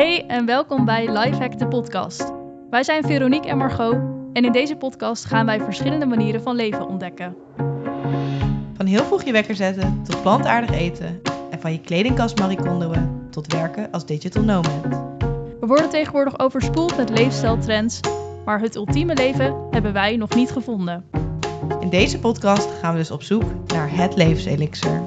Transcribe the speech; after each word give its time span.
Hey 0.00 0.26
en 0.26 0.46
welkom 0.46 0.84
bij 0.84 1.12
Lifehack 1.12 1.58
de 1.58 1.68
podcast. 1.68 2.32
Wij 2.70 2.82
zijn 2.82 3.04
Veronique 3.04 3.48
en 3.48 3.58
Margot 3.58 3.94
en 4.32 4.44
in 4.44 4.52
deze 4.52 4.76
podcast 4.76 5.24
gaan 5.24 5.46
wij 5.46 5.60
verschillende 5.60 6.06
manieren 6.06 6.42
van 6.42 6.56
leven 6.56 6.88
ontdekken. 6.88 7.36
Van 8.76 8.86
heel 8.86 9.04
vroeg 9.04 9.22
je 9.22 9.32
wekker 9.32 9.54
zetten 9.54 10.02
tot 10.04 10.22
plantaardig 10.22 10.70
eten 10.70 11.20
en 11.50 11.60
van 11.60 11.72
je 11.72 11.80
kledingkast 11.80 12.38
Marie 12.38 12.58
tot 13.30 13.52
werken 13.52 13.90
als 13.90 14.06
digital 14.06 14.42
nomad. 14.42 14.80
We 15.60 15.66
worden 15.66 15.90
tegenwoordig 15.90 16.38
overspoeld 16.38 16.96
met 16.96 17.10
leefstijltrends, 17.10 18.00
maar 18.44 18.60
het 18.60 18.76
ultieme 18.76 19.14
leven 19.14 19.56
hebben 19.70 19.92
wij 19.92 20.16
nog 20.16 20.34
niet 20.34 20.50
gevonden. 20.50 21.04
In 21.80 21.88
deze 21.90 22.18
podcast 22.18 22.70
gaan 22.80 22.92
we 22.92 22.98
dus 22.98 23.10
op 23.10 23.22
zoek 23.22 23.44
naar 23.66 23.96
het 23.96 24.16
levenselixer. 24.16 25.02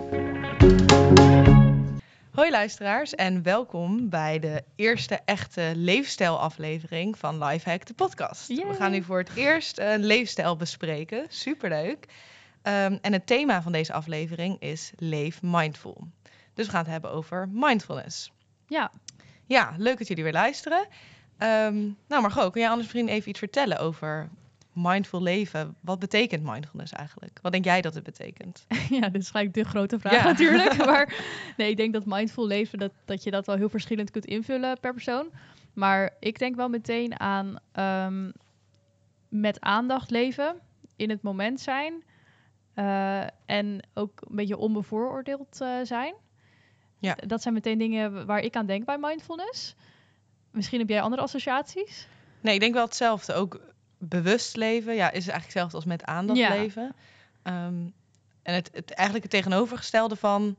Hoi 2.33 2.51
luisteraars 2.51 3.15
en 3.15 3.43
welkom 3.43 4.09
bij 4.09 4.39
de 4.39 4.63
eerste 4.75 5.19
echte 5.25 5.71
leefstijlaflevering 5.75 7.17
van 7.17 7.43
Lifehack 7.43 7.85
de 7.85 7.93
podcast. 7.93 8.47
Yay. 8.47 8.67
We 8.67 8.73
gaan 8.73 8.91
nu 8.91 9.03
voor 9.03 9.17
het 9.17 9.35
eerst 9.35 9.79
een 9.79 10.05
leefstijl 10.05 10.55
bespreken. 10.55 11.25
Superleuk. 11.29 12.05
Ehm, 12.61 12.97
en 13.01 13.13
het 13.13 13.27
thema 13.27 13.61
van 13.61 13.71
deze 13.71 13.93
aflevering 13.93 14.59
is 14.59 14.91
Leef 14.95 15.41
Mindful. 15.41 16.07
Dus 16.53 16.65
we 16.65 16.71
gaan 16.71 16.81
het 16.81 16.91
hebben 16.91 17.11
over 17.11 17.49
mindfulness. 17.51 18.31
Ja, 18.67 18.91
Ja, 19.45 19.73
leuk 19.77 19.97
dat 19.97 20.07
jullie 20.07 20.23
weer 20.23 20.33
luisteren. 20.33 20.87
Ehm, 21.37 21.81
nou 22.07 22.21
Margot, 22.21 22.51
kun 22.51 22.61
jij 22.61 22.69
anders 22.69 22.93
misschien 22.93 23.09
even 23.09 23.29
iets 23.29 23.39
vertellen 23.39 23.79
over 23.79 24.29
mindful 24.73 25.21
leven? 25.21 25.75
Wat 25.79 25.99
betekent 25.99 26.43
mindfulness 26.43 26.91
eigenlijk? 26.91 27.39
Wat 27.41 27.51
denk 27.51 27.65
jij 27.65 27.81
dat 27.81 27.93
het 27.93 28.03
betekent? 28.03 28.65
ja 28.99 29.09
dit 29.09 29.21
is 29.21 29.29
gelijk 29.29 29.53
de 29.53 29.63
grote 29.63 29.99
vraag 29.99 30.13
Ja. 30.13 30.23
natuurlijk. 30.31 30.85
Maar 30.85 31.15
nee, 31.57 31.69
ik 31.69 31.77
denk 31.77 31.93
dat 31.93 32.05
mindful 32.05 32.47
leven, 32.47 32.79
dat, 32.79 32.91
dat 33.05 33.23
je 33.23 33.31
dat 33.31 33.45
wel 33.45 33.55
heel 33.55 33.69
verschillend 33.69 34.11
kunt 34.11 34.25
invullen 34.25 34.79
per 34.79 34.93
persoon. 34.93 35.29
Maar 35.73 36.15
ik 36.19 36.39
denk 36.39 36.55
wel 36.55 36.69
meteen 36.69 37.19
aan 37.19 37.55
ehm, 37.71 38.31
met 39.29 39.61
aandacht 39.61 40.09
leven, 40.11 40.59
in 40.95 41.09
het 41.09 41.21
moment 41.21 41.59
zijn 41.59 42.03
eh, 42.73 43.23
en 43.45 43.87
ook 43.93 44.21
een 44.29 44.35
beetje 44.35 44.57
onbevooroordeeld 44.57 45.61
eh, 45.61 45.77
zijn. 45.83 46.13
Ja. 46.97 47.15
Dat 47.15 47.41
zijn 47.41 47.53
meteen 47.53 47.77
dingen 47.77 48.25
waar 48.25 48.39
ik 48.39 48.55
aan 48.55 48.65
denk 48.65 48.85
bij 48.85 48.97
mindfulness. 48.97 49.75
Misschien 50.51 50.79
heb 50.79 50.89
jij 50.89 51.01
andere 51.01 51.21
associaties? 51.21 52.07
Nee, 52.41 52.53
ik 52.53 52.59
denk 52.59 52.73
wel 52.73 52.85
hetzelfde. 52.85 53.33
Ook 53.33 53.59
bewust 54.07 54.55
leven, 54.55 54.93
ja, 54.95 55.05
is 55.05 55.11
eigenlijk 55.13 55.43
hetzelfde 55.43 55.75
als 55.75 55.85
met 55.85 56.03
aandacht 56.03 56.39
Ja. 56.39 56.49
leven. 56.49 56.95
Ehm, 57.43 57.87
en 58.43 58.53
het, 58.53 58.69
het 58.73 58.91
eigenlijk 58.91 59.31
het 59.31 59.41
tegenovergestelde 59.41 60.15
van 60.15 60.57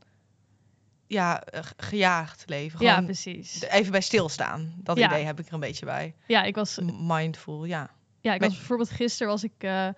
ja, 1.06 1.42
eh, 1.42 1.62
ge- 1.62 1.74
gejaagd 1.76 2.44
leven. 2.46 2.80
ja, 2.80 3.02
precies. 3.02 3.62
even 3.62 3.92
bij 3.92 4.00
stilstaan. 4.00 4.74
Dat 4.76 4.98
Ja. 4.98 5.06
idee 5.06 5.24
heb 5.24 5.40
ik 5.40 5.46
er 5.46 5.54
een 5.54 5.60
beetje 5.60 5.84
bij. 5.84 6.14
Ja, 6.26 6.42
ik 6.42 6.54
was 6.54 6.78
Mindful, 7.00 7.64
ja. 7.64 7.90
Ja, 8.20 8.34
ik 8.34 8.40
was 8.40 8.56
bijvoorbeeld 8.56 8.90
gisteren 8.90 9.32
was 9.32 9.44
ik, 9.44 9.52
eh, 9.58 9.88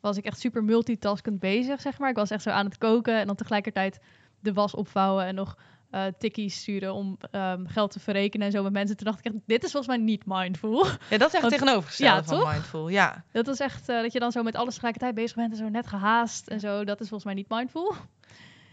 was 0.00 0.16
ik 0.16 0.24
echt 0.24 0.40
super 0.40 0.64
multitaskend 0.64 1.38
bezig, 1.40 1.80
zeg 1.80 1.98
maar. 1.98 2.10
Ik 2.10 2.16
was 2.16 2.30
echt 2.30 2.42
zo 2.42 2.50
aan 2.50 2.64
het 2.64 2.78
koken 2.78 3.18
en 3.20 3.26
dan 3.26 3.36
tegelijkertijd 3.36 4.00
de 4.40 4.52
was 4.52 4.74
opvouwen 4.74 5.24
en 5.24 5.34
nog 5.34 5.56
eh 5.94 6.04
tikkies 6.18 6.56
sturen 6.60 6.94
om 6.94 7.18
ehm, 7.30 7.66
geld 7.66 7.90
te 7.90 8.00
verrekenen 8.00 8.46
en 8.46 8.52
zo 8.52 8.62
met 8.62 8.72
mensen. 8.72 8.96
Toen 8.96 9.06
dacht 9.06 9.18
ik 9.18 9.24
echt, 9.24 9.34
dit 9.46 9.64
is 9.64 9.70
volgens 9.70 9.96
mij 9.96 10.04
niet 10.04 10.22
mindful. 10.26 10.86
Ja, 10.86 11.18
dat 11.18 11.28
is 11.28 11.32
echt 11.34 11.42
Want- 11.42 11.52
tegenovergestelde 11.52 12.16
ja, 12.16 12.24
van 12.24 12.38
toch? 12.38 12.52
mindful. 12.52 12.88
Ja. 12.88 13.24
dat 13.32 13.48
is 13.48 13.58
echt 13.60 13.88
eh, 13.88 14.00
dat 14.02 14.12
je 14.12 14.18
dan 14.18 14.32
zo 14.32 14.42
met 14.42 14.56
alles 14.56 14.72
tegelijkertijd 14.72 15.14
bezig 15.14 15.36
bent 15.36 15.50
en 15.52 15.56
zo 15.58 15.68
net 15.68 15.86
gehaast 15.86 16.46
en 16.46 16.60
zo. 16.60 16.84
Dat 16.84 17.00
is 17.00 17.08
volgens 17.08 17.24
mij 17.24 17.34
niet 17.34 17.48
mindful. 17.48 17.94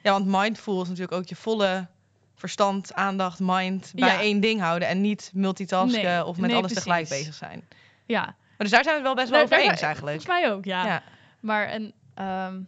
ja, 0.04 0.12
want 0.12 0.26
mindful 0.26 0.82
is 0.82 0.88
natuurlijk 0.88 1.18
ook 1.18 1.28
je 1.28 1.36
volle 1.36 1.88
verstand, 2.36 2.94
aandacht, 2.94 3.40
mind 3.42 3.92
bij 3.96 4.10
Ja. 4.10 4.20
één 4.20 4.40
ding 4.40 4.62
houden. 4.62 4.88
En 4.88 5.02
niet 5.02 5.32
multitasken 5.34 6.04
Nee, 6.04 6.26
of 6.26 6.38
met 6.38 6.50
nee, 6.50 6.60
alles 6.60 6.74
tegelijk 6.74 7.10
bezig 7.10 7.34
zijn. 7.34 7.68
Ja, 8.06 8.22
Maar 8.26 8.36
dus 8.58 8.70
daar 8.70 8.84
zijn 8.84 9.02
we 9.02 9.08
het 9.08 9.16
wel 9.16 9.16
best 9.16 9.30
wel 9.30 9.42
over 9.44 9.58
eens 9.58 9.82
eigenlijk. 9.82 10.22
volgens 10.22 10.42
mij 10.42 10.52
ook, 10.54 10.66
ja. 10.66 10.86
Ja. 10.86 11.04
Maar, 11.40 11.66
en, 11.68 11.94
ehm, 12.14 12.60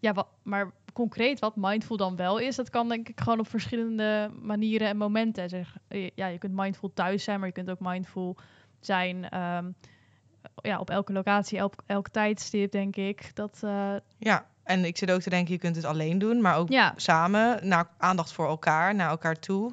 ja, 0.00 0.12
wat, 0.12 0.26
maar 0.42 0.70
concreet 0.94 1.38
wat 1.38 1.56
mindful 1.56 1.96
dan 1.96 2.16
wel 2.16 2.38
is, 2.38 2.56
dat 2.56 2.70
kan 2.70 2.88
denk 2.88 3.08
ik 3.08 3.20
gewoon 3.20 3.38
op 3.38 3.48
verschillende 3.48 4.30
manieren 4.42 4.88
en 4.88 4.96
momenten. 4.96 5.48
Zeg, 5.48 5.76
ja, 6.14 6.26
je 6.26 6.38
kunt 6.38 6.54
mindful 6.54 6.92
thuis 6.94 7.24
zijn, 7.24 7.38
maar 7.38 7.48
je 7.48 7.54
kunt 7.54 7.70
ook 7.70 7.80
mindful 7.80 8.36
zijn 8.80 9.28
ehm, 9.28 9.70
ja, 10.62 10.78
op 10.78 10.90
elke 10.90 11.12
locatie, 11.12 11.58
elk, 11.58 11.74
elk 11.86 12.08
tijdstip, 12.08 12.72
denk 12.72 12.96
ik. 12.96 13.30
Dat, 13.34 13.60
eh, 13.62 13.94
Ja, 14.18 14.46
en 14.62 14.84
ik 14.84 14.96
zit 14.96 15.10
ook 15.10 15.20
te 15.20 15.30
denken, 15.30 15.52
je 15.52 15.60
kunt 15.60 15.76
het 15.76 15.84
alleen 15.84 16.18
doen, 16.18 16.40
maar 16.40 16.56
ook 16.56 16.68
ja, 16.68 16.92
samen, 16.96 17.68
naar 17.68 17.88
aandacht 17.98 18.32
voor 18.32 18.46
elkaar, 18.46 18.94
naar 18.94 19.10
elkaar 19.10 19.38
toe. 19.38 19.72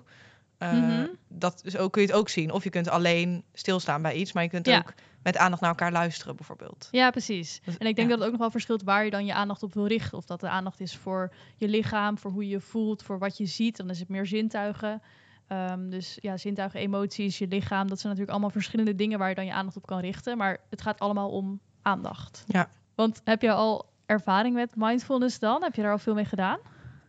Mhm. 0.61 1.07
Dat 1.27 1.77
ook, 1.77 1.91
kun 1.91 2.01
je 2.01 2.07
het 2.07 2.17
ook 2.17 2.29
zien. 2.29 2.51
Of 2.51 2.63
je 2.63 2.69
kunt 2.69 2.89
alleen 2.89 3.43
stilstaan 3.53 4.01
bij 4.01 4.13
iets, 4.15 4.31
maar 4.33 4.43
je 4.43 4.49
kunt 4.49 4.65
Ja. 4.65 4.77
ook 4.77 4.93
met 5.23 5.37
aandacht 5.37 5.61
naar 5.61 5.69
elkaar 5.69 5.91
luisteren, 5.91 6.35
bijvoorbeeld. 6.35 6.87
ja, 6.91 7.09
precies. 7.09 7.61
Dus- 7.65 7.77
En 7.77 7.87
ik 7.87 7.95
denk 7.95 8.07
ja. 8.09 8.13
dat 8.15 8.17
het 8.17 8.23
ook 8.25 8.31
nog 8.31 8.39
wel 8.41 8.51
verschilt 8.51 8.83
waar 8.83 9.03
je 9.05 9.11
dan 9.11 9.25
je 9.25 9.33
aandacht 9.33 9.63
op 9.63 9.73
wil 9.73 9.87
richten. 9.87 10.17
Of 10.17 10.25
dat 10.25 10.39
de 10.39 10.49
aandacht 10.49 10.79
is 10.79 10.95
voor 10.95 11.33
je 11.57 11.67
lichaam, 11.67 12.17
voor 12.17 12.31
hoe 12.31 12.43
je 12.43 12.49
je 12.49 12.59
voelt, 12.59 13.03
voor 13.03 13.19
wat 13.19 13.37
je 13.37 13.45
ziet. 13.45 13.77
Dan 13.77 13.89
is 13.89 13.99
het 13.99 14.09
meer 14.09 14.25
zintuigen. 14.25 15.01
Ehm, 15.47 15.89
dus 15.89 16.17
ja, 16.21 16.37
zintuigen, 16.37 16.79
emoties, 16.79 17.37
je 17.37 17.47
lichaam. 17.47 17.87
Dat 17.87 17.97
zijn 17.99 18.03
natuurlijk 18.07 18.31
allemaal 18.31 18.49
verschillende 18.49 18.95
dingen 18.95 19.19
waar 19.19 19.29
je 19.29 19.35
dan 19.35 19.45
je 19.45 19.53
aandacht 19.53 19.77
op 19.77 19.85
kan 19.85 19.99
richten. 19.99 20.37
Maar 20.37 20.57
het 20.69 20.81
gaat 20.81 20.99
allemaal 20.99 21.29
om 21.29 21.59
aandacht. 21.81 22.43
Ja. 22.47 22.69
Want 22.95 23.21
heb 23.23 23.41
je 23.41 23.51
al 23.51 23.85
ervaring 24.05 24.55
met 24.55 24.71
mindfulness 24.75 25.39
dan? 25.39 25.63
Heb 25.63 25.75
je 25.75 25.81
daar 25.81 25.91
al 25.91 25.97
veel 25.97 26.13
mee 26.13 26.25
gedaan? 26.25 26.57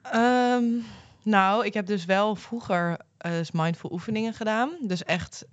Ehm, 0.03 0.65
nou, 1.23 1.65
ik 1.67 1.75
heb 1.75 1.87
dus 1.87 2.05
wel 2.05 2.35
vroeger 2.37 2.97
eens 3.23 3.51
mindful 3.51 3.93
oefeningen 3.93 4.35
gedaan. 4.35 4.71
Dus 4.81 5.05
echt 5.05 5.45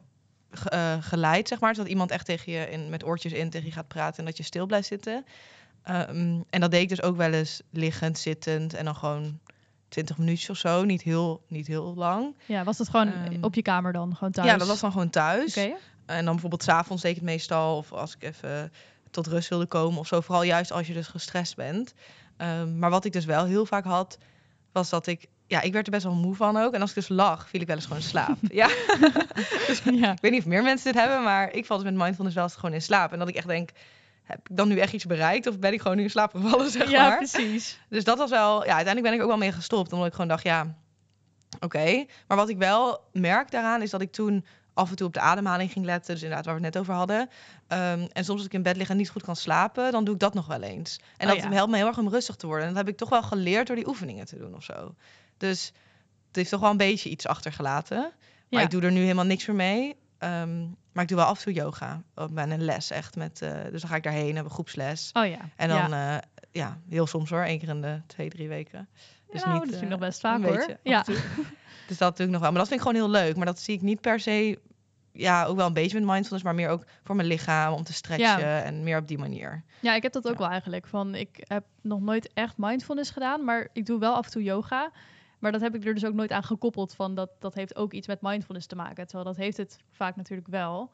eh, 0.66 0.96
geleid, 1.00 1.48
zeg 1.48 1.60
maar. 1.60 1.76
Zodat 1.76 1.90
iemand 1.90 2.12
echt 2.12 2.26
tegen 2.26 2.52
je 2.52 2.70
in, 2.70 2.90
met 2.90 3.06
oortjes 3.06 3.32
in 3.32 3.50
tegen 3.50 3.68
je 3.68 3.74
gaat 3.74 3.88
praten 3.88 4.20
en 4.20 4.26
dat 4.26 4.38
je 4.38 4.44
stil 4.44 4.66
blijft 4.66 4.88
zitten. 4.88 5.26
Ehm, 5.84 6.40
en 6.50 6.60
dat 6.60 6.72
deed 6.72 6.82
ik 6.82 6.90
dus 6.90 7.02
ook 7.02 7.18
wel 7.18 7.32
eens 7.32 7.62
liggend, 7.70 8.18
zittend 8.18 8.74
en 8.74 8.86
dan 8.86 8.96
gewoon 8.96 9.40
20 9.88 10.18
minuutjes 10.18 10.50
of 10.50 10.58
zo. 10.58 10.84
Niet 10.84 11.02
heel, 11.02 11.42
niet 11.48 11.68
heel 11.68 11.94
lang. 11.96 12.36
Ja, 12.46 12.64
was 12.64 12.78
dat 12.78 12.90
gewoon 12.90 13.14
Ehm, 13.14 13.44
op 13.44 13.56
je 13.56 13.62
kamer 13.62 13.94
dan? 13.94 14.16
Gewoon 14.16 14.32
thuis? 14.32 14.48
Ja, 14.48 14.58
dat 14.58 14.68
was 14.68 14.80
dan 14.80 14.92
gewoon 14.92 15.10
thuis. 15.10 15.58
Oké. 15.58 15.76
En 16.06 16.24
dan 16.24 16.32
bijvoorbeeld 16.32 16.64
s'avonds 16.64 17.02
deed 17.02 17.12
ik 17.12 17.18
het 17.18 17.26
meestal. 17.26 17.78
Of 17.78 17.92
als 17.94 18.16
ik 18.16 18.24
even 18.24 18.72
tot 19.12 19.28
rust 19.28 19.50
wilde 19.50 19.66
komen 19.66 20.00
of 20.00 20.08
zo. 20.08 20.22
Vooral 20.22 20.44
juist 20.44 20.72
als 20.72 20.88
je 20.88 20.94
dus 20.94 21.08
gestrest 21.08 21.56
bent. 21.56 21.94
Ehm, 22.38 22.80
maar 22.80 22.90
wat 22.90 23.06
ik 23.06 23.14
dus 23.14 23.26
wel 23.26 23.46
heel 23.46 23.66
vaak 23.66 23.84
had, 23.86 24.18
was 24.72 24.90
dat 24.90 25.08
ik... 25.08 25.28
Ja, 25.50 25.62
ik 25.62 25.74
werd 25.74 25.86
er 25.86 25.92
best 25.92 26.04
wel 26.04 26.14
moe 26.14 26.36
van 26.36 26.58
ook. 26.58 26.74
En 26.74 26.82
als 26.82 26.90
ik 26.90 26.96
dus 26.96 27.08
lag, 27.08 27.50
viel 27.50 27.62
ik 27.62 27.68
wel 27.68 27.76
eens 27.76 27.86
gewoon 27.86 28.02
in 28.02 28.08
slaap. 28.08 28.38
ja. 28.62 28.68
Dus 29.68 29.82
ja. 29.84 30.12
ik 30.12 30.22
weet 30.22 30.32
niet 30.32 30.40
of 30.40 30.46
meer 30.46 30.64
mensen 30.64 30.92
dit 30.92 31.02
hebben, 31.02 31.24
maar 31.24 31.54
ik 31.54 31.66
val 31.66 31.78
dus 31.78 31.86
met 31.86 31.96
mindfulness 31.96 32.36
wel 32.36 32.44
eens 32.44 32.56
gewoon 32.56 32.74
in 32.74 32.82
slaap. 32.82 33.12
En 33.12 33.20
dat 33.20 33.28
ik 33.28 33.36
echt 33.36 33.48
denk, 33.48 33.70
heb 34.24 34.50
ik 34.50 34.58
dan 34.58 34.68
nu 34.68 34.78
echt 34.78 34.94
iets 34.94 35.06
bereikt? 35.06 35.48
Of 35.48 35.60
ben 35.60 35.74
ik 35.74 35.82
gewoon 35.82 35.98
nu 35.98 36.04
in 36.04 36.10
slaap 36.10 36.32
gevallen, 36.36 36.70
zeg 36.70 36.90
ja, 36.90 37.08
maar? 37.08 37.18
precies. 37.18 37.80
Dus 37.90 38.04
dat 38.04 38.18
was 38.18 38.30
wel, 38.30 38.66
ja, 38.66 38.76
uiteindelijk 38.76 39.06
ben 39.06 39.14
ik 39.14 39.22
ook 39.22 39.28
wel 39.28 39.38
mee 39.38 39.52
gestopt. 39.52 39.94
Omdat 39.94 40.08
ik 40.08 40.14
gewoon 40.14 40.28
dacht, 40.28 40.44
ja, 40.44 40.76
oké. 41.60 42.06
Maar 42.28 42.38
wat 42.38 42.50
ik 42.50 42.58
wel 42.58 43.04
merk 43.12 43.52
daaraan 43.52 43.82
is 43.82 43.90
dat 43.90 44.02
ik 44.02 44.12
toen 44.12 44.46
af 44.74 44.90
en 44.90 44.96
toe 44.96 45.08
op 45.08 45.14
de 45.14 45.20
ademhaling 45.20 45.72
ging 45.72 45.86
letten. 45.86 46.14
Dus 46.14 46.24
inderdaad, 46.24 46.46
waar 46.46 46.56
we 46.56 46.66
het 46.66 46.74
net 46.74 46.82
over 46.82 46.94
hadden. 46.94 47.30
Ehm, 47.68 48.08
en 48.14 48.24
soms 48.24 48.38
als 48.38 48.46
ik 48.46 48.54
in 48.54 48.64
bed 48.64 48.78
lig 48.78 48.90
en 48.90 48.98
niet 48.98 49.10
goed 49.10 49.24
kan 49.24 49.36
slapen, 49.36 49.92
dan 49.92 50.04
doe 50.04 50.14
ik 50.14 50.20
dat 50.20 50.34
nog 50.34 50.48
wel 50.48 50.62
eens. 50.62 51.00
En 51.18 51.28
Oh, 51.28 51.34
dat 51.34 51.44
ja. 51.44 51.52
helpt 51.52 51.72
me 51.72 51.78
heel 51.78 51.88
erg 51.88 51.98
om 51.98 52.10
rustig 52.10 52.36
te 52.36 52.48
worden. 52.48 52.68
En 52.68 52.74
dat 52.74 52.84
heb 52.84 52.94
ik 52.94 52.98
toch 52.98 53.10
wel 53.10 53.24
geleerd 53.24 53.68
door 53.68 53.76
die 53.76 53.88
oefeningen 53.88 54.26
te 54.26 54.38
doen 54.38 54.56
of 54.56 54.64
zo. 54.64 54.96
Dus 55.40 55.66
het 56.28 56.36
heeft 56.36 56.50
toch 56.50 56.60
wel 56.60 56.70
een 56.72 56.78
beetje 56.78 57.10
iets 57.10 57.28
achtergelaten. 57.28 57.98
Maar 58.50 58.60
Ja. 58.60 58.62
ik 58.62 58.70
doe 58.72 58.82
er 58.82 58.92
nu 58.92 59.02
helemaal 59.02 59.26
niks 59.26 59.46
meer 59.46 59.56
mee. 59.56 59.96
Ehm, 60.18 60.60
maar 60.92 61.04
ik 61.04 61.08
doe 61.10 61.18
wel 61.18 61.26
af 61.28 61.38
en 61.38 61.44
toe 61.44 61.54
yoga. 61.54 62.02
Ben 62.32 62.52
een 62.52 62.64
les 62.66 62.92
echt 62.92 63.16
met. 63.16 63.42
eh, 63.42 63.52
dus 63.72 63.82
dan 63.82 63.90
ga 63.90 63.96
ik 63.96 64.04
daarheen, 64.04 64.34
hebben 64.36 64.54
groepsles. 64.54 65.10
Oh 65.14 65.26
ja. 65.26 65.40
En 65.56 65.68
dan, 65.70 65.78
ja. 65.78 66.14
ja. 66.14 66.22
ja, 66.52 66.80
heel 66.90 67.08
soms 67.08 67.30
hoor, 67.30 67.44
één 67.44 67.60
keer 67.60 67.70
in 67.70 67.82
de 67.82 68.02
twee, 68.08 68.30
drie 68.30 68.48
weken. 68.48 68.90
Dus 69.32 69.44
nou, 69.44 69.54
niet, 69.54 69.62
dat 69.62 69.70
vind 69.80 69.82
ik 69.82 69.88
eh, 69.92 69.98
nog 69.98 70.00
best 70.00 70.20
vaak 70.20 70.42
hoor. 70.44 70.56
beetje, 70.58 70.80
Ja. 70.84 71.06
Dus 71.88 71.98
dat 71.98 72.18
doe 72.18 72.26
ik 72.26 72.32
nog 72.32 72.42
wel. 72.42 72.50
Maar 72.50 72.60
dat 72.60 72.68
vind 72.68 72.82
ik 72.82 72.88
gewoon 72.88 73.02
heel 73.04 73.22
leuk. 73.22 73.36
Maar 73.36 73.46
dat 73.46 73.60
zie 73.60 73.76
ik 73.76 73.82
niet 73.82 74.02
per 74.02 74.20
se, 74.20 74.60
ja, 75.12 75.46
ook 75.46 75.56
wel 75.56 75.68
een 75.68 75.74
beetje 75.74 76.00
met 76.00 76.10
mindfulness, 76.10 76.44
maar 76.44 76.56
meer 76.56 76.70
ook 76.70 76.84
voor 77.04 77.16
mijn 77.16 77.28
lichaam, 77.28 77.74
om 77.74 77.84
te 77.84 77.94
stretchen 77.94 78.64
en 78.64 78.84
meer 78.84 78.98
op 78.98 79.08
die 79.08 79.18
manier. 79.18 79.64
Ja, 79.80 79.96
ik 79.96 80.04
heb 80.04 80.12
dat 80.14 80.26
ook 80.28 80.34
Ja. 80.34 80.40
wel 80.40 80.50
eigenlijk. 80.50 80.88
Van, 80.88 81.16
ik 81.16 81.30
heb 81.48 81.64
nog 81.82 82.02
nooit 82.02 82.30
echt 82.34 82.54
mindfulness 82.58 83.10
gedaan, 83.12 83.44
maar 83.44 83.68
ik 83.74 83.86
doe 83.86 84.00
wel 84.00 84.16
af 84.16 84.26
en 84.26 84.32
toe 84.32 84.44
yoga. 84.44 84.92
Maar 85.40 85.52
dat 85.52 85.62
heb 85.62 85.76
ik 85.76 85.86
er 85.86 85.94
dus 85.94 86.06
ook 86.06 86.14
nooit 86.14 86.32
aan 86.32 86.44
gekoppeld 86.44 86.94
van 86.96 87.16
dat, 87.16 87.30
dat 87.40 87.54
heeft 87.54 87.76
ook 87.76 87.94
iets 87.94 88.08
met 88.08 88.22
mindfulness 88.22 88.68
te 88.68 88.76
maken. 88.76 89.08
Terwijl 89.08 89.26
dat 89.30 89.38
heeft 89.38 89.58
het 89.58 89.80
vaak 89.92 90.16
natuurlijk 90.16 90.48
wel. 90.48 90.92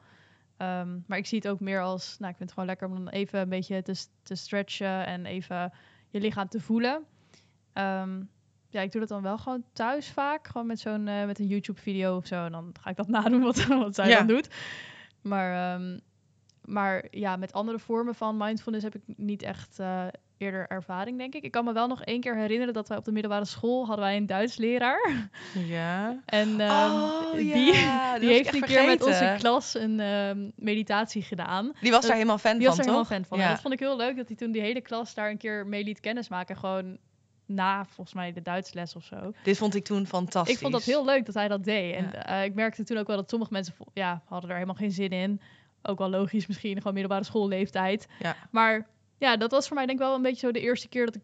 Ehm, 0.57 0.99
maar 1.07 1.17
ik 1.17 1.25
zie 1.25 1.37
het 1.37 1.47
ook 1.47 1.59
meer 1.59 1.81
als, 1.81 2.15
nou 2.19 2.31
ik 2.31 2.37
vind 2.37 2.49
het 2.49 2.51
gewoon 2.59 2.65
lekker 2.65 2.87
om 2.87 2.95
dan 3.05 3.13
even 3.13 3.39
een 3.39 3.49
beetje 3.49 3.81
te, 3.81 4.05
te 4.23 4.35
stretchen 4.35 5.05
en 5.05 5.25
even 5.25 5.73
je 6.09 6.19
lichaam 6.19 6.47
te 6.47 6.59
voelen. 6.59 7.03
Ehm, 7.73 8.21
ja, 8.69 8.81
ik 8.81 8.91
doe 8.91 8.99
dat 8.99 9.09
dan 9.09 9.21
wel 9.21 9.37
gewoon 9.37 9.63
thuis 9.73 10.09
vaak. 10.11 10.47
Gewoon 10.47 10.67
met 10.67 10.79
zo'n 10.79 11.07
eh, 11.07 11.25
met 11.25 11.39
een 11.39 11.47
YouTube 11.47 11.81
video 11.81 12.15
of 12.15 12.25
zo. 12.25 12.45
En 12.45 12.51
dan 12.51 12.71
ga 12.81 12.89
ik 12.89 12.95
dat 12.95 13.07
nadoen 13.17 13.41
wat, 13.41 13.65
wat 13.65 13.95
zij 13.95 14.09
Ja. 14.09 14.17
dan 14.17 14.27
doet. 14.27 14.47
Maar, 15.21 15.73
ehm, 15.75 15.99
maar 16.65 17.05
ja, 17.11 17.35
met 17.35 17.53
andere 17.53 17.79
vormen 17.79 18.15
van 18.15 18.37
mindfulness 18.37 18.83
heb 18.83 18.95
ik 18.95 19.01
niet 19.05 19.41
echt 19.43 19.79
eh, 19.79 20.07
eerder 20.37 20.67
ervaring, 20.67 21.17
denk 21.17 21.33
ik. 21.33 21.43
Ik 21.43 21.51
kan 21.51 21.65
me 21.65 21.73
wel 21.73 21.87
nog 21.87 22.03
één 22.03 22.21
keer 22.21 22.35
herinneren 22.35 22.73
dat 22.73 22.87
wij 22.87 22.97
op 22.97 23.05
de 23.05 23.11
middelbare 23.11 23.45
school 23.45 23.85
hadden 23.85 24.05
wij 24.05 24.17
een 24.17 24.25
Duits 24.25 24.57
leraar. 24.57 25.29
Ja. 25.65 26.19
En 26.25 26.59
ehm, 26.59 26.91
oh, 26.91 27.33
die, 27.33 27.55
ja, 27.73 28.19
die 28.19 28.27
was 28.27 28.37
heeft 28.37 28.53
een 28.55 28.61
keer 28.61 28.85
met 28.85 29.03
onze 29.03 29.35
klas 29.37 29.73
een 29.75 29.99
ehm, 29.99 30.49
meditatie 30.55 31.21
gedaan. 31.21 31.71
Die 31.81 31.91
was 31.91 32.05
daar 32.05 32.13
helemaal 32.15 32.37
fan 32.37 32.57
Die 32.57 32.67
was 32.67 32.75
van, 32.75 32.85
er 32.85 32.91
helemaal 32.91 33.09
toch? 33.09 33.17
fan 33.17 33.25
van. 33.25 33.37
Ja. 33.37 33.49
Dat 33.49 33.61
vond 33.61 33.73
ik 33.73 33.79
heel 33.79 33.97
leuk 33.97 34.15
dat 34.17 34.27
hij 34.27 34.35
toen 34.35 34.51
die 34.51 34.61
hele 34.61 34.81
klas 34.81 35.13
daar 35.13 35.29
een 35.29 35.37
keer 35.37 35.67
mee 35.67 35.83
liet 35.83 35.99
kennismaken. 35.99 36.57
Gewoon 36.57 36.97
na, 37.45 37.85
volgens 37.85 38.15
mij, 38.15 38.33
de 38.33 38.41
Duitsles 38.41 38.95
of 38.95 39.03
zo. 39.03 39.31
Dit 39.43 39.57
vond 39.57 39.75
ik 39.75 39.83
toen 39.83 40.07
fantastisch. 40.07 40.53
Ik 40.53 40.59
vond 40.61 40.73
dat 40.73 40.83
heel 40.83 41.05
leuk 41.05 41.25
dat 41.25 41.35
hij 41.35 41.47
dat 41.47 41.63
deed. 41.63 41.95
En 41.95 42.09
Ja. 42.13 42.25
eh, 42.39 42.43
ik 42.43 42.53
merkte 42.53 42.83
toen 42.83 42.97
ook 42.97 43.07
wel 43.07 43.15
dat 43.15 43.29
sommige 43.29 43.53
mensen 43.53 43.73
ja, 43.93 44.21
hadden 44.25 44.49
er 44.49 44.55
helemaal 44.55 44.75
geen 44.75 44.91
zin 44.91 45.09
in. 45.09 45.41
Ook 45.81 45.97
wel 45.97 46.09
logisch 46.09 46.47
misschien, 46.47 46.77
gewoon 46.77 46.93
middelbare 46.93 47.23
schoolleeftijd. 47.23 48.07
Ja. 48.19 48.35
Maar 48.51 48.87
ja, 49.25 49.37
dat 49.37 49.51
was 49.51 49.67
voor 49.67 49.75
mij 49.75 49.85
denk 49.85 49.99
ik 49.99 50.05
wel 50.05 50.15
een 50.15 50.21
beetje 50.21 50.45
zo 50.45 50.51
de 50.51 50.59
eerste 50.59 50.87
keer 50.87 51.05
dat 51.05 51.15
ik 51.15 51.21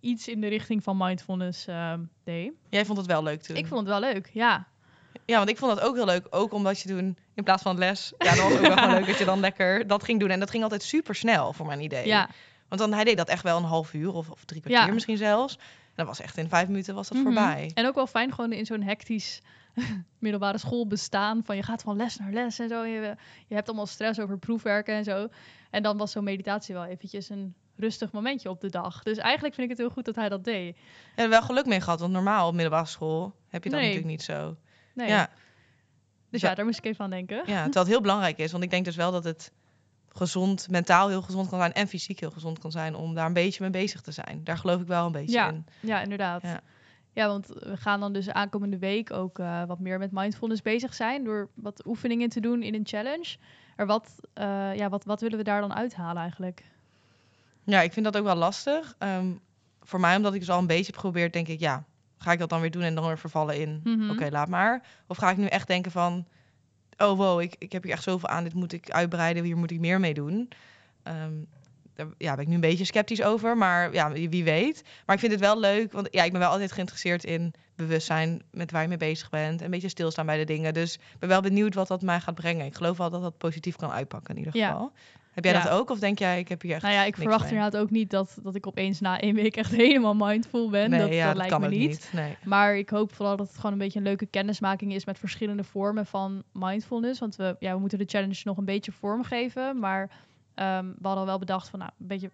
iets 0.00 0.28
in 0.28 0.40
de 0.40 0.46
richting 0.48 0.82
van 0.82 0.96
mindfulness 0.96 1.66
ehm, 1.66 2.00
deed. 2.24 2.52
Jij 2.70 2.84
vond 2.84 2.98
het 2.98 3.06
wel 3.06 3.22
leuk 3.22 3.42
toen. 3.42 3.56
Ik 3.56 3.66
vond 3.66 3.80
het 3.80 3.88
wel 3.88 4.00
leuk, 4.12 4.30
ja. 4.32 4.66
Ja, 5.24 5.36
want 5.36 5.48
ik 5.48 5.58
vond 5.58 5.74
dat 5.76 5.84
ook 5.84 5.94
heel 5.94 6.04
leuk. 6.04 6.26
Ook 6.30 6.52
omdat 6.52 6.80
je 6.80 6.88
toen 6.88 7.18
in 7.34 7.44
plaats 7.44 7.62
van 7.62 7.78
les... 7.78 8.12
Ja, 8.18 8.34
dat 8.34 8.42
was 8.44 8.52
ook 8.52 8.60
wel 8.60 8.76
gewoon 8.76 8.94
leuk 8.94 9.06
dat 9.06 9.18
je 9.18 9.24
dan 9.24 9.40
lekker 9.40 9.86
dat 9.86 10.04
ging 10.04 10.20
doen. 10.20 10.30
En 10.30 10.40
dat 10.40 10.50
ging 10.50 10.62
altijd 10.62 10.82
super 10.82 11.14
snel, 11.14 11.52
voor 11.52 11.66
mijn 11.66 11.80
idee. 11.80 12.06
Ja, 12.06 12.28
Want 12.68 12.80
dan, 12.80 12.92
hij 12.92 13.04
deed 13.04 13.16
dat 13.16 13.28
echt 13.28 13.42
wel 13.42 13.56
een 13.56 13.64
half 13.64 13.94
uur 13.94 14.12
of, 14.12 14.30
of 14.30 14.44
drie 14.44 14.60
kwartier 14.60 14.86
Ja. 14.86 14.92
misschien 14.92 15.16
zelfs. 15.16 15.56
En 15.56 15.62
dat 15.94 16.06
was 16.06 16.20
echt 16.20 16.36
in 16.36 16.48
vijf 16.48 16.66
minuten 16.68 16.94
was 16.94 17.08
dat 17.08 17.16
Mhm. 17.18 17.26
voorbij. 17.26 17.70
En 17.74 17.86
ook 17.86 17.94
wel 17.94 18.06
fijn 18.06 18.32
gewoon 18.32 18.52
in 18.52 18.66
zo'n 18.66 18.82
hectisch 18.82 19.40
middelbare 20.18 20.58
school 20.58 20.86
bestaan. 20.86 21.44
Van 21.44 21.56
je 21.56 21.62
gaat 21.62 21.82
van 21.82 21.96
les 21.96 22.16
naar 22.16 22.32
les 22.32 22.58
en 22.58 22.68
zo. 22.68 22.84
Je, 22.84 23.14
je 23.46 23.54
hebt 23.54 23.66
allemaal 23.68 23.86
stress 23.86 24.20
over 24.20 24.38
proefwerken 24.38 24.94
en 24.94 25.04
zo. 25.04 25.28
En 25.70 25.82
dan 25.82 25.96
was 25.96 26.12
zo'n 26.12 26.24
meditatie 26.24 26.74
wel 26.74 26.84
eventjes 26.84 27.28
een 27.28 27.54
rustig 27.76 28.12
momentje 28.12 28.50
op 28.50 28.60
de 28.60 28.70
dag. 28.70 29.02
Dus 29.02 29.16
eigenlijk 29.18 29.54
vind 29.54 29.70
ik 29.70 29.76
het 29.76 29.86
heel 29.86 29.94
goed 29.94 30.04
dat 30.04 30.14
hij 30.14 30.28
dat 30.28 30.44
deed. 30.44 30.76
En 31.14 31.28
wel 31.30 31.42
geluk 31.42 31.66
mee 31.66 31.80
gehad, 31.80 32.00
want 32.00 32.12
normaal 32.12 32.46
op 32.48 32.54
middelbare 32.54 32.86
school 32.86 33.34
heb 33.48 33.64
je 33.64 33.70
dat 33.70 33.78
Nee. 33.78 33.88
natuurlijk 33.88 34.16
niet 34.16 34.22
zo. 34.26 34.56
Nee. 34.94 35.08
Ja, 35.08 35.30
Dus 36.30 36.40
ja, 36.40 36.54
daar 36.54 36.64
moest 36.64 36.78
ik 36.78 36.84
even 36.84 37.04
aan 37.04 37.10
denken. 37.10 37.36
ja, 37.36 37.42
terwijl 37.62 37.70
het 37.84 37.86
heel 37.86 38.00
belangrijk 38.00 38.38
is. 38.38 38.52
Want 38.52 38.64
ik 38.64 38.70
denk 38.70 38.84
dus 38.84 38.96
wel 38.96 39.12
dat 39.12 39.24
het 39.24 39.52
gezond, 40.08 40.68
mentaal 40.70 41.08
heel 41.08 41.22
gezond 41.22 41.48
kan 41.48 41.58
zijn 41.58 41.72
en 41.72 41.88
fysiek 41.88 42.20
heel 42.20 42.30
gezond 42.30 42.58
kan 42.58 42.70
zijn 42.70 42.94
om 42.94 43.14
daar 43.14 43.26
een 43.26 43.32
beetje 43.32 43.62
mee 43.62 43.70
bezig 43.70 44.00
te 44.00 44.12
zijn. 44.12 44.40
Daar 44.44 44.58
geloof 44.58 44.80
ik 44.80 44.86
wel 44.86 45.06
een 45.06 45.12
beetje 45.12 45.32
Ja. 45.32 45.48
in. 45.48 45.66
Ja, 45.80 46.00
inderdaad. 46.00 46.42
Ja. 46.42 46.60
Ja. 47.16 47.26
want 47.26 47.46
we 47.46 47.76
gaan 47.76 48.00
dan 48.00 48.12
dus 48.12 48.30
aankomende 48.30 48.78
week 48.78 49.12
ook 49.12 49.38
eh, 49.38 49.64
wat 49.64 49.78
meer 49.78 49.98
met 49.98 50.12
mindfulness 50.12 50.62
bezig 50.62 50.94
zijn. 50.94 51.24
Door 51.24 51.48
wat 51.54 51.86
oefeningen 51.86 52.28
te 52.28 52.40
doen 52.40 52.62
in 52.62 52.74
een 52.74 52.86
challenge. 52.86 53.36
Er 53.76 53.86
wat, 53.86 54.14
eh, 54.34 54.74
ja, 54.74 54.88
wat, 54.88 55.04
wat 55.04 55.20
willen 55.20 55.38
we 55.38 55.44
daar 55.44 55.60
dan 55.60 55.74
uithalen 55.74 56.22
eigenlijk? 56.22 56.64
Ja, 57.64 57.80
ik 57.80 57.92
vind 57.92 58.04
dat 58.04 58.16
ook 58.16 58.24
wel 58.24 58.34
lastig. 58.36 58.94
Ehm, 58.98 59.32
voor 59.82 60.00
mij, 60.00 60.16
omdat 60.16 60.34
ik 60.34 60.40
dus 60.40 60.50
al 60.50 60.58
een 60.58 60.66
beetje 60.66 60.84
heb 60.86 60.94
geprobeerd, 60.94 61.32
denk 61.32 61.48
ik, 61.48 61.60
ja, 61.60 61.84
ga 62.18 62.32
ik 62.32 62.38
dat 62.38 62.48
dan 62.48 62.60
weer 62.60 62.70
doen 62.70 62.82
en 62.82 62.94
dan 62.94 63.06
weer 63.06 63.18
vervallen 63.18 63.60
in, 63.60 63.80
Mhm. 63.84 64.10
oké, 64.10 64.28
laat 64.30 64.48
maar. 64.48 64.82
Of 65.06 65.16
ga 65.16 65.30
ik 65.30 65.36
nu 65.36 65.46
echt 65.46 65.66
denken 65.66 65.90
van, 65.92 66.26
oh 66.98 67.16
wow, 67.16 67.40
ik, 67.40 67.54
ik 67.58 67.72
heb 67.72 67.82
hier 67.82 67.92
echt 67.92 68.02
zoveel 68.02 68.28
aan, 68.28 68.44
dit 68.44 68.54
moet 68.54 68.72
ik 68.72 68.90
uitbreiden, 68.90 69.44
hier 69.44 69.56
moet 69.56 69.70
ik 69.70 69.80
meer 69.80 70.00
mee 70.00 70.14
doen. 70.14 70.48
Ehm, 71.02 71.32
daar 71.96 72.06
ja, 72.18 72.32
ben 72.34 72.42
ik 72.42 72.48
nu 72.48 72.54
een 72.54 72.60
beetje 72.60 72.84
sceptisch 72.84 73.22
over, 73.22 73.56
maar 73.56 73.92
ja, 73.92 74.12
wie 74.12 74.44
weet. 74.44 74.82
Maar 75.06 75.14
ik 75.14 75.20
vind 75.20 75.32
het 75.32 75.40
wel 75.40 75.60
leuk, 75.60 75.92
want 75.92 76.08
ja, 76.10 76.24
ik 76.24 76.30
ben 76.32 76.40
wel 76.40 76.50
altijd 76.50 76.72
geïnteresseerd 76.72 77.24
in 77.24 77.54
bewustzijn 77.76 78.42
met 78.50 78.70
waar 78.70 78.82
je 78.82 78.88
mee 78.88 78.96
bezig 78.96 79.30
bent. 79.30 79.60
Een 79.62 79.70
beetje 79.70 79.88
stilstaan 79.88 80.26
bij 80.26 80.38
de 80.38 80.44
dingen. 80.44 80.74
Dus 80.74 80.94
ik 80.94 81.18
ben 81.18 81.28
wel 81.28 81.40
benieuwd 81.40 81.74
wat 81.74 81.88
dat 81.88 82.02
mij 82.02 82.20
gaat 82.20 82.34
brengen. 82.34 82.66
Ik 82.66 82.74
geloof 82.74 82.96
wel 82.96 83.10
dat 83.10 83.22
dat 83.22 83.38
positief 83.38 83.76
kan 83.76 83.90
uitpakken 83.90 84.34
in 84.34 84.38
ieder 84.44 84.56
Ja. 84.56 84.70
geval. 84.70 84.92
Heb 85.32 85.44
jij 85.44 85.52
Ja. 85.54 85.62
dat 85.62 85.72
ook? 85.72 85.90
Of 85.90 85.98
denk 85.98 86.18
jij, 86.18 86.38
ik 86.38 86.48
heb 86.48 86.62
hier 86.62 86.72
echt 86.72 86.82
Nou 86.82 86.94
ja, 86.94 87.04
ik 87.04 87.16
verwacht 87.16 87.42
mee? 87.44 87.52
inderdaad 87.52 87.80
ook 87.80 87.90
niet 87.90 88.10
dat, 88.10 88.38
dat 88.42 88.54
ik 88.54 88.66
opeens 88.66 89.00
na 89.00 89.20
één 89.20 89.34
week 89.34 89.56
echt 89.56 89.70
helemaal 89.86 90.14
mindful 90.14 90.70
ben. 90.70 90.90
Nee, 90.90 91.00
dat, 91.00 91.12
ja, 91.14 91.26
dat 91.26 91.36
lijkt 91.36 91.52
kan 91.52 91.60
me 91.60 91.68
niet. 91.68 91.78
niet. 91.88 92.10
Nee. 92.12 92.36
Maar 92.44 92.76
ik 92.76 92.90
hoop 92.90 93.14
vooral 93.14 93.36
dat 93.36 93.46
het 93.48 93.56
gewoon 93.56 93.72
een 93.72 93.78
beetje 93.78 93.98
een 93.98 94.04
leuke 94.04 94.26
kennismaking 94.26 94.94
is 94.94 95.04
met 95.04 95.18
verschillende 95.18 95.64
vormen 95.64 96.06
van 96.06 96.42
mindfulness. 96.52 97.20
Want 97.20 97.36
we, 97.36 97.56
ja, 97.58 97.72
we 97.74 97.80
moeten 97.80 97.98
de 97.98 98.04
challenge 98.06 98.40
nog 98.44 98.56
een 98.56 98.64
beetje 98.64 98.92
vormgeven. 98.92 99.78
Maar 99.78 100.10
ehm, 100.56 100.86
we 100.98 101.06
hadden 101.06 101.26
wel 101.26 101.38
bedacht 101.38 101.68
van, 101.68 101.78
nou, 101.78 101.90
een 102.00 102.06
beetje 102.06 102.30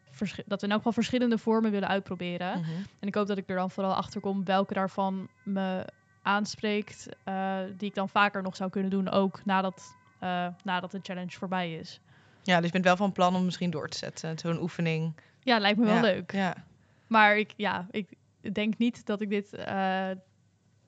dat 0.46 0.60
we 0.60 0.66
in 0.66 0.70
elk 0.72 0.76
geval 0.78 0.92
verschillende 0.92 1.38
vormen 1.38 1.70
willen 1.70 1.88
uitproberen. 1.88 2.60
Mhm. 2.60 2.70
En 3.00 3.08
ik 3.08 3.14
hoop 3.14 3.26
dat 3.26 3.38
ik 3.38 3.48
er 3.48 3.56
dan 3.56 3.70
vooral 3.70 3.94
achter 3.94 4.20
kom 4.20 4.44
welke 4.44 4.74
daarvan 4.74 5.28
me 5.42 5.84
aanspreekt. 6.22 7.08
eh, 7.24 7.58
die 7.76 7.88
ik 7.88 7.94
dan 7.94 8.08
vaker 8.08 8.42
nog 8.42 8.56
zou 8.56 8.70
kunnen 8.70 8.90
doen, 8.90 9.08
ook 9.10 9.44
nadat, 9.44 9.96
eh, 10.18 10.46
nadat 10.64 10.90
de 10.90 11.00
challenge 11.02 11.30
voorbij 11.38 11.74
is. 11.74 12.00
Ja, 12.42 12.56
dus 12.56 12.66
je 12.66 12.72
bent 12.72 12.84
wel 12.84 12.96
van 12.96 13.12
plan 13.12 13.36
om 13.36 13.44
misschien 13.44 13.70
door 13.70 13.88
te 13.88 13.98
zetten. 13.98 14.38
Zo'n 14.38 14.60
oefening. 14.60 15.14
Ja, 15.40 15.58
lijkt 15.58 15.78
me 15.78 15.84
wel 15.84 15.94
ja. 15.94 16.00
leuk. 16.00 16.32
Ja. 16.32 16.54
Maar 17.06 17.36
ik, 17.38 17.54
ja, 17.56 17.86
ik 17.90 18.08
denk 18.52 18.78
niet 18.78 19.06
dat 19.06 19.20
ik 19.20 19.28
dit. 19.28 19.52
eh, 19.54 20.08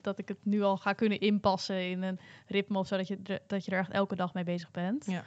dat 0.01 0.19
ik 0.19 0.27
het 0.27 0.37
nu 0.43 0.61
al 0.63 0.77
ga 0.77 0.93
kunnen 0.93 1.19
inpassen 1.19 1.89
in 1.89 2.01
een 2.03 2.19
ritme 2.47 2.77
of 2.77 2.87
zo. 2.87 2.97
Dat 2.97 3.07
je, 3.07 3.19
er- 3.23 3.39
dat 3.47 3.65
je 3.65 3.71
er 3.71 3.79
echt 3.79 3.91
elke 3.91 4.15
dag 4.15 4.33
mee 4.33 4.43
bezig 4.43 4.71
bent. 4.71 5.05
Ja. 5.05 5.23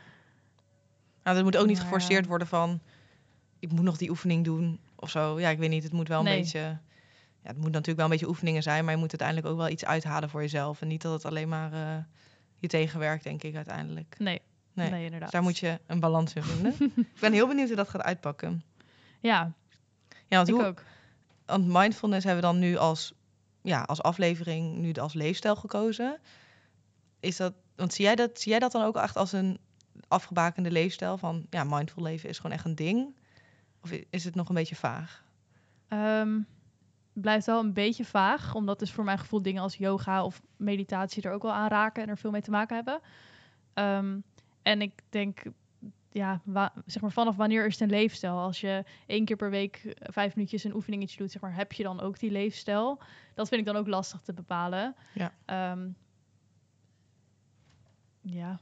Nou, 1.28 1.40
dat 1.42 1.52
moet 1.52 1.60
ook 1.62 1.66
niet 1.68 1.76
Maar, 1.76 1.86
geforceerd 1.86 2.26
worden 2.26 2.46
van... 2.46 2.80
ik 3.58 3.72
moet 3.72 3.84
nog 3.84 3.96
die 3.96 4.10
oefening 4.10 4.44
doen 4.44 4.80
of 4.94 5.10
zo. 5.10 5.40
Ja, 5.40 5.48
ik 5.48 5.58
weet 5.58 5.68
niet. 5.70 5.82
Het 5.82 5.92
moet 5.92 6.08
wel 6.08 6.18
een 6.18 6.24
Nee. 6.24 6.40
beetje... 6.40 6.58
Ja, 7.42 7.48
het 7.48 7.56
moet 7.56 7.64
natuurlijk 7.70 7.96
wel 7.96 8.04
een 8.04 8.10
beetje 8.10 8.28
oefeningen 8.28 8.62
zijn... 8.62 8.84
maar 8.84 8.92
je 8.94 8.98
moet 9.00 9.10
uiteindelijk 9.10 9.48
ook 9.48 9.56
wel 9.56 9.68
iets 9.68 9.84
uithalen 9.84 10.30
voor 10.30 10.40
jezelf. 10.40 10.80
En 10.80 10.88
niet 10.88 11.02
dat 11.02 11.12
het 11.12 11.24
alleen 11.24 11.48
maar 11.48 11.72
eh, 11.72 12.04
je 12.56 12.66
tegenwerkt, 12.68 13.24
denk 13.24 13.42
ik, 13.42 13.56
uiteindelijk. 13.56 14.14
Nee, 14.18 14.40
Nee. 14.72 14.90
nee, 14.90 15.04
inderdaad. 15.04 15.20
Dus 15.20 15.30
daar 15.30 15.42
moet 15.42 15.58
je 15.58 15.80
een 15.86 16.00
balans 16.00 16.32
in 16.32 16.42
vinden. 16.42 16.74
ik 17.14 17.20
ben 17.20 17.32
heel 17.32 17.46
benieuwd 17.46 17.66
hoe 17.68 17.76
dat 17.76 17.88
gaat 17.88 18.02
uitpakken. 18.02 18.62
Ja, 19.20 19.52
Ja, 20.26 20.36
want, 20.36 20.48
ik 20.48 20.54
hoe, 20.54 20.64
ook. 20.64 20.82
want 21.46 21.66
mindfulness 21.66 22.24
hebben 22.24 22.42
we 22.44 22.50
dan 22.50 22.58
nu 22.58 22.76
als, 22.76 23.12
ja, 23.62 23.82
als 23.82 24.02
aflevering... 24.02 24.76
nu 24.76 24.92
als 24.92 25.12
leefstijl 25.14 25.56
gekozen. 25.56 26.18
Is 27.20 27.36
dat... 27.36 27.52
Want 27.76 27.92
zie 27.94 28.04
jij 28.04 28.14
dat, 28.14 28.40
zie 28.40 28.50
jij 28.50 28.60
dat 28.60 28.72
dan 28.72 28.82
ook 28.84 28.96
echt 28.96 29.16
als 29.16 29.32
een 29.32 29.58
afgebakende 30.08 30.70
leefstijl? 30.70 31.18
Van, 31.18 31.46
ja, 31.50 31.64
mindful 31.64 32.02
leven 32.02 32.28
is 32.28 32.36
gewoon 32.36 32.52
echt 32.52 32.64
een 32.64 32.74
ding? 32.74 33.16
Of 33.82 33.90
is 34.10 34.24
het 34.24 34.34
nog 34.34 34.48
een 34.48 34.54
beetje 34.54 34.76
vaag? 34.76 35.24
Ehm, 35.88 36.40
blijft 37.12 37.46
wel 37.46 37.60
een 37.60 37.72
beetje 37.72 38.04
vaag. 38.04 38.54
Omdat 38.54 38.78
dus 38.78 38.92
voor 38.92 39.04
mijn 39.04 39.18
gevoel 39.18 39.42
dingen 39.42 39.62
als 39.62 39.76
yoga 39.76 40.24
of 40.24 40.42
meditatie 40.56 41.22
er 41.22 41.32
ook 41.32 41.42
wel 41.42 41.52
aan 41.52 41.68
raken. 41.68 42.02
En 42.02 42.08
er 42.08 42.18
veel 42.18 42.30
mee 42.30 42.42
te 42.42 42.50
maken 42.50 42.76
hebben. 42.76 43.00
Ehm, 43.74 44.18
en 44.62 44.82
ik 44.82 44.92
denk... 45.08 45.42
Ja, 46.10 46.40
zeg 46.86 47.02
maar 47.02 47.12
vanaf 47.12 47.36
wanneer 47.36 47.66
is 47.66 47.72
het 47.72 47.82
een 47.82 47.96
leefstijl? 47.96 48.38
Als 48.38 48.60
je 48.60 48.84
één 49.06 49.24
keer 49.24 49.36
per 49.36 49.50
week 49.50 49.76
eh, 49.76 50.08
vijf 50.12 50.34
minuutjes 50.34 50.64
een 50.64 50.74
oefeningetje 50.74 51.18
doet, 51.18 51.30
zeg 51.30 51.42
maar, 51.42 51.54
heb 51.54 51.72
je 51.72 51.82
dan 51.82 52.00
ook 52.00 52.18
die 52.18 52.30
leefstijl? 52.30 53.00
Dat 53.34 53.48
vind 53.48 53.60
ik 53.60 53.66
dan 53.66 53.76
ook 53.76 53.86
lastig 53.86 54.20
te 54.20 54.32
bepalen. 54.32 54.94
Ja. 55.14 55.32
Ehm, 55.44 55.88
ja. 58.20 58.60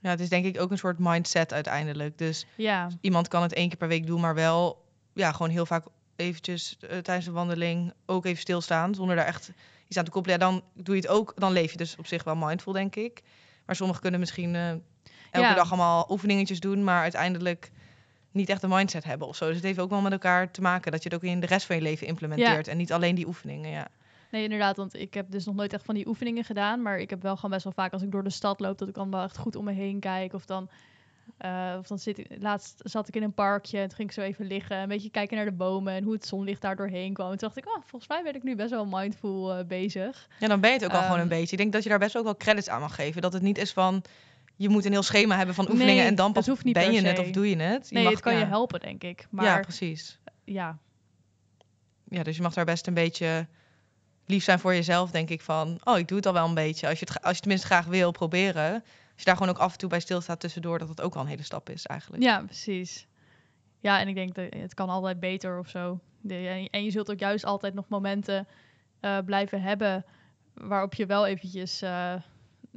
Ja, 0.00 0.10
het 0.10 0.20
is 0.20 0.28
denk 0.28 0.44
ik 0.44 0.60
ook 0.60 0.70
een 0.70 0.78
soort 0.78 0.98
mindset 0.98 1.52
uiteindelijk. 1.52 2.18
Dus 2.18 2.46
Ja. 2.56 2.88
iemand 3.00 3.28
kan 3.28 3.42
het 3.42 3.52
één 3.52 3.68
keer 3.68 3.76
per 3.78 3.88
week 3.88 4.06
doen, 4.06 4.20
maar 4.20 4.34
wel 4.34 4.84
ja, 5.14 5.32
gewoon 5.32 5.50
heel 5.50 5.66
vaak 5.66 5.86
eventjes 6.16 6.76
eh, 6.80 6.98
tijdens 6.98 7.26
een 7.26 7.32
wandeling 7.32 7.92
ook 8.06 8.24
even 8.24 8.40
stilstaan. 8.40 8.94
Zonder 8.94 9.16
daar 9.16 9.26
echt 9.26 9.50
iets 9.88 9.98
aan 9.98 10.04
te 10.04 10.10
koppelen. 10.10 10.38
Ja, 10.38 10.44
dan 10.46 10.62
doe 10.74 10.94
je 10.94 11.00
het 11.00 11.10
ook. 11.10 11.32
Dan 11.36 11.52
leef 11.52 11.70
je 11.70 11.76
dus 11.76 11.96
op 11.96 12.06
zich 12.06 12.24
wel 12.24 12.36
mindful, 12.36 12.72
denk 12.72 12.96
ik. 12.96 13.22
Maar 13.66 13.76
sommigen 13.76 14.02
kunnen 14.02 14.20
misschien 14.20 14.54
eh, 14.54 14.68
elke 14.70 15.48
Ja. 15.48 15.54
dag 15.54 15.68
allemaal 15.68 16.06
oefeningetjes 16.10 16.60
doen, 16.60 16.84
maar 16.84 17.02
uiteindelijk 17.02 17.70
niet 18.32 18.48
echt 18.48 18.62
een 18.62 18.68
mindset 18.70 19.04
hebben 19.04 19.28
of 19.28 19.36
zo. 19.36 19.46
Dus 19.46 19.54
het 19.56 19.64
heeft 19.64 19.78
ook 19.78 19.90
wel 19.90 20.00
met 20.00 20.12
elkaar 20.12 20.50
te 20.50 20.60
maken 20.60 20.92
dat 20.92 21.02
je 21.02 21.08
het 21.08 21.18
ook 21.18 21.30
in 21.30 21.40
de 21.40 21.46
rest 21.46 21.66
van 21.66 21.76
je 21.76 21.82
leven 21.82 22.06
implementeert. 22.06 22.68
En 22.68 22.76
niet 22.76 22.92
alleen 22.92 23.14
die 23.14 23.26
oefeningen, 23.26 23.70
ja. 23.70 23.88
Nee, 24.30 24.42
inderdaad, 24.42 24.76
want 24.76 24.94
ik 24.94 25.14
heb 25.14 25.30
dus 25.30 25.44
nog 25.44 25.54
nooit 25.54 25.72
echt 25.72 25.84
van 25.84 25.94
die 25.94 26.06
oefeningen 26.08 26.44
gedaan. 26.44 26.82
Maar 26.82 26.98
ik 26.98 27.10
heb 27.10 27.22
wel 27.22 27.34
gewoon 27.34 27.50
best 27.50 27.64
wel 27.64 27.72
vaak 27.72 27.92
als 27.92 28.02
ik 28.02 28.10
door 28.12 28.24
de 28.24 28.30
stad 28.30 28.60
loop, 28.60 28.78
dat 28.78 28.88
ik 28.88 28.94
dan 28.94 29.10
wel 29.10 29.22
echt 29.22 29.38
goed 29.38 29.56
om 29.56 29.64
me 29.64 29.72
heen 29.72 30.00
kijk. 30.00 30.32
Of 30.32 30.44
dan, 30.46 30.68
eh, 31.36 31.74
of 31.78 31.86
dan 31.86 31.98
zit 31.98 32.18
ik, 32.18 32.26
laatst 32.38 32.80
zat 32.84 33.08
ik 33.08 33.16
in 33.16 33.22
een 33.22 33.32
parkje 33.34 33.78
en 33.78 33.86
toen 33.86 33.96
ging 33.96 34.08
ik 34.08 34.14
zo 34.14 34.20
even 34.20 34.46
liggen. 34.46 34.76
Een 34.78 34.88
beetje 34.88 35.10
kijken 35.10 35.36
naar 35.36 35.44
de 35.44 35.52
bomen 35.52 35.92
en 35.92 36.02
hoe 36.04 36.12
het 36.12 36.26
zonlicht 36.26 36.60
daar 36.62 36.76
doorheen 36.76 37.12
kwam. 37.12 37.30
En 37.30 37.38
toen 37.38 37.48
dacht 37.48 37.66
ik, 37.66 37.76
oh, 37.76 37.82
volgens 37.86 38.08
mij 38.10 38.22
ben 38.22 38.34
ik 38.34 38.42
nu 38.42 38.56
best 38.56 38.70
wel 38.70 38.86
mindful 38.86 39.54
eh, 39.54 39.64
bezig. 39.66 40.28
Ja, 40.38 40.48
dan 40.48 40.60
ben 40.60 40.70
je 40.70 40.76
het 40.76 40.84
ook 40.84 40.92
al 40.92 41.00
gewoon 41.02 41.14
een 41.16 41.20
Ehm, 41.20 41.28
beetje. 41.38 41.52
Ik 41.52 41.58
denk 41.58 41.72
dat 41.72 41.82
je 41.82 41.88
daar 41.88 41.98
best 41.98 42.16
ook 42.16 42.24
wel 42.24 42.36
credits 42.36 42.68
aan 42.68 42.80
mag 42.80 42.94
geven. 42.94 43.22
Dat 43.22 43.32
het 43.32 43.42
niet 43.42 43.58
is 43.58 43.72
van, 43.72 44.02
je 44.56 44.68
moet 44.68 44.84
een 44.84 44.92
heel 44.92 45.02
schema 45.02 45.36
hebben 45.36 45.54
van 45.54 45.64
oefeningen 45.70 45.96
Nee, 45.96 46.06
en 46.06 46.14
dan 46.14 46.32
pas 46.32 46.46
hoeft 46.46 46.64
niet 46.64 46.74
ben 46.74 46.92
je 46.92 47.00
het 47.02 47.18
of 47.18 47.30
doe 47.30 47.48
je 47.50 47.56
het. 47.56 47.88
Je 47.88 47.94
Nee, 47.94 48.04
mag- 48.04 48.12
het 48.12 48.22
kan 48.22 48.32
ja. 48.32 48.38
je 48.38 48.44
helpen, 48.44 48.80
denk 48.80 49.02
ik. 49.04 49.26
Maar 49.30 49.44
Ja, 49.44 49.54
ja, 49.54 49.60
precies. 49.60 50.18
ja, 50.44 50.78
Ja, 52.04 52.22
dus 52.22 52.36
je 52.36 52.42
mag 52.42 52.54
daar 52.54 52.64
best 52.64 52.86
een 52.86 52.94
beetje 52.94 53.46
lief 54.30 54.44
zijn 54.44 54.58
voor 54.58 54.74
jezelf, 54.74 55.10
denk 55.10 55.28
ik. 55.28 55.40
Van, 55.40 55.78
oh, 55.84 55.98
ik 55.98 56.08
doe 56.08 56.16
het 56.16 56.26
al 56.26 56.32
wel 56.32 56.48
een 56.48 56.54
beetje. 56.54 56.88
Als 56.88 56.98
je 56.98 57.06
het, 57.08 57.22
als 57.22 57.34
je 57.34 57.40
tenminste 57.40 57.66
graag 57.66 57.86
wil 57.86 58.10
proberen. 58.10 58.72
Als 58.72 58.82
je 59.16 59.24
daar 59.24 59.36
gewoon 59.36 59.52
ook 59.52 59.58
af 59.58 59.72
en 59.72 59.78
toe 59.78 59.88
bij 59.88 60.00
stilstaat 60.00 60.40
tussendoor, 60.40 60.78
dat 60.78 60.88
het 60.88 61.00
ook 61.00 61.14
al 61.14 61.20
een 61.20 61.26
hele 61.26 61.42
stap 61.42 61.70
is 61.70 61.86
eigenlijk. 61.86 62.22
ja, 62.22 62.42
precies. 62.42 63.06
Ja, 63.80 64.00
en 64.00 64.08
ik 64.08 64.14
denk 64.14 64.34
dat 64.34 64.54
het 64.54 64.74
kan 64.74 64.88
altijd 64.88 65.20
beter 65.20 65.58
of 65.58 65.68
zo. 65.68 66.00
En 66.70 66.84
je 66.84 66.90
zult 66.90 67.10
ook 67.10 67.18
juist 67.18 67.44
altijd 67.44 67.74
nog 67.74 67.88
momenten 67.88 68.48
eh, 69.00 69.18
blijven 69.24 69.62
hebben 69.62 70.04
waarop 70.54 70.94
je 70.94 71.06
wel 71.06 71.26
eventjes, 71.26 71.82
eh, 71.82 72.14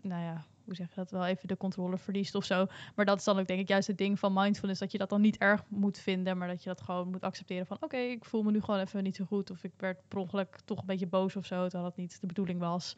nou 0.01 0.23
ja, 0.23 0.45
hoe 0.65 0.75
zeg 0.75 0.87
je 0.87 0.95
dat, 0.95 1.11
wel 1.11 1.25
even 1.25 1.47
de 1.47 1.57
controle 1.57 1.97
verliest 1.97 2.35
of 2.35 2.45
zo. 2.45 2.65
Maar 2.95 3.05
dat 3.05 3.17
is 3.17 3.23
dan 3.23 3.39
ook 3.39 3.47
denk 3.47 3.59
ik 3.59 3.67
juist 3.67 3.87
het 3.87 3.97
ding 3.97 4.19
van 4.19 4.33
mindfulness, 4.33 4.79
dat 4.79 4.91
je 4.91 4.97
dat 4.97 5.09
dan 5.09 5.21
niet 5.21 5.37
erg 5.37 5.63
moet 5.67 5.97
vinden, 5.99 6.37
maar 6.37 6.47
dat 6.47 6.63
je 6.63 6.69
dat 6.69 6.81
gewoon 6.81 7.09
moet 7.09 7.23
accepteren 7.23 7.65
van 7.65 7.77
oké, 7.79 7.97
ik 7.97 8.25
voel 8.25 8.43
me 8.43 8.51
nu 8.51 8.61
gewoon 8.61 8.79
even 8.79 9.03
niet 9.03 9.15
zo 9.15 9.25
goed 9.25 9.49
of 9.51 9.63
ik 9.63 9.71
werd 9.77 9.97
per 10.07 10.17
ongeluk 10.19 10.57
toch 10.65 10.79
een 10.79 10.85
beetje 10.85 11.07
boos 11.07 11.35
of 11.35 11.45
zo, 11.45 11.61
terwijl 11.61 11.83
dat 11.83 11.97
niet 11.97 12.21
de 12.21 12.27
bedoeling 12.27 12.59
was. 12.59 12.97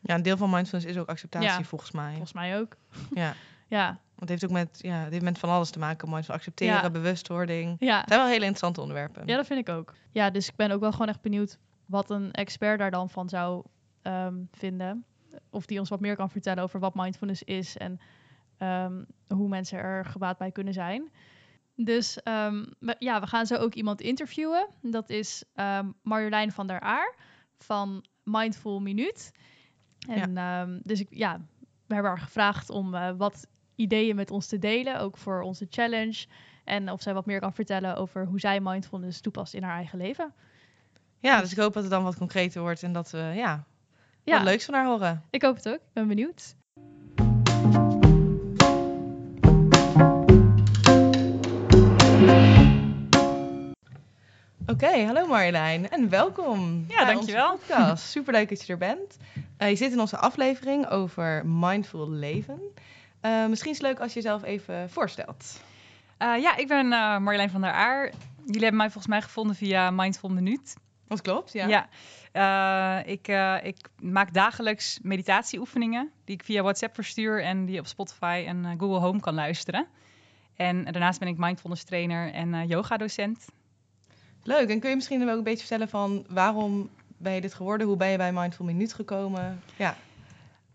Ja, 0.00 0.14
een 0.14 0.22
deel 0.22 0.36
van 0.36 0.50
mindfulness 0.50 0.90
is 0.90 0.98
ook 0.98 1.08
acceptatie 1.08 1.48
Ja. 1.48 1.62
volgens 1.64 1.90
mij. 1.90 2.10
Volgens 2.10 2.32
mij 2.32 2.58
ook. 2.60 2.76
Ja. 3.14 3.34
Ja, 3.68 3.86
Want 3.88 4.00
het 4.20 4.28
heeft 4.28 4.44
ook 4.44 4.50
met, 4.50 4.78
ja, 4.82 4.98
het 5.02 5.12
heeft 5.12 5.24
met 5.24 5.38
van 5.38 5.48
alles 5.48 5.70
te 5.70 5.78
maken. 5.78 6.10
Mindful 6.10 6.34
accepteren, 6.34 6.82
Ja. 6.82 6.90
bewustwording. 6.90 7.76
ja. 7.78 7.98
Het 8.00 8.08
zijn 8.08 8.20
wel 8.20 8.28
hele 8.28 8.40
interessante 8.40 8.80
onderwerpen. 8.80 9.26
Ja, 9.26 9.36
dat 9.36 9.46
vind 9.46 9.68
ik 9.68 9.74
ook. 9.74 9.94
Ja, 10.10 10.30
dus 10.30 10.48
ik 10.48 10.56
ben 10.56 10.70
ook 10.70 10.80
wel 10.80 10.92
gewoon 10.92 11.08
echt 11.08 11.20
benieuwd 11.20 11.58
wat 11.86 12.10
een 12.10 12.32
expert 12.32 12.78
daar 12.78 12.90
dan 12.90 13.10
van 13.10 13.28
zou 13.28 13.64
ehm, 14.02 14.34
vinden. 14.52 15.04
Of 15.50 15.66
die 15.66 15.78
ons 15.78 15.88
wat 15.88 16.00
meer 16.00 16.16
kan 16.16 16.30
vertellen 16.30 16.62
over 16.62 16.80
wat 16.80 16.94
mindfulness 16.94 17.42
is 17.42 17.76
en 17.76 18.00
ehm, 18.58 19.04
hoe 19.28 19.48
mensen 19.48 19.78
er 19.78 20.04
gebaat 20.04 20.38
bij 20.38 20.50
kunnen 20.52 20.72
zijn. 20.72 21.10
Dus 21.74 22.22
ehm, 22.22 22.64
we- 22.78 22.96
ja, 22.98 23.20
we 23.20 23.26
gaan 23.26 23.46
zo 23.46 23.54
ook 23.56 23.74
iemand 23.74 24.00
interviewen. 24.00 24.66
Dat 24.82 25.10
is 25.10 25.44
ehm, 25.54 25.90
Marjolein 26.02 26.52
van 26.52 26.66
der 26.66 26.80
Aar 26.80 27.14
van 27.58 28.04
Mindful 28.24 28.80
Minuut. 28.80 29.32
En 30.08 30.36
ehm, 30.36 30.78
dus 30.82 31.00
ik, 31.00 31.06
ja, 31.10 31.40
we 31.86 31.94
hebben 31.94 32.12
haar 32.12 32.20
gevraagd 32.20 32.70
om 32.70 32.94
eh, 32.94 33.10
wat 33.16 33.46
ideeën 33.74 34.16
met 34.16 34.30
ons 34.30 34.46
te 34.46 34.58
delen, 34.58 35.00
ook 35.00 35.16
voor 35.16 35.42
onze 35.42 35.66
challenge. 35.70 36.26
En 36.64 36.90
of 36.90 37.02
zij 37.02 37.14
wat 37.14 37.26
meer 37.26 37.40
kan 37.40 37.52
vertellen 37.54 37.96
over 37.96 38.26
hoe 38.26 38.40
zij 38.40 38.60
mindfulness 38.60 39.20
toepast 39.20 39.54
in 39.54 39.62
haar 39.62 39.76
eigen 39.76 39.98
leven. 39.98 40.34
Ja, 41.18 41.40
dus 41.40 41.52
ik 41.52 41.58
hoop 41.58 41.72
dat 41.72 41.82
het 41.82 41.92
dan 41.92 42.02
wat 42.02 42.16
concreter 42.16 42.60
wordt 42.60 42.82
en 42.82 42.92
dat 42.92 43.10
we 43.10 43.32
ja, 43.34 43.64
Ja, 44.26 44.36
wat 44.36 44.44
leuks 44.44 44.64
van 44.64 44.74
haar 44.74 44.86
horen. 44.86 45.22
ik 45.30 45.42
hoop 45.42 45.56
het 45.56 45.68
ook. 45.68 45.74
Ik 45.74 45.92
ben 45.92 46.08
benieuwd. 46.08 46.54
Oké, 54.66 55.04
hallo 55.04 55.26
Marjolein 55.26 55.90
en 55.90 56.08
welkom. 56.08 56.84
Ja, 56.88 57.04
bij 57.04 57.14
dankjewel. 57.14 57.52
onze 57.52 57.64
podcast. 57.66 58.08
Superleuk 58.10 58.48
dat 58.48 58.66
je 58.66 58.72
er 58.72 58.78
bent. 58.78 59.16
Eh, 59.56 59.68
je 59.68 59.76
zit 59.76 59.92
in 59.92 60.00
onze 60.00 60.16
aflevering 60.16 60.88
over 60.88 61.46
mindful 61.46 62.10
leven. 62.10 62.60
Eh, 63.20 63.46
misschien 63.46 63.70
is 63.70 63.78
het 63.78 63.86
leuk 63.86 64.00
als 64.00 64.12
je 64.12 64.20
jezelf 64.20 64.42
even 64.42 64.90
voorstelt. 64.90 65.60
Eh, 66.18 66.40
ja, 66.40 66.56
ik 66.56 66.68
ben 66.68 66.88
Marjolein 66.88 67.50
van 67.50 67.60
der 67.60 67.72
Aar. 67.72 68.12
Jullie 68.44 68.60
hebben 68.60 68.76
mij 68.76 68.90
volgens 68.90 69.06
mij 69.06 69.22
gevonden 69.22 69.56
via 69.56 69.90
Mindful 69.90 70.28
Minuut. 70.28 70.76
Dat 71.08 71.22
klopt, 71.22 71.52
ja. 71.52 71.66
Ja. 71.66 71.88
Eh, 72.36 72.98
ik, 73.04 73.28
eh, 73.28 73.56
ik 73.62 73.76
maak 74.00 74.32
dagelijks 74.32 74.98
meditatieoefeningen 75.02 76.10
die 76.24 76.34
ik 76.34 76.44
via 76.44 76.62
WhatsApp 76.62 76.94
verstuur 76.94 77.42
en 77.42 77.64
die 77.64 77.74
je 77.74 77.80
op 77.80 77.86
Spotify 77.86 78.44
en 78.46 78.64
eh, 78.64 78.70
Google 78.70 78.98
Home 78.98 79.20
kan 79.20 79.34
luisteren. 79.34 79.86
En 80.56 80.84
daarnaast 80.84 81.18
ben 81.18 81.28
ik 81.28 81.38
mindfulness 81.38 81.84
trainer 81.84 82.32
en 82.32 82.54
eh 82.54 82.68
yoga 82.68 82.96
docent. 82.96 83.44
Leuk. 84.42 84.68
En 84.68 84.80
kun 84.80 84.90
je 84.90 84.96
misschien 84.96 85.22
ook 85.30 85.36
een 85.36 85.42
beetje 85.42 85.66
vertellen 85.66 85.88
van 85.88 86.26
waarom 86.28 86.90
ben 87.16 87.32
je 87.32 87.40
dit 87.40 87.54
geworden? 87.54 87.86
Hoe 87.86 87.96
ben 87.96 88.08
je 88.08 88.16
bij 88.16 88.32
Mindful 88.32 88.64
Minuut 88.64 88.92
gekomen? 88.92 89.62
Ja, 89.76 89.96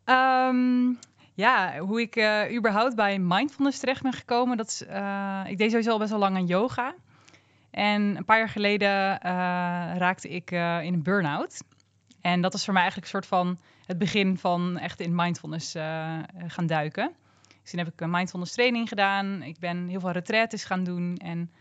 Ehm, 0.04 0.94
ja, 1.34 1.78
hoe 1.78 2.02
ik 2.02 2.16
überhaupt 2.58 2.96
bij 2.96 3.20
mindfulness 3.20 3.80
terecht 3.80 4.02
ben 4.02 4.14
gekomen. 4.14 4.58
Dat 4.58 4.68
is, 4.68 4.82
ik 5.52 5.58
deed 5.58 5.70
sowieso 5.70 5.92
al 5.92 5.98
best 5.98 6.10
wel 6.10 6.20
lang 6.20 6.36
aan 6.36 6.46
yoga. 6.46 6.94
En 7.72 8.02
een 8.02 8.26
paar 8.26 8.38
jaar 8.38 8.50
geleden 8.50 9.20
eh, 9.22 9.32
raakte 9.98 10.30
ik 10.30 10.52
eh, 10.52 10.84
in 10.84 10.94
een 10.94 11.04
burn-out. 11.04 11.64
En 12.22 12.42
dat 12.42 12.52
was 12.52 12.64
voor 12.64 12.74
mij 12.74 12.82
eigenlijk 12.82 13.14
een 13.14 13.22
soort 13.22 13.40
van 13.40 13.60
het 13.86 13.98
begin 13.98 14.38
van 14.38 14.78
echt 14.78 15.00
in 15.00 15.16
mindfulness 15.16 15.76
eh, 15.76 16.18
gaan 16.48 16.68
duiken. 16.68 17.12
Dus 17.62 17.70
toen 17.70 17.80
heb 17.80 17.94
ik 17.94 18.02
een 18.02 18.10
mindfulness 18.10 18.54
training 18.54 18.88
gedaan. 18.88 19.44
Ik 19.44 19.60
ben 19.60 19.88
heel 19.88 20.00
veel 20.00 20.12
retraites 20.12 20.64
gaan 20.64 20.84
doen 20.84 21.18
en 21.18 21.52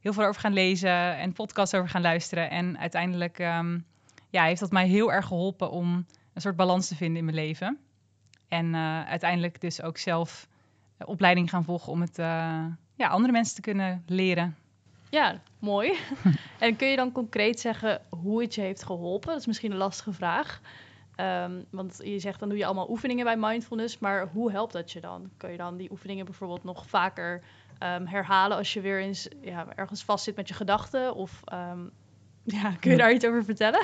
heel 0.00 0.12
veel 0.12 0.24
over 0.24 0.40
gaan 0.40 0.52
lezen 0.52 1.16
en 1.18 1.32
podcasts 1.32 1.74
over 1.74 1.88
gaan 1.88 2.02
luisteren. 2.02 2.50
En 2.50 2.78
uiteindelijk 2.78 3.38
ehm, 3.38 3.78
ja, 4.30 4.44
heeft 4.44 4.60
dat 4.60 4.72
mij 4.72 4.86
heel 4.86 5.12
erg 5.12 5.26
geholpen 5.26 5.70
om 5.70 6.06
een 6.32 6.40
soort 6.40 6.56
balans 6.56 6.88
te 6.88 6.96
vinden 6.96 7.18
in 7.18 7.24
mijn 7.24 7.36
leven. 7.36 7.78
En 8.48 8.74
uiteindelijk 9.06 9.60
dus 9.60 9.82
ook 9.82 9.98
zelf 9.98 10.48
opleiding 10.98 11.50
gaan 11.50 11.64
volgen 11.64 11.92
om 11.92 12.00
het 12.00 12.16
ja, 12.96 13.08
andere 13.08 13.32
mensen 13.32 13.54
te 13.54 13.60
kunnen 13.60 14.02
leren. 14.06 14.56
Ja, 15.12 15.40
mooi. 15.58 15.98
en 16.58 16.76
kun 16.76 16.88
je 16.88 16.96
dan 16.96 17.12
concreet 17.12 17.60
zeggen 17.60 18.00
hoe 18.08 18.42
het 18.42 18.54
je 18.54 18.60
heeft 18.60 18.82
geholpen? 18.82 19.28
Dat 19.28 19.40
is 19.40 19.46
misschien 19.46 19.70
een 19.70 19.76
lastige 19.76 20.12
vraag. 20.12 20.60
Ehm, 21.16 21.62
want 21.70 22.00
je 22.04 22.18
zegt 22.18 22.40
dan 22.40 22.48
doe 22.48 22.58
je 22.58 22.64
allemaal 22.64 22.90
oefeningen 22.90 23.24
bij 23.24 23.36
mindfulness, 23.36 23.98
maar 23.98 24.28
hoe 24.32 24.50
helpt 24.50 24.72
dat 24.72 24.92
je 24.92 25.00
dan? 25.00 25.30
Kun 25.36 25.50
je 25.50 25.56
dan 25.56 25.76
die 25.76 25.90
oefeningen 25.90 26.24
bijvoorbeeld 26.24 26.64
nog 26.64 26.86
vaker 26.86 27.42
ehm, 27.78 28.06
herhalen 28.06 28.56
als 28.56 28.72
je 28.72 28.80
weer 28.80 29.00
eens 29.00 29.28
ja, 29.40 29.66
ergens 29.74 30.04
vast 30.04 30.24
zit 30.24 30.36
met 30.36 30.48
je 30.48 30.54
gedachten? 30.54 31.14
Of 31.14 31.40
ehm, 31.44 31.80
ja, 32.62 32.72
kun 32.80 32.90
je 32.90 32.96
daar 32.96 33.12
iets 33.12 33.26
over 33.26 33.44
vertellen? 33.44 33.82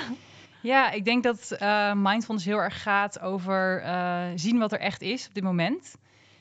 Ja, 0.62 0.90
ik 0.90 1.04
denk 1.04 1.22
dat 1.22 1.50
eh, 1.50 1.92
mindfulness 1.94 2.46
heel 2.46 2.58
erg 2.58 2.82
gaat 2.82 3.20
over 3.20 3.82
eh, 3.82 4.26
zien 4.34 4.58
wat 4.58 4.72
er 4.72 4.80
echt 4.80 5.02
is 5.02 5.26
op 5.26 5.34
dit 5.34 5.44
moment. 5.44 5.96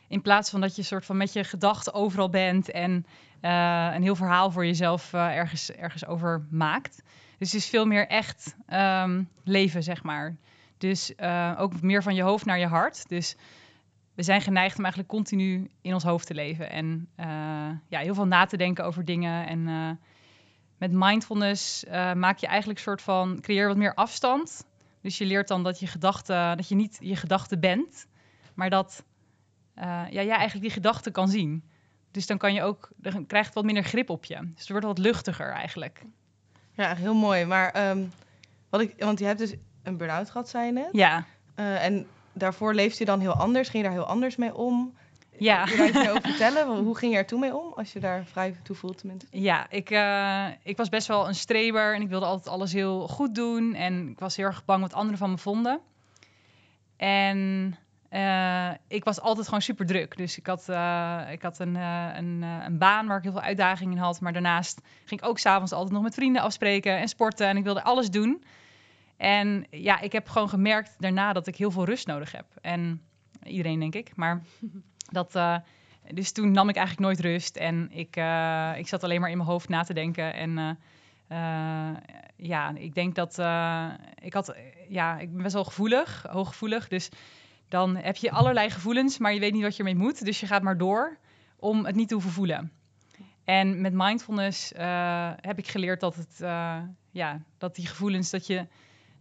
In 0.08 0.22
plaats 0.22 0.50
van 0.50 0.62
dat 0.62 0.76
je 0.76 0.84
soort 0.84 1.06
van 1.06 1.18
met 1.18 1.34
je 1.34 1.44
gedachten 1.44 1.94
overal 1.94 2.30
bent 2.30 2.72
en 2.72 3.06
eh, 3.42 3.90
een 3.94 4.02
heel 4.02 4.16
verhaal 4.16 4.52
voor 4.52 4.66
jezelf 4.66 5.14
eh, 5.14 5.36
ergens, 5.36 5.72
ergens 5.72 6.06
over 6.06 6.48
maakt. 6.50 7.04
Dus 7.38 7.52
het 7.52 7.62
is 7.62 7.70
veel 7.70 7.86
meer 7.86 8.08
echt 8.08 8.56
ehm, 8.66 9.24
leven, 9.44 9.84
zeg 9.84 10.04
maar. 10.04 10.36
Dus 10.78 11.16
eh, 11.16 11.56
ook 11.58 11.82
meer 11.82 12.04
van 12.04 12.16
je 12.16 12.22
hoofd 12.22 12.46
naar 12.46 12.60
je 12.60 12.68
hart. 12.68 13.10
Dus 13.10 13.36
we 14.16 14.24
zijn 14.24 14.42
geneigd 14.42 14.78
om 14.78 14.84
eigenlijk 14.84 15.14
continu 15.14 15.70
in 15.82 15.94
ons 15.94 16.04
hoofd 16.04 16.28
te 16.28 16.34
leven. 16.34 16.70
En 16.70 17.10
ja, 17.88 18.00
heel 18.00 18.14
veel 18.14 18.28
na 18.28 18.46
te 18.46 18.58
denken 18.58 18.86
over 18.86 19.06
dingen. 19.06 19.48
En 19.48 20.00
met 20.78 20.92
mindfulness 20.92 21.86
maak 22.14 22.38
je 22.38 22.48
eigenlijk 22.48 22.80
een 22.80 22.86
soort 22.86 23.02
van 23.02 23.40
creëer 23.42 23.68
wat 23.68 23.78
meer 23.78 23.94
afstand. 23.94 24.68
Dus 25.02 25.18
je 25.18 25.26
leert 25.26 25.48
dan 25.48 25.64
dat 25.64 25.80
je 25.80 25.88
gedachten, 25.88 26.58
dat 26.58 26.68
je 26.68 26.76
niet 26.76 26.98
je 27.00 27.16
gedachten 27.16 27.60
bent, 27.60 28.08
maar 28.54 28.70
dat 28.70 29.04
ja, 29.76 30.10
jij 30.10 30.30
eigenlijk 30.30 30.62
die 30.62 30.72
gedachten 30.72 31.12
kan 31.12 31.28
zien. 31.28 31.64
Dus 32.12 32.28
dan 32.28 32.38
kan 32.38 32.54
je 32.54 32.64
ook, 32.64 32.90
dan 32.96 33.26
krijgt 33.26 33.46
het 33.46 33.56
wat 33.56 33.64
minder 33.66 33.84
grip 33.84 34.10
op 34.10 34.26
je. 34.26 34.36
Dus 34.36 34.60
het 34.60 34.70
wordt 34.70 34.86
wat 34.86 34.98
luchtiger 34.98 35.50
eigenlijk. 35.52 36.02
ja 36.72 36.96
heel 36.96 37.16
mooi. 37.16 37.46
Maar 37.46 37.72
ehm, 37.72 38.04
wat 38.70 38.82
ik, 38.82 38.94
want 38.98 39.20
je 39.20 39.26
hebt 39.26 39.40
dus 39.40 39.54
een 39.84 39.98
burn-out 39.98 40.30
gehad, 40.30 40.50
zei 40.50 40.66
je 40.66 40.72
net. 40.72 40.90
Ja, 40.92 41.26
Eh, 41.56 41.86
en 41.86 42.08
daarvoor 42.34 42.74
leefde 42.74 42.98
je 43.00 43.06
dan 43.06 43.20
heel 43.20 43.34
anders. 43.34 43.70
Ging 43.70 43.84
je 43.84 43.90
daar 43.90 43.98
heel 44.00 44.08
anders 44.08 44.36
mee 44.36 44.56
om? 44.56 44.94
ja. 45.38 45.64
Kun 45.66 45.86
je 45.86 45.92
daar 45.92 46.10
over 46.10 46.22
vertellen? 46.22 46.68
Hoe 46.68 46.98
ging 46.98 47.12
je 47.12 47.18
er 47.18 47.26
toen 47.26 47.40
mee 47.40 47.56
om? 47.56 47.74
Als 47.74 47.94
je 47.94 48.00
daar 48.00 48.26
vrij 48.26 48.56
toe 48.64 48.76
voelt 48.76 48.98
tenminste. 48.98 49.28
Ja, 49.32 49.70
ik, 49.70 49.90
eh, 49.90 50.48
ik 50.64 50.78
was 50.78 50.90
best 50.90 51.08
wel 51.08 51.28
een 51.28 51.36
streber 51.36 51.96
en 51.96 52.02
ik 52.02 52.08
wilde 52.10 52.26
altijd 52.26 52.48
alles 52.48 52.74
heel 52.74 53.08
goed 53.08 53.36
doen. 53.36 53.74
En 53.74 54.10
ik 54.10 54.20
was 54.20 54.36
heel 54.36 54.46
erg 54.46 54.66
bang 54.66 54.82
wat 54.82 54.94
anderen 54.94 55.18
van 55.18 55.30
me 55.32 55.38
vonden. 55.38 55.80
En 56.98 57.76
eh, 58.10 58.70
ik 58.88 59.04
was 59.04 59.20
altijd 59.20 59.46
gewoon 59.46 59.62
super 59.62 59.86
druk. 59.86 60.18
Dus 60.18 60.38
ik 60.38 60.46
had, 60.46 60.70
eh, 60.70 61.22
ik 61.32 61.42
had 61.42 61.60
een, 61.60 61.76
eh, 61.76 62.10
een, 62.14 62.42
een 62.42 62.78
baan 62.78 63.08
waar 63.08 63.18
ik 63.18 63.24
heel 63.24 63.32
veel 63.32 63.42
uitdagingen 63.42 63.94
in 63.94 64.04
had. 64.04 64.22
Maar 64.22 64.34
daarnaast 64.34 64.82
ging 65.06 65.22
ik 65.22 65.28
ook 65.28 65.40
s'avonds 65.40 65.72
altijd 65.72 65.94
nog 65.94 66.04
met 66.04 66.14
vrienden 66.14 66.42
afspreken 66.42 66.98
en 66.98 67.08
sporten. 67.08 67.48
En 67.48 67.58
ik 67.58 67.64
wilde 67.64 67.84
alles 67.84 68.10
doen. 68.10 68.44
En 69.18 69.66
ja, 69.70 70.00
ik 70.00 70.12
heb 70.12 70.30
gewoon 70.30 70.50
gemerkt 70.50 70.96
daarna 71.00 71.34
dat 71.34 71.48
ik 71.48 71.56
heel 71.56 71.72
veel 71.72 71.86
rust 71.86 72.08
nodig 72.08 72.32
heb. 72.32 72.46
En 72.62 73.02
iedereen, 73.44 73.80
denk 73.80 73.96
ik. 73.96 74.16
Maar 74.16 74.42
dat... 75.12 75.40
dus 76.14 76.32
toen 76.32 76.52
nam 76.52 76.70
ik 76.70 76.76
eigenlijk 76.76 77.08
nooit 77.08 77.34
rust 77.34 77.56
en 77.56 77.92
ik, 77.92 78.16
ik 78.78 78.88
zat 78.88 79.04
alleen 79.04 79.22
maar 79.22 79.30
in 79.30 79.38
mijn 79.38 79.50
hoofd 79.50 79.70
na 79.70 79.84
te 79.84 79.94
denken. 79.94 80.34
En 80.34 80.80
ja, 82.36 82.72
ik 82.76 82.96
denk 82.96 83.16
dat 83.16 83.40
ik 84.22 84.34
had, 84.34 84.56
ja, 84.90 85.20
ik 85.20 85.34
ben 85.34 85.42
best 85.42 85.54
wel 85.54 85.64
gevoelig, 85.64 86.26
hooggevoelig. 86.30 86.88
Dus 86.88 87.10
dan 87.68 87.96
heb 87.96 88.16
je 88.16 88.32
allerlei 88.32 88.70
gevoelens, 88.70 89.18
maar 89.18 89.34
je 89.34 89.40
weet 89.40 89.54
niet 89.54 89.62
wat 89.62 89.76
je 89.76 89.84
ermee 89.84 90.04
moet. 90.04 90.26
Dus 90.26 90.40
je 90.40 90.46
gaat 90.46 90.64
maar 90.64 90.78
door 90.78 91.18
om 91.56 91.86
het 91.86 91.96
niet 91.96 92.08
te 92.08 92.14
hoeven 92.14 92.32
voelen. 92.32 92.72
En 93.44 93.82
met 93.82 93.94
mindfulness 93.94 94.74
eh, 94.74 95.32
heb 95.36 95.58
ik 95.58 95.68
geleerd 95.68 96.00
dat 96.00 96.16
het, 96.16 96.42
eh, 96.42 96.80
ja, 97.12 97.42
dat 97.58 97.76
die 97.76 97.88
gevoelens, 97.88 98.30
dat 98.30 98.48
je 98.48 98.68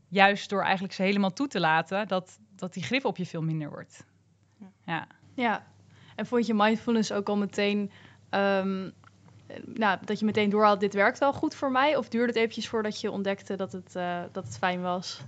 juist 0.09 0.49
door 0.49 0.63
eigenlijk 0.63 0.95
ze 0.95 1.03
helemaal 1.03 1.33
toe 1.33 1.49
te 1.49 1.61
laten, 1.61 2.09
dat, 2.09 2.39
dat 2.57 2.75
die 2.75 2.83
grip 2.83 3.05
op 3.05 3.17
je 3.17 3.27
veel 3.27 3.43
minder 3.43 3.71
wordt. 3.71 4.05
Ja. 4.85 5.07
Ja, 5.35 5.67
en 6.15 6.27
vond 6.27 6.47
je 6.47 6.55
mindfulness 6.55 7.13
ook 7.13 7.29
al 7.29 7.37
meteen, 7.37 7.91
ehm, 8.31 8.91
eh, 9.47 9.57
nou, 9.65 9.99
dat 10.05 10.19
je 10.19 10.25
meteen 10.25 10.51
doorhaalt, 10.51 10.81
dit 10.81 10.95
werkt 10.95 11.19
wel 11.19 11.33
goed 11.33 11.55
voor 11.55 11.71
mij? 11.71 11.97
Of 11.97 12.09
duurde 12.09 12.27
het 12.27 12.37
eventjes 12.37 12.69
voordat 12.69 13.01
je 13.01 13.11
ontdekte 13.11 13.57
dat 13.57 13.73
het, 13.73 13.97
eh, 13.97 14.23
dat 14.33 14.45
het 14.45 14.59
fijn 14.59 14.81
was? 14.81 15.21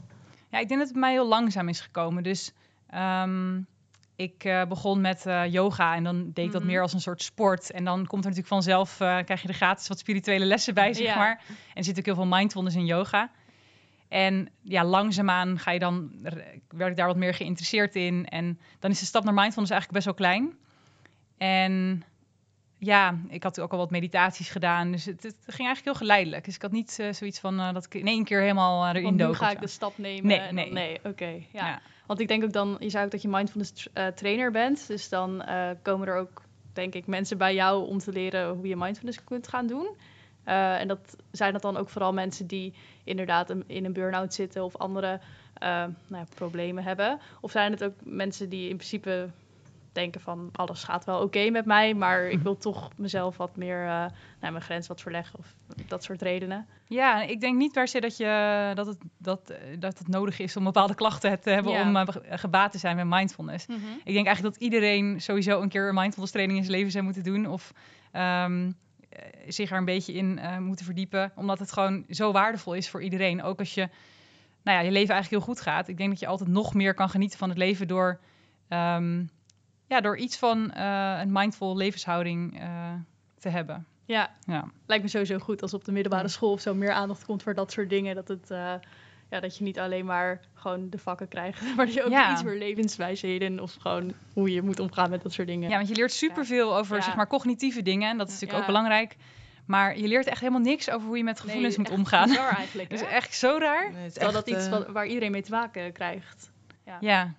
Ja, 0.51 0.59
ik 0.59 0.69
denk 0.69 0.81
dat 0.81 0.89
het 0.89 0.99
mij 0.99 1.13
heel 1.13 1.29
langzaam 1.29 1.69
is 1.69 1.81
gekomen. 1.81 2.23
Dus 2.23 2.53
ehm, 2.91 3.61
ik 4.17 4.45
eh, 4.45 4.65
begon 4.65 5.01
met 5.01 5.27
eh, 5.27 5.53
yoga 5.53 5.95
en 5.95 6.05
dan 6.05 6.31
deed 6.33 6.45
ik 6.47 6.53
dat 6.53 6.61
Mhm. 6.63 6.71
meer 6.71 6.83
als 6.83 6.93
een 6.93 7.01
soort 7.01 7.23
sport. 7.23 7.71
En 7.71 7.85
dan 7.85 7.97
komt 8.07 8.25
er 8.25 8.31
natuurlijk 8.31 8.47
vanzelf, 8.49 9.01
eh, 9.01 9.19
krijg 9.25 9.43
je 9.43 9.49
er 9.49 9.55
gratis 9.55 9.89
wat 9.89 9.99
spirituele 9.99 10.45
lessen 10.45 10.75
bij, 10.75 10.93
zeg 10.95 11.07
Ja. 11.07 11.17
maar. 11.17 11.43
En 11.75 11.85
zit 11.85 11.99
ook 11.99 12.05
heel 12.05 12.15
veel 12.15 12.27
mindfulness 12.27 12.77
in 12.77 12.87
yoga. 12.87 13.31
En 14.09 14.49
ja, 14.63 14.85
langzaamaan 14.85 15.59
ga 15.59 15.71
je 15.71 15.79
dan, 15.79 16.11
werd 16.69 16.91
ik 16.91 16.97
daar 16.97 17.07
wat 17.07 17.17
meer 17.17 17.35
geïnteresseerd 17.35 17.95
in. 17.97 18.27
En 18.27 18.59
dan 18.79 18.91
is 18.91 18.99
de 18.99 19.07
stap 19.07 19.25
naar 19.25 19.35
mindfulness 19.35 19.73
eigenlijk 19.73 20.05
best 20.05 20.05
wel 20.19 20.29
klein. 20.29 20.53
En 21.39 22.03
ja, 22.79 23.19
ik 23.29 23.43
had 23.43 23.61
ook 23.61 23.73
al 23.73 23.79
wat 23.79 23.91
meditaties 23.91 24.49
gedaan. 24.51 24.91
Dus 24.93 25.05
het, 25.05 25.23
het 25.23 25.37
ging 25.47 25.67
eigenlijk 25.69 25.85
heel 25.85 25.95
geleidelijk. 25.95 26.45
Dus 26.45 26.55
ik 26.55 26.63
had 26.63 26.73
niet 26.73 26.99
uh, 27.01 27.13
zoiets 27.13 27.39
van 27.41 27.61
uh, 27.61 27.73
dat 27.73 27.85
ik 27.85 27.95
in 27.95 28.07
één 28.07 28.25
keer 28.25 28.41
helemaal 28.41 28.83
uh, 28.85 28.89
erin 28.91 29.03
Want 29.03 29.17
nu 29.17 29.23
dook. 29.23 29.37
ga 29.37 29.51
ik 29.51 29.61
de 29.61 29.67
stap 29.67 29.99
nemen. 29.99 30.27
Nee, 30.27 30.53
nee. 30.53 30.73
nee 30.73 30.99
oké. 31.05 31.27
ja. 31.27 31.43
Ja. 31.67 31.81
Want 32.09 32.21
ik 32.21 32.29
denk 32.29 32.45
ook 32.45 32.53
dan, 32.53 32.77
je 32.79 32.91
zei 32.91 33.05
ook 33.05 33.11
dat 33.11 33.23
je 33.23 33.29
mindfulness 33.29 33.71
tr- 33.71 33.89
eh, 33.93 34.07
trainer 34.07 34.51
bent. 34.51 34.87
Dus 34.87 35.09
dan 35.09 35.43
eh, 35.43 35.71
komen 35.83 36.09
er 36.09 36.17
ook, 36.17 36.43
denk 36.73 36.95
ik, 36.95 37.07
mensen 37.07 37.39
bij 37.39 37.55
jou 37.55 37.89
om 37.89 37.99
te 37.99 38.13
leren 38.13 38.49
hoe 38.55 38.67
je 38.67 38.77
mindfulness 38.77 39.25
kunt 39.25 39.49
gaan 39.49 39.67
doen. 39.67 39.97
Eh, 40.45 40.81
en 40.81 40.89
dat 40.89 41.17
zijn 41.31 41.53
dat 41.53 41.63
dan 41.63 41.77
ook 41.77 41.89
vooral 41.89 42.13
mensen 42.13 42.47
die 42.47 42.75
inderdaad 43.05 43.55
in 43.67 43.85
een 43.85 43.93
burn-out 43.93 44.35
zitten 44.35 44.65
of 44.65 44.77
andere 44.77 45.21
nou 45.61 45.93
ja, 46.09 46.25
problemen 46.35 46.85
hebben. 46.85 47.19
Of 47.41 47.51
zijn 47.51 47.73
het 47.73 47.85
ook 47.85 47.95
mensen 48.05 48.49
die 48.49 48.69
in 48.69 48.77
principe 48.77 49.31
denken 49.99 50.21
van 50.21 50.49
alles 50.53 50.85
gaat 50.85 51.05
wel 51.05 51.21
oké 51.21 51.51
met 51.51 51.65
mij, 51.65 51.95
maar 51.95 52.29
ik 52.29 52.39
wil 52.41 52.57
toch 52.57 52.91
mezelf 52.97 53.37
wat 53.37 53.57
meer 53.57 53.81
eh, 53.83 53.89
naar 54.41 54.53
mijn 54.53 54.61
grens 54.63 54.87
wat 54.87 55.01
verleggen 55.01 55.39
of 55.39 55.55
dat 55.87 56.03
soort 56.05 56.23
redenen. 56.23 56.67
Ja, 56.85 57.23
ik 57.23 57.41
denk 57.41 57.57
niet 57.57 57.73
per 57.73 57.89
se 57.89 58.01
dat, 58.01 58.17
je, 58.17 58.71
dat, 58.75 58.87
het, 58.87 58.99
dat, 59.19 59.51
eh, 59.51 59.59
dat 59.79 59.99
het 59.99 60.09
nodig 60.09 60.39
is 60.39 60.57
om 60.57 60.65
bepaalde 60.65 60.95
klachten 60.95 61.41
te 61.41 61.51
hebben 61.51 61.73
Ja. 61.73 61.83
om 61.83 61.97
eh, 61.97 62.07
ge- 62.09 62.23
gebaat 62.39 62.73
te 62.73 62.79
zijn 62.79 62.97
met 62.97 63.07
mindfulness. 63.07 63.67
Ik 64.05 64.15
denk 64.15 64.27
eigenlijk 64.27 64.55
dat 64.55 64.63
iedereen 64.63 65.21
sowieso 65.21 65.61
een 65.63 65.69
keer 65.69 65.89
een 65.89 65.95
mindfulness 65.95 66.33
training 66.33 66.59
in 66.59 66.65
zijn 66.65 66.77
leven 66.77 66.93
zou 66.93 67.05
moeten 67.05 67.23
doen. 67.23 67.47
Of 67.47 67.73
ehm, 68.13 68.73
eh, 69.09 69.23
zich 69.49 69.71
er 69.71 69.77
een 69.77 69.85
beetje 69.85 70.13
in 70.13 70.41
moeten 70.61 70.85
verdiepen. 70.85 71.33
Omdat 71.35 71.59
het 71.59 71.73
gewoon 71.73 72.05
zo 72.11 72.33
waardevol 72.33 72.75
is 72.75 72.91
voor 72.91 73.03
iedereen. 73.03 73.43
Ook 73.43 73.59
als 73.59 73.75
je 73.75 73.89
nou 74.63 74.79
ja, 74.79 74.85
je 74.85 74.93
leven 74.93 75.15
eigenlijk 75.15 75.45
heel 75.45 75.55
goed 75.55 75.63
gaat. 75.65 75.89
Ik 75.89 75.97
denk 75.97 76.11
dat 76.11 76.21
je 76.21 76.27
altijd 76.27 76.49
nog 76.51 76.75
meer 76.75 76.95
kan 76.95 77.09
genieten 77.09 77.39
van 77.39 77.49
het 77.49 77.59
leven 77.59 77.89
door, 77.89 78.21
ehm, 78.69 79.25
ja, 79.89 80.01
door 80.01 80.17
iets 80.17 80.37
van 80.39 80.71
eh, 80.73 81.19
een 81.21 81.33
mindful 81.33 81.77
levenshouding 81.77 82.61
eh, 82.61 82.93
te 83.39 83.49
hebben. 83.49 83.87
Ja, 84.05 84.31
Ja. 84.45 84.65
lijkt 84.87 85.03
me 85.05 85.11
sowieso 85.11 85.39
goed 85.39 85.63
als 85.63 85.75
op 85.75 85.85
de 85.85 85.93
middelbare 85.93 86.29
school 86.29 86.53
of 86.53 86.61
zo 86.61 86.75
meer 86.75 86.93
aandacht 86.93 87.25
komt 87.25 87.43
voor 87.43 87.55
dat 87.55 87.73
soort 87.73 87.91
dingen. 87.91 88.15
Dat, 88.15 88.29
het, 88.29 88.51
eh, 88.51 88.73
ja, 89.31 89.41
dat 89.41 89.57
je 89.59 89.65
niet 89.65 89.79
alleen 89.79 90.05
maar 90.05 90.41
gewoon 90.55 90.91
de 90.91 90.99
vakken 90.99 91.29
krijgt, 91.29 91.63
maar 91.77 91.85
dat 91.87 91.95
je 91.95 92.03
ook 92.05 92.11
Ja. 92.11 92.33
iets 92.33 92.43
meer 92.43 92.59
levenswijsheden 92.59 93.61
of 93.61 93.75
gewoon 93.79 94.13
hoe 94.33 94.53
je 94.53 94.63
moet 94.63 94.81
omgaan 94.81 95.11
met 95.11 95.23
dat 95.23 95.33
soort 95.33 95.47
dingen. 95.49 95.71
Ja, 95.71 95.77
want 95.77 95.89
je 95.89 95.95
leert 95.95 96.13
superveel 96.13 96.77
over 96.77 96.97
Ja. 96.97 97.03
zeg 97.03 97.17
maar, 97.17 97.27
cognitieve 97.27 97.83
dingen. 97.83 98.11
En 98.11 98.19
dat 98.19 98.27
is 98.29 98.33
natuurlijk 98.33 98.61
Ja. 98.61 98.67
ook 98.67 98.73
belangrijk. 98.75 99.17
Maar 99.67 99.99
je 99.99 100.09
leert 100.09 100.27
echt 100.27 100.41
helemaal 100.41 100.61
niks 100.61 100.91
over 100.91 101.07
hoe 101.09 101.17
je 101.17 101.25
met 101.25 101.35
Nee, 101.39 101.47
gevoelens 101.47 101.77
moet 101.77 101.91
omgaan. 101.91 102.29
bizar 102.29 102.57
eigenlijk. 102.57 102.91
Dat 102.91 103.01
is 103.01 103.07
echt 103.07 103.35
zo 103.35 103.57
raar. 103.61 103.93
Nee, 103.93 104.03
het 104.03 104.17
is 104.17 104.23
echt, 104.23 104.33
dat 104.33 104.49
iets 104.49 104.65
eh, 104.65 104.71
wat, 104.71 104.87
waar 104.87 105.07
iedereen 105.07 105.31
mee 105.31 105.43
te 105.43 105.51
maken 105.51 105.93
krijgt. 105.93 106.51
Ja. 107.01 107.35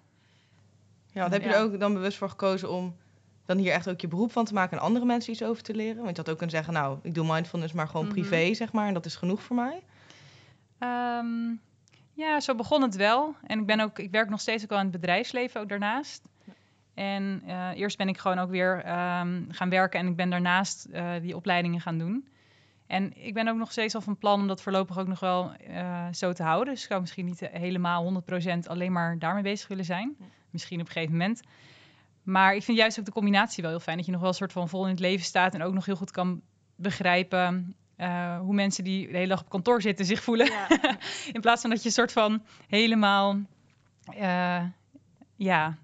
Ja, 1.20 1.30
want 1.30 1.42
heb 1.44 1.52
je 1.52 1.58
er 1.58 1.64
ook 1.64 1.80
dan 1.80 1.94
bewust 1.94 2.18
voor 2.18 2.30
gekozen 2.30 2.70
om 2.72 2.96
dan 3.46 3.58
hier 3.58 3.72
echt 3.72 3.90
ook 3.90 4.02
je 4.02 4.08
beroep 4.08 4.32
van 4.32 4.46
te 4.46 4.54
maken 4.54 4.78
en 4.78 4.84
andere 4.84 5.06
mensen 5.06 5.32
iets 5.34 5.44
over 5.44 5.64
te 5.64 5.76
leren? 5.76 6.04
Want 6.04 6.10
je 6.10 6.16
had 6.22 6.30
ook 6.30 6.38
kunnen 6.38 6.56
zeggen, 6.56 6.74
nou, 6.74 7.00
ik 7.02 7.14
doe 7.14 7.26
mindfulness 7.34 7.74
maar 7.74 7.88
gewoon 7.88 8.06
Mhm. 8.06 8.14
privé, 8.14 8.54
zeg 8.54 8.72
maar, 8.72 8.88
en 8.88 8.94
dat 8.94 9.06
is 9.06 9.16
genoeg 9.16 9.42
voor 9.44 9.56
mij. 9.56 9.84
Ehm, 10.80 11.56
ja, 12.14 12.40
zo 12.40 12.56
begon 12.56 12.82
het 12.82 12.96
wel. 12.96 13.36
En 13.44 13.60
ik, 13.60 13.66
ben 13.66 13.80
ook, 13.80 14.00
ik 14.00 14.12
werk 14.12 14.30
nog 14.30 14.40
steeds 14.40 14.64
ook 14.64 14.70
wel 14.70 14.78
in 14.78 14.84
het 14.86 14.94
bedrijfsleven 15.02 15.62
ook 15.62 15.70
daarnaast. 15.70 16.24
En 16.94 17.42
eh, 17.46 17.70
eerst 17.76 17.98
ben 17.98 18.08
ik 18.08 18.18
gewoon 18.18 18.40
ook 18.40 18.50
weer 18.50 18.82
ehm, 18.84 19.44
gaan 19.50 19.70
werken 19.70 20.00
en 20.00 20.08
ik 20.08 20.16
ben 20.16 20.30
daarnaast 20.30 20.86
eh, 20.86 21.12
die 21.22 21.36
opleidingen 21.36 21.82
gaan 21.82 21.98
doen. 21.98 22.28
En 22.88 23.26
ik 23.26 23.34
ben 23.34 23.48
ook 23.48 23.58
nog 23.58 23.72
steeds 23.72 23.96
al 23.96 24.02
van 24.02 24.18
plan 24.18 24.40
om 24.42 24.48
dat 24.48 24.62
voorlopig 24.62 24.98
ook 24.98 25.08
nog 25.08 25.20
wel 25.20 25.52
eh, 25.54 26.08
zo 26.12 26.34
te 26.34 26.44
houden. 26.44 26.74
Dus 26.74 26.82
ik 26.84 26.90
zou 26.90 27.02
misschien 27.02 27.26
niet 27.26 27.40
helemaal 27.52 28.04
100% 28.04 28.68
alleen 28.68 28.92
maar 28.92 29.20
daarmee 29.20 29.44
bezig 29.44 29.68
willen 29.68 29.86
zijn. 29.86 30.16
Misschien 30.50 30.80
op 30.80 30.86
een 30.86 30.92
gegeven 30.92 31.18
moment. 31.18 31.42
Maar 32.24 32.56
ik 32.56 32.64
vind 32.64 32.78
juist 32.78 33.00
ook 33.00 33.06
de 33.06 33.12
combinatie 33.12 33.64
wel 33.64 33.72
heel 33.72 33.80
fijn. 33.80 33.98
Dat 33.98 34.06
je 34.06 34.12
nog 34.12 34.22
wel 34.22 34.30
een 34.30 34.36
soort 34.36 34.52
van 34.52 34.70
vol 34.70 34.84
in 34.84 34.90
het 34.90 35.00
leven 35.00 35.26
staat 35.26 35.54
en 35.54 35.62
ook 35.62 35.74
nog 35.74 35.86
heel 35.86 35.96
goed 35.96 36.12
kan 36.12 36.42
begrijpen 36.76 37.76
eh, 37.96 38.40
hoe 38.40 38.54
mensen 38.54 38.84
die 38.84 39.08
de 39.08 39.18
hele 39.18 39.28
dag 39.28 39.42
op 39.42 39.50
kantoor 39.50 39.82
zitten 39.82 40.06
zich 40.06 40.24
voelen. 40.24 40.46
Ja. 40.46 40.68
In 41.36 41.42
plaats 41.42 41.62
van 41.62 41.70
dat 41.70 41.80
je 41.80 41.86
een 41.86 41.94
soort 41.94 42.12
van 42.12 42.44
helemaal 42.68 43.40
eh, 44.06 44.64
ja, 45.36 45.78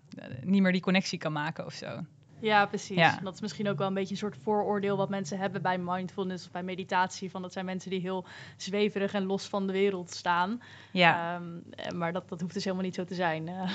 niet 0.43 0.61
meer 0.61 0.71
die 0.71 0.81
connectie 0.81 1.17
kan 1.17 1.31
maken 1.31 1.65
of 1.65 1.73
zo. 1.73 2.05
Ja, 2.45 2.65
precies. 2.65 2.97
Ja. 2.97 3.19
Dat 3.23 3.33
is 3.33 3.41
misschien 3.41 3.67
ook 3.69 3.77
wel 3.77 3.87
een 3.87 3.93
beetje 3.93 4.11
een 4.11 4.17
soort 4.19 4.37
vooroordeel 4.43 4.97
wat 4.97 5.09
mensen 5.09 5.37
hebben 5.37 5.61
bij 5.61 5.77
mindfulness 5.77 6.45
of 6.45 6.51
bij 6.51 6.63
meditatie. 6.63 7.31
Van 7.31 7.41
dat 7.41 7.53
zijn 7.53 7.65
mensen 7.65 7.89
die 7.89 7.99
heel 7.99 8.25
zweverig 8.57 9.13
en 9.13 9.23
los 9.25 9.47
van 9.47 9.67
de 9.67 9.73
wereld 9.73 10.11
staan. 10.11 10.61
Ja. 10.91 11.35
Ehm, 11.35 11.43
eh, 11.69 11.91
maar 11.91 12.13
dat, 12.13 12.29
dat 12.29 12.41
hoeft 12.41 12.53
dus 12.53 12.63
helemaal 12.63 12.85
niet 12.85 12.95
zo 12.95 13.03
te 13.03 13.15
zijn. 13.15 13.47
eh. 13.47 13.71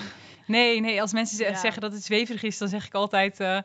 Nee, 0.47 0.81
nee, 0.81 1.01
als 1.01 1.13
mensen 1.13 1.45
Ja. 1.45 1.55
zeggen 1.59 1.81
dat 1.83 1.93
het 1.93 2.05
zweverig 2.05 2.43
is, 2.43 2.59
dan 2.59 2.69
zeg 2.69 2.87
ik 2.87 2.95
altijd. 2.95 3.41
eh, 3.41 3.59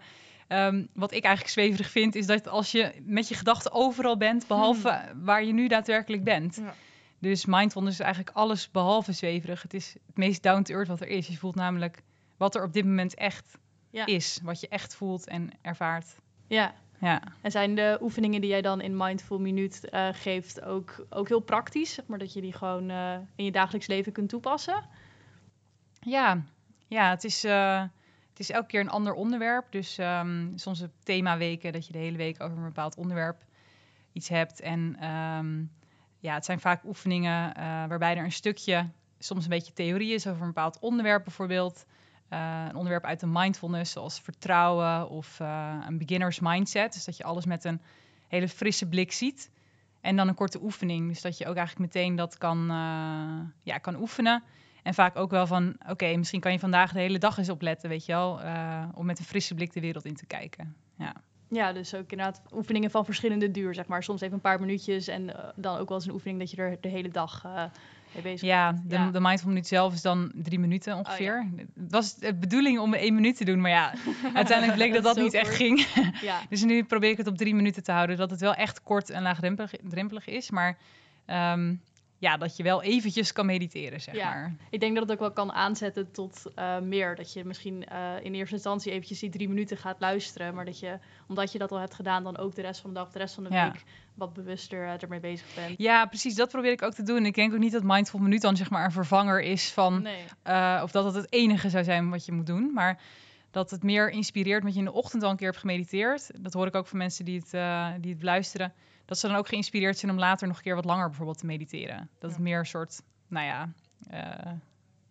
ehm, 0.47 0.85
wat 0.93 1.11
ik 1.13 1.23
eigenlijk 1.23 1.53
zweverig 1.53 1.89
vind, 1.89 2.15
is 2.15 2.25
dat 2.25 2.47
als 2.47 2.71
je 2.71 2.91
met 3.05 3.27
je 3.27 3.35
gedachten 3.35 3.71
overal 3.71 4.17
bent, 4.17 4.47
behalve 4.47 5.01
waar 5.15 5.43
je 5.43 5.53
nu 5.53 5.67
daadwerkelijk 5.67 6.23
bent. 6.23 6.55
Ja. 6.55 6.73
Dus 7.19 7.45
mindfulness 7.45 7.99
is 7.99 8.05
eigenlijk 8.05 8.35
alles 8.35 8.71
behalve 8.71 9.11
zweverig. 9.11 9.61
Het 9.61 9.73
is 9.73 9.95
het 10.05 10.17
meest 10.17 10.43
down 10.43 10.61
to 10.61 10.73
earth 10.73 10.87
wat 10.87 11.01
er 11.01 11.07
is. 11.07 11.27
Je 11.27 11.37
voelt 11.37 11.55
namelijk 11.55 12.01
wat 12.37 12.55
er 12.55 12.63
op 12.63 12.73
dit 12.73 12.85
moment 12.85 13.13
echt 13.15 13.57
Ja. 13.95 14.05
is. 14.05 14.39
Wat 14.43 14.59
je 14.59 14.67
echt 14.67 14.95
voelt 14.95 15.27
en 15.27 15.49
ervaart. 15.61 16.15
ja. 16.47 16.73
Ja. 16.99 17.21
En 17.41 17.51
zijn 17.51 17.75
de 17.75 17.97
oefeningen 18.01 18.41
die 18.41 18.49
jij 18.49 18.61
dan 18.61 18.81
in 18.81 18.97
Mindful 18.97 19.39
Minuut 19.39 19.89
eh, 19.89 20.07
geeft 20.11 20.61
ook, 20.61 21.05
ook 21.09 21.27
heel 21.27 21.39
praktisch? 21.39 21.93
Zeg 21.93 22.05
maar 22.07 22.19
dat 22.19 22.33
je 22.33 22.41
die 22.41 22.53
gewoon 22.53 22.89
eh, 22.89 23.17
in 23.35 23.45
je 23.45 23.51
dagelijks 23.51 23.87
leven 23.87 24.11
kunt 24.11 24.29
toepassen? 24.29 24.83
Ja, 25.99 26.41
ja 26.87 27.09
het, 27.09 27.23
is, 27.23 27.43
eh, 27.43 27.81
het 28.29 28.39
is 28.39 28.49
elke 28.49 28.67
keer 28.67 28.79
een 28.79 28.89
ander 28.89 29.13
onderwerp. 29.13 29.71
Dus 29.71 29.97
ehm, 29.97 30.57
soms 30.57 30.81
op 30.81 30.91
themaweken 31.03 31.73
dat 31.73 31.87
je 31.87 31.93
de 31.93 31.99
hele 31.99 32.17
week 32.17 32.43
over 32.43 32.57
een 32.57 32.63
bepaald 32.63 32.95
onderwerp 32.95 33.43
iets 34.11 34.29
hebt. 34.29 34.59
En 34.59 34.95
ehm, 34.99 35.63
ja, 36.19 36.33
het 36.33 36.45
zijn 36.45 36.59
vaak 36.59 36.83
oefeningen 36.83 37.53
waarbij 37.87 38.17
er 38.17 38.23
een 38.23 38.31
stukje, 38.31 38.89
soms 39.19 39.43
een 39.43 39.49
beetje 39.49 39.73
theorie 39.73 40.13
is 40.13 40.27
over 40.27 40.41
een 40.41 40.47
bepaald 40.47 40.79
onderwerp 40.79 41.23
bijvoorbeeld. 41.23 41.85
Eh, 42.29 42.65
een 42.69 42.75
onderwerp 42.75 43.05
uit 43.05 43.19
de 43.19 43.27
mindfulness, 43.27 43.91
zoals 43.91 44.19
vertrouwen 44.19 45.09
of 45.09 45.39
eh, 45.39 45.77
een 45.87 45.97
beginner's 45.97 46.39
mindset. 46.39 46.93
Dus 46.93 47.05
dat 47.05 47.17
je 47.17 47.23
alles 47.23 47.45
met 47.45 47.63
een 47.63 47.81
hele 48.27 48.47
frisse 48.47 48.87
blik 48.87 49.11
ziet. 49.11 49.51
En 50.01 50.15
dan 50.15 50.27
een 50.27 50.35
korte 50.35 50.61
oefening. 50.61 51.07
Dus 51.07 51.21
dat 51.21 51.37
je 51.37 51.47
ook 51.47 51.55
eigenlijk 51.55 51.93
meteen 51.93 52.15
dat 52.15 52.37
kan, 52.37 52.69
eh, 52.69 53.63
ja, 53.63 53.77
kan 53.77 53.99
oefenen. 53.99 54.43
En 54.83 54.93
vaak 54.93 55.15
ook 55.15 55.31
wel 55.31 55.47
van, 55.47 55.75
oké, 55.89 56.15
misschien 56.15 56.39
kan 56.39 56.51
je 56.51 56.59
vandaag 56.59 56.91
de 56.91 56.99
hele 56.99 57.17
dag 57.17 57.37
eens 57.37 57.49
opletten, 57.49 57.89
weet 57.89 58.05
je 58.05 58.11
wel. 58.11 58.39
om 58.93 59.05
met 59.05 59.19
een 59.19 59.25
frisse 59.25 59.55
blik 59.55 59.73
de 59.73 59.79
wereld 59.79 60.05
in 60.05 60.15
te 60.15 60.25
kijken. 60.25 60.75
Ja, 60.97 61.13
Ja, 61.49 61.73
dus 61.73 61.95
ook 61.95 62.11
inderdaad 62.11 62.41
oefeningen 62.53 62.91
van 62.91 63.05
verschillende 63.05 63.51
duur, 63.51 63.73
zeg 63.73 63.85
maar. 63.87 64.03
Soms 64.03 64.21
even 64.21 64.33
een 64.33 64.41
paar 64.41 64.59
minuutjes 64.59 65.07
en 65.07 65.25
dan 65.55 65.77
ook 65.77 65.87
wel 65.87 65.97
eens 65.97 66.07
een 66.07 66.13
oefening 66.13 66.39
dat 66.39 66.51
je 66.51 66.57
er 66.57 66.77
de 66.81 66.89
hele 66.89 67.09
dag 67.09 67.45
mee 68.15 68.23
bezig 68.23 68.47
ja 68.47 68.71
de, 68.71 68.95
Ja. 68.95 69.09
de 69.11 69.19
mindful 69.21 69.49
minuut 69.49 69.67
zelf 69.67 69.93
is 69.93 70.01
dan 70.01 70.31
drie 70.35 70.59
minuten 70.59 70.97
ongeveer. 70.97 71.47
Het 71.55 71.91
was 71.91 72.15
de 72.15 72.33
bedoeling 72.35 72.79
om 72.79 72.93
één 72.93 73.13
minuut 73.13 73.37
te 73.37 73.45
doen, 73.45 73.61
maar 73.61 73.71
ja, 73.71 73.93
uiteindelijk 74.33 74.77
bleek 74.77 74.93
dat 74.93 75.03
dat 75.03 75.15
niet 75.15 75.33
echt 75.33 75.55
ging. 75.55 75.87
Ja. 76.21 76.39
Dus 76.49 76.63
nu 76.63 76.83
probeer 76.83 77.09
ik 77.09 77.17
het 77.17 77.27
op 77.27 77.37
drie 77.37 77.55
minuten 77.55 77.83
te 77.83 77.91
houden. 77.91 78.17
Dat 78.17 78.29
het 78.29 78.39
wel 78.39 78.53
echt 78.53 78.83
kort 78.83 79.09
en 79.09 79.21
laagdrempelig 79.21 79.71
drempelig 79.83 80.27
is. 80.27 80.49
Maar 80.51 80.77
ehm, 81.25 81.75
ja, 82.17 82.37
dat 82.37 82.57
je 82.57 82.63
wel 82.63 82.83
eventjes 82.83 83.31
kan 83.33 83.45
mediteren, 83.45 84.01
zeg 84.01 84.15
Ja. 84.15 84.29
maar. 84.29 84.55
Ik 84.69 84.79
denk 84.79 84.93
dat 84.93 85.03
het 85.03 85.11
ook 85.11 85.19
wel 85.19 85.31
kan 85.31 85.51
aanzetten 85.51 86.11
tot 86.11 86.43
eh, 86.55 86.79
meer. 86.79 87.15
Dat 87.15 87.33
je 87.33 87.45
misschien 87.45 87.85
eh, 87.85 88.13
in 88.21 88.33
eerste 88.33 88.53
instantie 88.55 88.91
eventjes 88.91 89.19
die 89.19 89.29
drie 89.29 89.47
minuten 89.47 89.77
gaat 89.77 89.99
luisteren. 89.99 90.55
Maar 90.55 90.65
dat 90.65 90.79
je, 90.79 90.99
omdat 91.27 91.51
je 91.51 91.57
dat 91.57 91.71
al 91.71 91.79
hebt 91.79 91.93
gedaan, 91.93 92.23
dan 92.23 92.37
ook 92.37 92.55
de 92.55 92.61
rest 92.61 92.81
van 92.81 92.89
de 92.93 92.99
dag, 92.99 93.11
de 93.11 93.19
rest 93.19 93.35
van 93.35 93.43
de 93.43 93.49
Ja. 93.53 93.71
week 93.71 93.83
wat 94.13 94.33
bewuster 94.33 94.87
eh, 94.87 95.01
ermee 95.01 95.19
bezig 95.19 95.55
bent. 95.55 95.73
Ja, 95.77 96.05
precies. 96.05 96.35
Dat 96.35 96.49
probeer 96.49 96.71
ik 96.71 96.81
ook 96.81 96.93
te 96.93 97.03
doen. 97.03 97.25
Ik 97.25 97.35
denk 97.35 97.53
ook 97.53 97.59
niet 97.59 97.71
dat 97.71 97.83
mindful 97.83 98.19
minuut 98.19 98.41
dan 98.41 98.55
zeg 98.57 98.69
maar 98.69 98.85
een 98.85 98.91
vervanger 98.91 99.41
is 99.41 99.71
van... 99.71 100.01
Nee. 100.01 100.81
of 100.83 100.91
dat 100.91 101.05
het 101.05 101.15
het 101.15 101.31
enige 101.33 101.69
zou 101.69 101.83
zijn 101.83 102.09
wat 102.09 102.25
je 102.25 102.31
moet 102.31 102.45
doen. 102.45 102.71
Maar 102.73 102.99
dat 103.51 103.71
het 103.71 103.83
meer 103.83 104.09
inspireert 104.09 104.63
met 104.63 104.73
je 104.73 104.79
in 104.79 104.85
de 104.85 104.93
ochtend 104.93 105.23
al 105.23 105.29
een 105.29 105.35
keer 105.37 105.47
hebt 105.47 105.59
gemediteerd. 105.59 106.43
Dat 106.43 106.53
hoor 106.53 106.67
ik 106.67 106.75
ook 106.75 106.87
van 106.87 106.97
mensen 106.97 107.25
die 107.25 107.43
het, 107.47 107.51
die 108.01 108.13
het 108.13 108.23
luisteren. 108.23 108.73
Dat 109.05 109.19
ze 109.19 109.27
dan 109.27 109.35
ook 109.35 109.47
geïnspireerd 109.47 109.97
zijn 109.97 110.11
om 110.11 110.17
later 110.17 110.47
nog 110.47 110.57
een 110.57 110.63
keer 110.63 110.75
wat 110.75 110.85
langer 110.85 111.07
bijvoorbeeld 111.07 111.37
te 111.37 111.45
mediteren. 111.45 112.09
Dat 112.19 112.31
het 112.31 112.39
meer 112.39 112.59
een 112.59 112.65
soort, 112.65 113.01
nou 113.27 113.45
ja, 113.45 113.69
eh, 114.09 114.51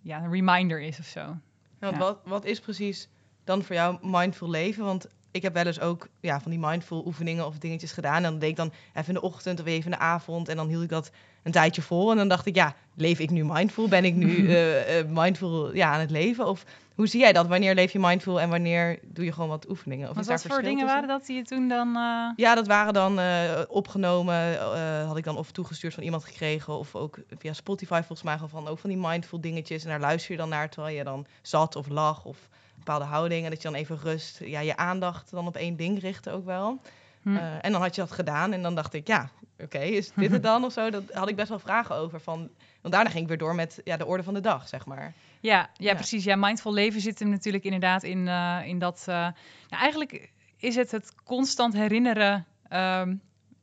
ja, 0.01 0.23
een 0.23 0.31
reminder 0.31 0.81
is 0.81 0.99
of 0.99 1.07
zo. 1.07 1.37
Ja, 1.81 1.97
wat, 1.97 2.21
wat 2.25 2.45
is 2.45 2.61
precies 2.61 3.09
dan 3.45 3.63
voor 3.63 3.75
jou 3.75 3.99
mindful 4.03 4.51
leven? 4.51 4.85
Want 4.85 5.09
ik 5.31 5.43
heb 5.43 5.55
wel 5.55 5.67
eens 5.67 5.81
ook 5.81 6.09
ja, 6.21 6.41
van 6.41 6.51
die 6.51 6.61
mindful 6.61 7.07
oefeningen 7.07 7.47
of 7.47 7.59
dingetjes 7.59 7.93
gedaan. 7.93 8.17
En 8.17 8.23
dan 8.23 8.39
deed 8.39 8.51
ik 8.51 8.57
dan 8.57 8.73
even 8.93 9.09
in 9.09 9.15
de 9.15 9.21
ochtend 9.21 9.61
of 9.61 9.67
even 9.67 9.85
in 9.85 9.99
de 9.99 10.05
avond. 10.05 10.49
En 10.49 10.57
dan 10.57 10.69
hield 10.69 10.83
ik 10.83 10.89
dat 10.89 11.11
een 11.43 11.53
tijdje 11.53 11.83
vol. 11.83 12.11
En 12.11 12.17
dan 12.17 12.29
dacht 12.29 12.47
ik, 12.47 12.55
ja, 12.55 12.75
leef 12.95 13.19
ik 13.19 13.31
nu 13.31 13.45
mindful? 13.45 13.89
Ben 13.89 14.05
ik 14.05 14.15
nu 14.15 14.49
eh, 14.49 14.99
eh, 14.99 15.07
mindful 15.09 15.75
ja, 15.75 15.93
aan 15.93 16.01
het 16.01 16.11
leven? 16.11 16.47
Of 16.47 16.65
hoe 16.95 17.07
zie 17.07 17.21
jij 17.21 17.33
dat? 17.33 17.47
Wanneer 17.47 17.75
leef 17.75 17.93
je 17.93 17.99
mindful 17.99 18.41
en 18.41 18.49
wanneer 18.51 18.99
doe 19.03 19.25
je 19.25 19.33
gewoon 19.33 19.49
wat 19.49 19.69
oefeningen? 19.69 20.09
Of 20.09 20.17
Wat, 20.17 20.25
daar 20.27 20.41
voor 20.41 20.63
dingen 20.63 20.73
tussen? 20.73 20.87
waren 20.95 21.09
dat 21.09 21.27
die 21.27 21.37
je 21.37 21.43
toen 21.45 21.69
dan... 21.69 21.89
eh, 21.97 22.31
Ja, 22.37 22.55
dat 22.55 22.67
waren 22.67 22.93
dan 22.93 23.19
eh, 23.19 23.61
opgenomen. 23.69 24.59
eh, 24.61 25.07
had 25.07 25.17
ik 25.17 25.25
dan 25.25 25.37
of 25.37 25.51
toegestuurd 25.51 25.95
van 25.95 26.03
iemand 26.03 26.25
gekregen. 26.25 26.79
Of 26.79 26.95
ook 26.95 27.19
via 27.39 27.53
Spotify 27.53 27.99
volgens 28.07 28.23
mij 28.23 28.39
van 28.49 28.69
ook 28.69 28.79
van 28.79 28.91
die 28.91 28.99
mindful 28.99 29.41
dingetjes. 29.41 29.83
En 29.85 29.89
daar 29.91 30.01
luister 30.01 30.31
je 30.33 30.39
dan 30.39 30.49
naar 30.49 30.69
terwijl 30.71 30.97
je 30.97 31.05
dan 31.05 31.27
zat 31.43 31.77
of 31.77 31.89
lag 31.89 32.25
of 32.25 32.37
een 32.37 32.75
bepaalde 32.77 33.05
houding. 33.05 33.45
En 33.45 33.51
dat 33.51 33.63
je 33.63 33.69
dan 33.71 33.79
even 33.79 33.99
rust, 34.03 34.41
ja, 34.45 34.61
je 34.61 34.77
aandacht 34.77 35.31
dan 35.31 35.47
op 35.47 35.57
één 35.57 35.77
ding 35.77 36.01
richtte 36.01 36.31
ook 36.31 36.45
wel. 36.45 36.81
hm. 37.23 37.37
En 37.37 37.73
dan 37.73 37.81
had 37.81 37.95
je 37.95 38.01
dat 38.01 38.13
gedaan 38.13 38.53
en 38.53 38.63
dan 38.63 38.75
dacht 38.75 38.95
ik, 38.95 39.07
ja, 39.07 39.31
oké, 39.59 39.79
is 39.79 40.11
dit 40.17 40.31
het 40.33 40.43
dan 40.53 40.65
of 40.65 40.73
zo? 40.73 40.91
Daar 40.91 41.03
had 41.13 41.29
ik 41.29 41.37
best 41.37 41.49
wel 41.49 41.59
vragen 41.59 41.95
over. 41.97 42.21
Van, 42.21 42.39
want 42.81 42.95
daarna 42.95 43.11
ging 43.11 43.23
ik 43.23 43.29
weer 43.29 43.39
door 43.39 43.55
met 43.55 43.81
ja, 43.85 43.97
de 43.97 44.07
orde 44.07 44.23
van 44.23 44.35
de 44.35 44.41
dag, 44.41 44.69
zeg 44.69 44.87
maar. 44.87 45.13
Ja, 45.45 45.71
ja, 45.77 45.95
precies. 45.95 46.25
Ja, 46.25 46.37
mindful 46.37 46.73
leven 46.73 47.01
zit 47.01 47.19
hem 47.19 47.29
natuurlijk 47.29 47.65
inderdaad 47.65 48.03
in, 48.03 48.29
eh, 48.29 48.61
in 48.65 48.79
dat. 48.79 49.05
eh, 49.09 49.15
nou, 49.15 49.83
eigenlijk 49.83 50.31
is 50.57 50.75
het 50.77 50.91
het 50.91 51.15
constant 51.25 51.73
herinneren. 51.75 52.47
ehm, 52.69 53.17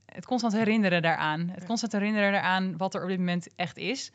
het 0.05 0.25
constant 0.25 0.53
herinneren 0.53 1.01
daaraan. 1.01 1.49
Het 1.51 1.65
constant 1.65 1.91
herinneren 1.91 2.31
daaraan 2.31 2.77
wat 2.77 2.95
er 2.95 3.01
op 3.03 3.07
dit 3.09 3.17
moment 3.17 3.47
echt 3.55 3.77
is. 3.77 4.11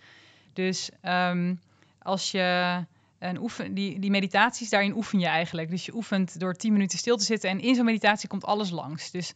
Dus 0.53 0.91
ehm, 1.01 1.55
als 1.99 2.31
je 2.31 2.85
een 3.19 3.39
oefen, 3.41 3.75
die, 3.75 3.99
die 3.99 4.11
meditaties, 4.11 4.71
daarin 4.71 4.97
oefen 4.97 5.19
je 5.19 5.27
eigenlijk. 5.27 5.71
Dus 5.71 5.87
je 5.87 5.95
oefent 5.95 6.41
door 6.41 6.55
10 6.55 6.73
minuten 6.73 6.99
stil 6.99 7.17
te 7.17 7.25
zitten. 7.25 7.51
En 7.51 7.61
in 7.61 7.75
zo'n 7.75 7.85
meditatie 7.85 8.29
komt 8.29 8.45
alles 8.45 8.71
langs. 8.71 9.11
Dus 9.11 9.33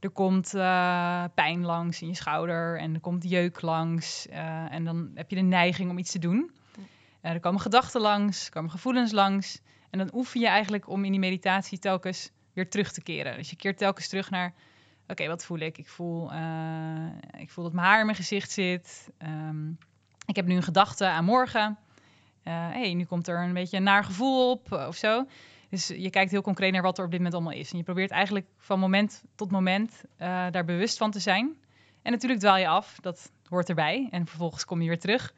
er 0.00 0.10
komt 0.10 0.54
eh, 0.54 1.24
pijn 1.34 1.64
langs 1.64 2.02
in 2.02 2.08
je 2.08 2.14
schouder 2.14 2.78
en 2.78 2.94
er 2.94 3.00
komt 3.00 3.30
jeuk 3.30 3.60
langs. 3.60 4.26
en 4.70 4.84
dan 4.84 5.10
heb 5.14 5.30
je 5.30 5.36
de 5.36 5.42
neiging 5.42 5.90
om 5.90 5.98
iets 5.98 6.12
te 6.12 6.18
doen. 6.18 6.50
Eh, 7.22 7.32
er 7.32 7.40
komen 7.40 7.60
gedachten 7.60 8.00
langs, 8.00 8.44
er 8.44 8.52
komen 8.52 8.70
gevoelens 8.70 9.12
langs. 9.12 9.60
En 9.90 9.98
dan 9.98 10.10
oefen 10.14 10.40
je 10.40 10.46
eigenlijk 10.46 10.88
om 10.88 11.04
in 11.04 11.10
die 11.10 11.20
meditatie 11.20 11.78
telkens 11.78 12.30
weer 12.52 12.70
terug 12.70 12.92
te 12.92 13.02
keren. 13.02 13.36
Dus 13.36 13.50
je 13.50 13.56
keert 13.56 13.78
telkens 13.78 14.08
terug 14.08 14.30
naar, 14.30 14.54
oké, 15.06 15.26
wat 15.26 15.44
voel 15.44 15.58
ik? 15.58 15.78
Ik 15.78 15.88
voel, 15.88 16.32
eh, 16.32 17.06
ik 17.38 17.50
voel 17.50 17.64
dat 17.64 17.72
mijn 17.72 17.86
haar 17.86 17.98
in 17.98 18.04
mijn 18.04 18.16
gezicht 18.16 18.50
zit. 18.50 19.10
Ehm, 19.18 19.70
ik 20.26 20.36
heb 20.36 20.46
nu 20.46 20.56
een 20.56 20.62
gedachte 20.62 21.06
aan 21.06 21.24
morgen. 21.24 21.78
Eh 22.42 22.68
hey, 22.70 22.94
nu 22.94 23.04
komt 23.04 23.28
er 23.28 23.42
een 23.42 23.52
beetje 23.52 23.76
een 23.76 23.82
naar 23.82 24.04
gevoel 24.04 24.50
op 24.50 24.72
of 24.72 24.96
zo. 24.96 25.26
Dus 25.68 25.88
je 25.88 26.10
kijkt 26.10 26.30
heel 26.30 26.42
concreet 26.42 26.72
naar 26.72 26.82
wat 26.82 26.98
er 26.98 27.04
op 27.04 27.10
dit 27.10 27.18
moment 27.18 27.36
allemaal 27.36 27.58
is. 27.58 27.70
En 27.70 27.78
je 27.78 27.84
probeert 27.84 28.10
eigenlijk 28.10 28.46
van 28.58 28.78
moment 28.78 29.22
tot 29.34 29.50
moment 29.50 30.04
daar 30.16 30.64
bewust 30.64 30.98
van 30.98 31.10
te 31.10 31.18
zijn. 31.18 31.56
En 32.02 32.12
natuurlijk 32.12 32.40
dwaal 32.40 32.56
je 32.56 32.68
af, 32.68 32.98
dat 33.00 33.32
hoort 33.48 33.68
erbij. 33.68 34.08
En 34.10 34.26
vervolgens 34.26 34.64
kom 34.64 34.82
je 34.82 34.88
weer 34.88 34.98
terug. 34.98 35.34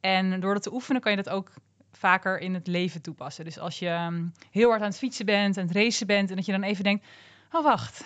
En 0.00 0.40
door 0.40 0.54
dat 0.54 0.62
te 0.62 0.72
oefenen 0.72 1.00
kan 1.00 1.10
je 1.10 1.22
dat 1.22 1.32
ook 1.32 1.50
vaker 1.92 2.38
in 2.38 2.54
het 2.54 2.66
leven 2.66 3.02
toepassen. 3.02 3.44
Dus 3.44 3.58
als 3.58 3.78
je 3.78 3.88
ehm, 3.88 4.26
heel 4.50 4.68
hard 4.68 4.80
aan 4.80 4.88
het 4.88 4.98
fietsen 4.98 5.26
bent, 5.26 5.58
aan 5.58 5.66
het 5.66 5.76
racen 5.76 6.06
bent... 6.06 6.30
en 6.30 6.36
dat 6.36 6.46
je 6.46 6.52
dan 6.52 6.62
even 6.62 6.84
denkt, 6.84 7.06
oh 7.52 7.62
wacht. 7.64 8.04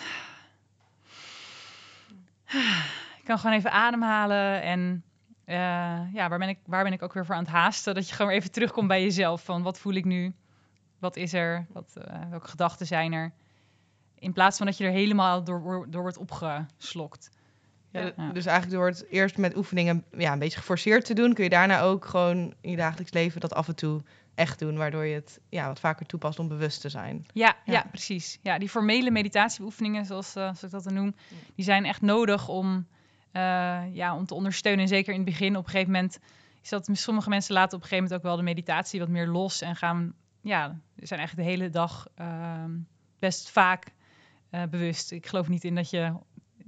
Ik 3.17 3.23
kan 3.23 3.39
gewoon 3.39 3.55
even 3.55 3.71
ademhalen 3.71 4.61
en... 4.61 5.03
eh, 5.45 6.13
ja, 6.13 6.29
waar 6.29 6.39
ben, 6.39 6.49
ik, 6.49 6.59
waar 6.65 6.83
ben 6.83 6.93
ik 6.93 7.01
ook 7.01 7.13
weer 7.13 7.25
voor 7.25 7.35
aan 7.35 7.43
het 7.43 7.51
haasten? 7.51 7.95
Dat 7.95 8.09
je 8.09 8.15
gewoon 8.15 8.31
even 8.31 8.51
terugkomt 8.51 8.87
bij 8.87 9.01
jezelf. 9.01 9.43
Van 9.43 9.63
wat 9.63 9.79
voel 9.79 9.93
ik 9.93 10.05
nu? 10.05 10.33
Wat 10.99 11.15
is 11.15 11.33
er? 11.33 11.65
Wat, 11.69 11.95
eh, 11.95 12.29
welke 12.29 12.47
gedachten 12.47 12.85
zijn 12.85 13.13
er? 13.13 13.33
In 14.19 14.33
plaats 14.33 14.57
van 14.57 14.65
dat 14.65 14.77
je 14.77 14.85
er 14.85 14.91
helemaal 14.91 15.43
door, 15.43 15.85
door 15.89 16.01
wordt 16.01 16.17
opgeslokt. 16.17 17.29
Ja, 17.99 18.11
Ja. 18.17 18.29
d- 18.31 18.33
Dus 18.33 18.45
eigenlijk 18.45 18.77
door 18.77 18.87
het 18.87 19.05
eerst 19.09 19.37
met 19.37 19.57
oefeningen 19.57 20.03
ja, 20.17 20.33
een 20.33 20.39
beetje 20.39 20.57
geforceerd 20.57 21.05
te 21.05 21.13
doen, 21.13 21.33
kun 21.33 21.43
je 21.43 21.49
daarna 21.49 21.81
ook 21.81 22.05
gewoon 22.05 22.53
in 22.61 22.69
je 22.71 22.77
dagelijks 22.77 23.11
leven 23.13 23.41
dat 23.41 23.53
af 23.53 23.67
en 23.67 23.75
toe 23.75 24.01
echt 24.35 24.59
doen, 24.59 24.77
waardoor 24.77 25.05
je 25.05 25.13
het 25.15 25.39
ja, 25.49 25.67
wat 25.67 25.79
vaker 25.79 26.05
toepast 26.05 26.39
om 26.39 26.47
bewust 26.47 26.81
te 26.81 26.89
zijn. 26.89 27.25
Ja, 27.33 27.55
ja. 27.65 27.73
Ja. 27.73 27.85
precies. 27.91 28.39
Ja, 28.41 28.57
die 28.57 28.69
formele 28.69 29.11
meditatieoefeningen, 29.11 30.05
zoals, 30.05 30.27
eh, 30.27 30.33
zoals 30.43 30.63
ik 30.63 30.69
dat 30.71 30.83
dan 30.83 30.93
noem, 30.93 31.15
die 31.55 31.65
zijn 31.65 31.85
echt 31.85 32.01
nodig 32.01 32.47
om, 32.47 32.87
eh, 33.31 33.41
ja, 33.93 34.15
om 34.15 34.25
te 34.25 34.33
ondersteunen. 34.33 34.81
En 34.81 34.87
zeker 34.87 35.11
in 35.13 35.19
het 35.19 35.29
begin, 35.29 35.55
op 35.57 35.63
een 35.65 35.69
gegeven 35.71 35.91
moment, 35.93 36.19
is 36.61 36.69
dat 36.69 36.89
sommige 36.91 37.29
mensen 37.29 37.53
laten 37.53 37.77
op 37.77 37.83
een 37.83 37.89
gegeven 37.89 38.03
moment 38.03 38.21
ook 38.25 38.27
wel 38.29 38.37
de 38.37 38.49
meditatie 38.51 38.99
wat 38.99 39.09
meer 39.09 39.27
los 39.27 39.61
en 39.61 39.75
gaan, 39.75 40.13
ja, 40.41 40.79
zijn 40.95 41.19
eigenlijk 41.19 41.49
de 41.49 41.55
hele 41.55 41.69
dag 41.69 42.07
ehm, 42.15 42.71
best 43.19 43.49
vaak 43.49 43.85
eh, 44.49 44.63
bewust. 44.69 45.11
Ik 45.11 45.25
geloof 45.27 45.47
niet 45.47 45.63
in 45.63 45.75
dat 45.75 45.89
je 45.89 46.13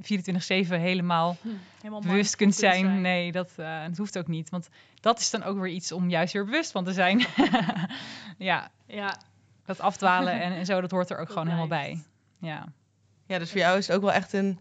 24/7 0.01 0.79
helemaal 0.79 1.37
Helemaal 1.77 2.01
bewust 2.01 2.35
kunt 2.35 2.55
zijn. 2.55 3.01
Nee, 3.01 3.31
dat, 3.31 3.51
eh, 3.55 3.83
dat 3.85 3.97
hoeft 3.97 4.17
ook 4.17 4.27
niet. 4.27 4.49
Want 4.49 4.69
dat 5.01 5.19
is 5.19 5.29
dan 5.29 5.43
ook 5.43 5.59
weer 5.59 5.71
iets 5.71 5.91
om 5.91 6.09
juist 6.09 6.33
weer 6.33 6.45
bewust 6.45 6.71
van 6.71 6.83
te 6.83 6.93
zijn. 6.93 7.25
ja, 8.37 8.71
Ja, 8.87 9.17
dat 9.65 9.79
afdwalen 9.79 10.33
en, 10.41 10.51
en 10.53 10.65
zo, 10.65 10.81
dat 10.81 10.91
hoort 10.91 11.09
er 11.09 11.17
ook 11.17 11.23
Dat 11.23 11.31
gewoon 11.31 11.45
helemaal 11.47 11.67
bij. 11.67 12.03
Ja. 12.39 12.65
Ja, 13.25 13.39
dus 13.39 13.49
voor 13.51 13.59
jou 13.59 13.77
is 13.77 13.87
het 13.87 13.95
ook 13.95 14.01
wel 14.01 14.11
echt 14.11 14.33
een, 14.33 14.59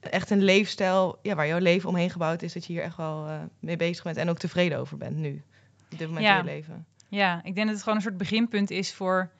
echt 0.00 0.30
een 0.30 0.42
leefstijl 0.42 1.18
ja, 1.22 1.34
waar 1.34 1.46
jouw 1.46 1.58
leven 1.58 1.88
omheen 1.88 2.10
gebouwd 2.10 2.42
is, 2.42 2.52
dat 2.52 2.66
je 2.66 2.72
hier 2.72 2.82
echt 2.82 2.96
wel 2.96 3.26
eh, 3.28 3.40
mee 3.60 3.76
bezig 3.76 4.04
bent 4.04 4.16
en 4.16 4.28
ook 4.28 4.38
tevreden 4.38 4.78
over 4.78 4.96
bent 4.96 5.16
nu, 5.16 5.42
op 5.92 5.98
dit 5.98 6.08
moment 6.08 6.26
Ja. 6.26 6.38
in 6.38 6.44
je 6.44 6.50
leven. 6.50 6.86
ja, 7.08 7.36
ik 7.44 7.54
denk 7.54 7.66
dat 7.66 7.68
het 7.74 7.78
gewoon 7.82 7.96
een 7.96 8.04
soort 8.04 8.16
beginpunt 8.16 8.70
is 8.70 8.94
voor, 8.94 9.30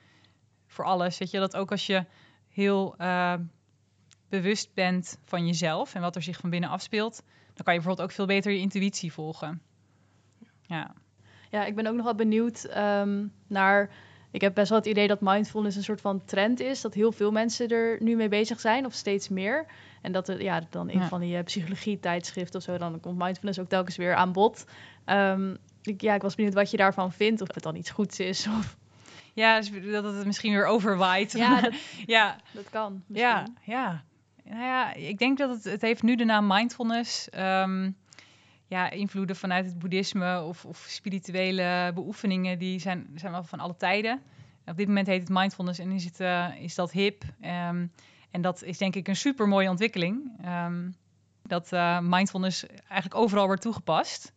voor 0.67 0.85
alles. 0.85 1.17
Weet 1.17 1.31
je, 1.31 1.39
dat 1.39 1.55
ook 1.55 1.71
als 1.71 1.85
je 1.85 2.05
heel 2.49 2.95
eh, 2.97 3.33
bewust 4.41 4.73
bent 4.73 5.19
van 5.25 5.45
jezelf 5.45 5.95
en 5.95 6.01
wat 6.01 6.15
er 6.15 6.21
zich 6.21 6.37
van 6.37 6.49
binnen 6.49 6.69
afspeelt, 6.69 7.23
dan 7.53 7.63
kan 7.65 7.73
je 7.73 7.79
bijvoorbeeld 7.79 8.07
ook 8.09 8.15
veel 8.15 8.25
beter 8.25 8.51
je 8.51 8.59
intuïtie 8.59 9.13
volgen. 9.13 9.61
Ja, 10.61 10.93
Ja, 11.51 11.65
ik 11.65 11.75
ben 11.75 11.87
ook 11.87 11.95
nog 11.95 12.03
wel 12.03 12.15
benieuwd 12.15 12.63
ehm, 12.63 13.25
naar. 13.47 13.89
Ik 14.31 14.41
heb 14.41 14.53
best 14.53 14.69
wel 14.69 14.77
het 14.77 14.87
idee 14.87 15.07
dat 15.07 15.21
mindfulness 15.21 15.75
een 15.77 15.83
soort 15.83 16.01
van 16.01 16.25
trend 16.25 16.59
is. 16.59 16.81
Dat 16.81 16.93
heel 16.93 17.11
veel 17.11 17.31
mensen 17.31 17.67
er 17.67 17.97
nu 18.03 18.15
mee 18.15 18.27
bezig 18.29 18.59
zijn, 18.59 18.85
of 18.85 18.93
steeds 18.93 19.29
meer. 19.29 19.65
En 20.01 20.11
dat 20.11 20.27
er, 20.29 20.41
ja, 20.43 20.61
dan 20.69 20.89
in 20.89 20.99
Ja. 20.99 21.07
van 21.07 21.19
die 21.19 21.37
eh, 21.37 21.43
psychologie-tijdschriften 21.43 22.59
of 22.59 22.65
zo, 22.65 22.77
dan 22.77 22.99
komt 22.99 23.17
mindfulness 23.17 23.59
ook 23.59 23.69
telkens 23.69 23.95
weer 23.95 24.15
aan 24.15 24.31
bod. 24.31 24.65
Ehm, 25.05 25.55
ik, 25.81 26.01
ja, 26.01 26.13
ik 26.15 26.21
was 26.21 26.35
benieuwd 26.35 26.53
wat 26.53 26.71
je 26.71 26.77
daarvan 26.77 27.11
vindt. 27.11 27.41
Of 27.41 27.53
het 27.53 27.63
dan 27.63 27.75
iets 27.75 27.89
goeds 27.89 28.19
is. 28.19 28.47
Of, 28.57 28.77
ja 29.33 29.59
dus 29.59 29.71
dat 29.91 30.03
het 30.03 30.25
misschien 30.25 30.51
weer 30.53 30.65
overwaait. 30.65 31.31
ja, 31.31 31.61
dat, 31.61 31.73
ja, 32.05 32.35
dat 32.51 32.69
kan. 32.69 33.03
Ja, 33.07 33.37
misschien. 33.39 33.57
ja. 33.73 34.03
Nou 34.49 34.61
ja, 34.61 34.93
ik 34.93 35.17
denk 35.17 35.37
dat 35.37 35.49
het, 35.49 35.63
het 35.63 35.81
heeft 35.81 36.03
nu 36.03 36.15
de 36.15 36.25
naam 36.25 36.47
mindfulness. 36.47 37.29
Ehm, 37.29 37.91
ja, 38.67 38.89
invloeden 38.89 39.35
vanuit 39.35 39.65
het 39.65 39.79
boeddhisme 39.79 40.41
of, 40.41 40.65
of 40.65 40.77
spirituele 40.77 41.91
beoefeningen, 41.93 42.59
die 42.59 42.79
zijn, 42.79 43.07
zijn 43.15 43.31
wel 43.31 43.43
van 43.43 43.59
alle 43.59 43.75
tijden. 43.75 44.21
Op 44.65 44.77
dit 44.77 44.87
moment 44.87 45.07
heet 45.07 45.19
het 45.19 45.29
mindfulness 45.29 45.79
en 45.79 45.91
is, 45.91 46.03
het, 46.05 46.19
eh, 46.19 46.47
is 46.59 46.75
dat 46.75 46.91
hip. 46.91 47.23
Ehm, 47.41 47.87
en 48.31 48.41
dat 48.41 48.63
is 48.63 48.77
denk 48.77 48.95
ik 48.95 49.07
een 49.07 49.15
super 49.15 49.47
mooie 49.47 49.69
ontwikkeling. 49.69 50.31
Ehm, 50.41 50.89
dat 51.43 51.71
eh, 51.71 51.99
mindfulness 52.01 52.65
eigenlijk 52.65 53.15
overal 53.15 53.45
wordt 53.45 53.61
toegepast. 53.61 54.33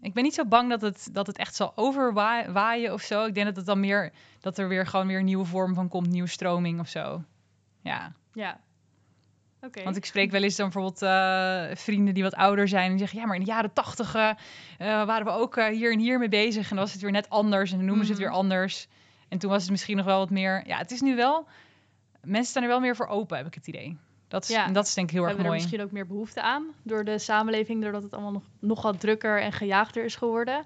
Ik 0.00 0.14
ben 0.14 0.22
niet 0.22 0.34
zo 0.34 0.46
bang 0.46 0.70
dat 0.70 0.80
het, 0.80 1.08
dat 1.12 1.26
het 1.26 1.38
echt 1.38 1.54
zal 1.54 1.72
overwaaien 1.76 2.92
of 2.92 3.02
zo. 3.02 3.24
Ik 3.24 3.34
denk 3.34 3.46
dat 3.46 3.56
het 3.56 3.66
dan 3.66 3.80
meer 3.80 4.12
dat 4.40 4.58
er 4.58 4.68
weer 4.68 4.86
gewoon 4.86 5.06
weer 5.06 5.22
nieuwe 5.22 5.44
vorm 5.44 5.74
van 5.74 5.88
komt, 5.88 6.08
nieuwe 6.08 6.28
stroming 6.28 6.80
of 6.80 6.88
zo. 6.88 7.24
Ja, 7.80 8.12
Ja. 8.34 8.60
Oké. 9.62 9.82
want 9.82 9.96
ik 9.96 10.04
spreek 10.04 10.30
wel 10.30 10.42
eens 10.42 10.56
dan 10.56 10.70
bijvoorbeeld 10.70 11.02
eh, 11.02 11.76
vrienden 11.76 12.14
die 12.14 12.22
wat 12.22 12.34
ouder 12.34 12.68
zijn 12.68 12.82
en 12.84 12.90
die 12.90 12.98
zeggen, 12.98 13.18
ja, 13.18 13.26
maar 13.26 13.34
in 13.36 13.40
de 13.44 13.50
jaren 13.50 13.72
tachtig 13.72 14.14
eh, 14.14 14.28
eh, 14.28 14.36
waren 15.06 15.24
we 15.26 15.30
ook 15.32 15.56
hier 15.70 15.92
en 15.92 15.98
hier 15.98 16.18
mee 16.18 16.28
bezig 16.28 16.62
en 16.70 16.76
dan 16.76 16.84
was 16.84 16.92
het 16.92 17.02
weer 17.02 17.10
net 17.10 17.30
anders 17.30 17.70
en 17.70 17.76
dan 17.76 17.86
noemen 17.86 18.04
ze 18.06 18.10
het 18.12 18.20
Mhm. 18.20 18.28
weer 18.30 18.38
anders. 18.38 18.88
En 19.28 19.38
toen 19.38 19.50
was 19.50 19.62
het 19.62 19.70
misschien 19.70 19.96
nog 19.96 20.06
wel 20.06 20.18
wat 20.18 20.30
meer, 20.30 20.62
ja, 20.66 20.78
het 20.78 20.90
is 20.90 21.00
nu 21.00 21.16
wel, 21.16 21.46
mensen 22.22 22.50
staan 22.50 22.62
er 22.62 22.68
wel 22.68 22.80
meer 22.80 22.96
voor 22.96 23.06
open, 23.06 23.36
heb 23.36 23.46
ik 23.46 23.54
het 23.54 23.66
idee. 23.66 23.96
Dat 24.28 24.42
is, 24.42 24.48
Ja. 24.48 24.68
dat 24.68 24.86
is 24.86 24.94
denk 24.94 25.06
ik 25.08 25.14
heel 25.14 25.22
erg 25.24 25.32
hebben 25.32 25.50
we 25.50 25.52
er 25.52 25.56
mooi. 25.58 25.70
misschien 25.70 25.86
ook 25.88 25.92
meer 25.92 26.06
behoefte 26.06 26.42
aan 26.42 26.64
door 26.82 27.04
de 27.04 27.18
samenleving, 27.18 27.82
doordat 27.82 28.02
het 28.02 28.12
allemaal 28.12 28.32
nog, 28.32 28.42
nogal 28.58 28.94
drukker 28.96 29.40
en 29.40 29.52
gejaagder 29.52 30.04
is 30.04 30.16
geworden. 30.16 30.64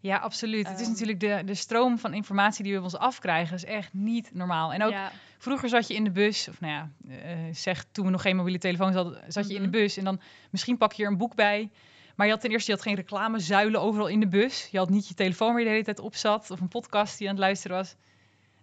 Ja, 0.00 0.16
absoluut. 0.16 0.66
het 0.68 0.76
is 0.76 0.82
Ehm. 0.82 0.90
natuurlijk 0.92 1.20
de, 1.20 1.42
de 1.44 1.54
stroom 1.54 1.98
van 1.98 2.14
informatie 2.14 2.64
die 2.64 2.74
we 2.74 2.82
ons 2.82 2.96
afkrijgen, 2.96 3.54
is 3.56 3.64
echt 3.64 3.92
niet 3.94 4.30
normaal. 4.34 4.72
En 4.72 4.82
ook 4.82 4.90
ja, 4.92 5.12
Vroeger 5.38 5.68
zat 5.68 5.88
je 5.88 5.94
in 5.94 6.04
de 6.04 6.10
bus, 6.10 6.48
of 6.48 6.60
nou 6.60 6.72
ja, 6.72 6.90
eh, 7.08 7.38
zeg 7.52 7.84
toen 7.92 8.04
we 8.04 8.10
nog 8.10 8.22
geen 8.22 8.36
mobiele 8.36 8.58
telefoons 8.58 8.94
hadden, 8.94 9.22
zat 9.32 9.48
je 9.48 9.54
in 9.54 9.60
de 9.62 9.68
Mhm. 9.68 9.76
bus 9.76 9.96
en 9.96 10.04
dan 10.04 10.20
misschien 10.50 10.76
pak 10.76 10.92
je 10.92 11.02
er 11.04 11.10
een 11.10 11.16
boek 11.16 11.34
bij. 11.34 11.70
Maar 12.14 12.26
je 12.26 12.32
had 12.32 12.40
ten 12.40 12.50
eerste 12.50 12.70
je 12.70 12.76
had 12.76 12.86
geen 12.86 12.94
reclamezuilen 12.96 13.80
overal 13.80 14.06
in 14.06 14.20
de 14.20 14.28
bus. 14.28 14.68
Je 14.70 14.78
had 14.78 14.90
niet 14.90 15.08
je 15.08 15.14
telefoon 15.14 15.48
waar 15.48 15.58
je 15.58 15.64
de 15.64 15.70
hele 15.70 15.84
tijd 15.84 15.98
op 15.98 16.14
zat 16.14 16.50
of 16.50 16.60
een 16.60 16.68
podcast 16.68 17.18
die 17.18 17.28
aan 17.28 17.34
het 17.34 17.42
luisteren 17.44 17.76
was. 17.76 17.96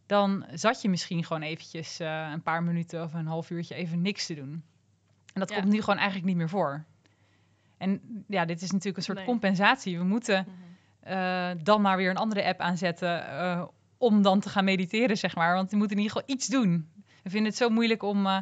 Dan 0.06 0.46
zat 0.54 0.82
je 0.82 0.90
misschien 0.90 1.24
gewoon 1.26 1.42
eventjes 1.42 2.00
eh, 2.00 2.30
een 2.34 2.42
paar 2.42 2.64
minuten 2.64 3.04
of 3.04 3.14
een 3.14 3.28
half 3.28 3.50
uurtje 3.50 3.76
even 3.76 4.02
niks 4.02 4.26
te 4.26 4.34
doen. 4.34 4.64
En 5.34 5.40
dat 5.40 5.50
Ja. 5.50 5.60
komt 5.60 5.72
nu 5.72 5.80
gewoon 5.80 5.98
eigenlijk 5.98 6.28
niet 6.28 6.38
meer 6.38 6.50
voor. 6.50 6.84
En 7.78 8.02
ja, 8.28 8.46
dit 8.46 8.62
is 8.62 8.70
natuurlijk 8.72 8.98
een 8.98 9.04
soort 9.04 9.18
Nee. 9.18 9.28
compensatie. 9.28 9.98
We 9.98 10.04
moeten 10.04 10.48
eh, 11.04 11.50
dan 11.64 11.82
maar 11.82 11.98
weer 11.98 12.10
een 12.10 12.18
andere 12.18 12.44
app 12.46 12.60
aanzetten 12.60 13.28
eh, 13.28 13.64
om 13.98 14.22
dan 14.22 14.40
te 14.40 14.50
gaan 14.50 14.64
mediteren, 14.64 15.18
zeg 15.18 15.36
maar. 15.36 15.54
Want 15.56 15.72
je 15.72 15.78
moet 15.78 15.92
in 15.92 15.98
ieder 15.98 16.12
geval 16.12 16.36
iets 16.36 16.48
doen. 16.48 16.90
We 17.24 17.30
vinden 17.30 17.50
het 17.50 17.58
zo 17.60 17.70
moeilijk 17.70 18.04
om 18.04 18.26
eh, 18.26 18.38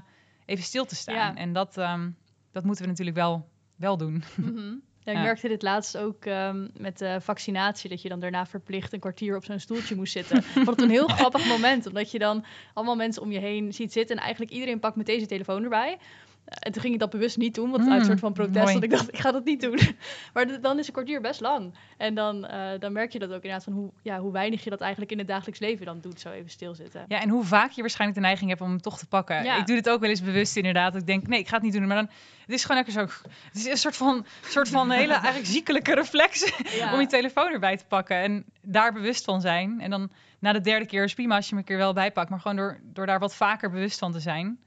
even 0.46 0.64
stil 0.64 0.86
te 0.86 0.96
staan. 0.96 1.16
Ja. 1.16 1.36
En 1.36 1.54
dat, 1.54 1.78
ehm, 1.78 2.10
dat 2.52 2.64
moeten 2.64 2.84
we 2.84 2.90
natuurlijk 2.90 3.18
wel 3.18 3.50
wel 3.76 3.98
doen. 3.98 4.24
Mhm. 4.36 4.74
Ja, 5.04 5.12
ik 5.12 5.18
Ja. 5.18 5.24
merkte 5.24 5.48
dit 5.48 5.62
laatst 5.62 5.98
ook 5.98 6.26
ehm, 6.26 6.68
met 6.78 6.98
de 6.98 7.18
vaccinatie, 7.22 7.90
dat 7.90 8.02
je 8.02 8.10
dan 8.10 8.20
daarna 8.20 8.46
verplicht 8.46 8.94
een 8.94 9.00
kwartier 9.00 9.36
op 9.36 9.44
zo'n 9.44 9.60
stoeltje 9.60 9.96
moest 9.96 10.12
zitten. 10.14 10.38
Ik 10.38 10.44
vond 10.44 10.68
het 10.70 10.82
een 10.82 10.90
heel 10.90 11.08
grappig 11.08 11.48
moment, 11.48 11.86
omdat 11.88 12.12
je 12.12 12.20
dan 12.20 12.46
allemaal 12.74 12.96
mensen 12.96 13.22
om 13.22 13.32
je 13.32 13.40
heen 13.40 13.74
ziet 13.74 13.92
zitten 13.92 14.16
en 14.16 14.22
eigenlijk 14.22 14.52
iedereen 14.54 14.80
pakt 14.80 14.96
meteen 14.96 15.16
zijn 15.18 15.28
telefoon 15.30 15.64
erbij. 15.64 15.98
En 16.46 16.72
toen 16.72 16.82
ging 16.82 16.94
ik 16.94 17.00
dat 17.00 17.10
bewust 17.10 17.38
niet 17.38 17.56
doen, 17.56 17.70
want 17.72 17.82
uit 17.84 17.92
een 17.92 17.98
Mm, 18.00 18.06
soort 18.06 18.20
van 18.20 18.34
protest, 18.34 18.56
mooi. 18.58 18.72
want 18.72 18.84
ik 18.84 18.90
dacht, 18.90 19.08
ik 19.14 19.18
ga 19.20 19.32
dat 19.32 19.46
niet 19.46 19.62
doen. 19.62 19.80
Maar 20.34 20.62
dan 20.62 20.80
is 20.80 20.88
een 20.88 20.94
kwartier 20.94 21.22
best 21.22 21.40
lang. 21.40 21.74
En 21.98 22.16
dan, 22.16 22.46
eh, 22.46 22.80
dan 22.80 22.92
merk 22.94 23.12
je 23.12 23.20
dat 23.20 23.30
ook 23.30 23.36
inderdaad 23.36 23.64
van 23.64 23.74
hoe, 23.74 23.92
ja, 24.02 24.20
hoe 24.20 24.32
weinig 24.32 24.64
je 24.64 24.70
dat 24.70 24.82
eigenlijk 24.82 25.12
in 25.12 25.18
het 25.18 25.28
dagelijks 25.28 25.60
leven 25.60 25.86
dan 25.86 26.00
doet, 26.02 26.20
zo 26.20 26.30
even 26.30 26.50
stilzitten. 26.50 27.06
Ja, 27.08 27.22
en 27.22 27.30
hoe 27.30 27.44
vaak 27.44 27.72
je 27.72 27.82
waarschijnlijk 27.82 28.20
de 28.20 28.26
neiging 28.26 28.50
hebt 28.50 28.62
om 28.62 28.70
hem 28.70 28.82
toch 28.82 28.98
te 28.98 29.08
pakken. 29.08 29.44
Ja. 29.44 29.58
Ik 29.58 29.66
doe 29.66 29.76
dit 29.76 29.90
ook 29.90 30.00
wel 30.00 30.10
eens 30.10 30.22
bewust 30.24 30.56
inderdaad. 30.56 30.96
Ik 30.96 31.06
denk, 31.08 31.28
nee, 31.28 31.40
ik 31.40 31.48
ga 31.48 31.54
het 31.56 31.64
niet 31.64 31.74
doen. 31.74 31.88
Maar 31.88 31.96
dan, 31.96 32.10
het 32.46 32.50
is 32.56 32.62
gewoon 32.66 32.84
lekker 32.84 32.94
zo... 32.94 33.30
Het 33.48 33.56
is 33.56 33.66
een 33.66 33.78
soort 33.78 33.98
van, 33.98 34.26
soort 34.42 34.70
van 34.70 34.92
hele 34.92 35.14
eigenlijk 35.20 35.46
ziekelijke 35.46 35.94
reflex 35.94 36.54
Ja. 36.78 36.94
om 36.94 37.00
je 37.00 37.08
telefoon 37.08 37.52
erbij 37.52 37.78
te 37.78 37.86
pakken. 37.88 38.18
En 38.22 38.46
daar 38.62 38.94
bewust 38.94 39.24
van 39.26 39.42
zijn. 39.42 39.82
En 39.82 39.90
dan 39.90 40.12
na 40.40 40.54
de 40.54 40.62
derde 40.62 40.86
keer 40.86 41.04
is 41.04 41.14
prima 41.14 41.36
als 41.36 41.44
je 41.46 41.50
hem 41.50 41.60
een 41.60 41.66
keer 41.66 41.78
wel 41.78 41.94
bijpakt. 41.94 42.30
Maar 42.30 42.40
gewoon 42.40 42.58
door, 42.58 42.80
door 42.84 43.06
daar 43.06 43.20
wat 43.20 43.36
vaker 43.36 43.70
bewust 43.72 44.00
van 44.00 44.12
te 44.12 44.20
zijn. 44.20 44.60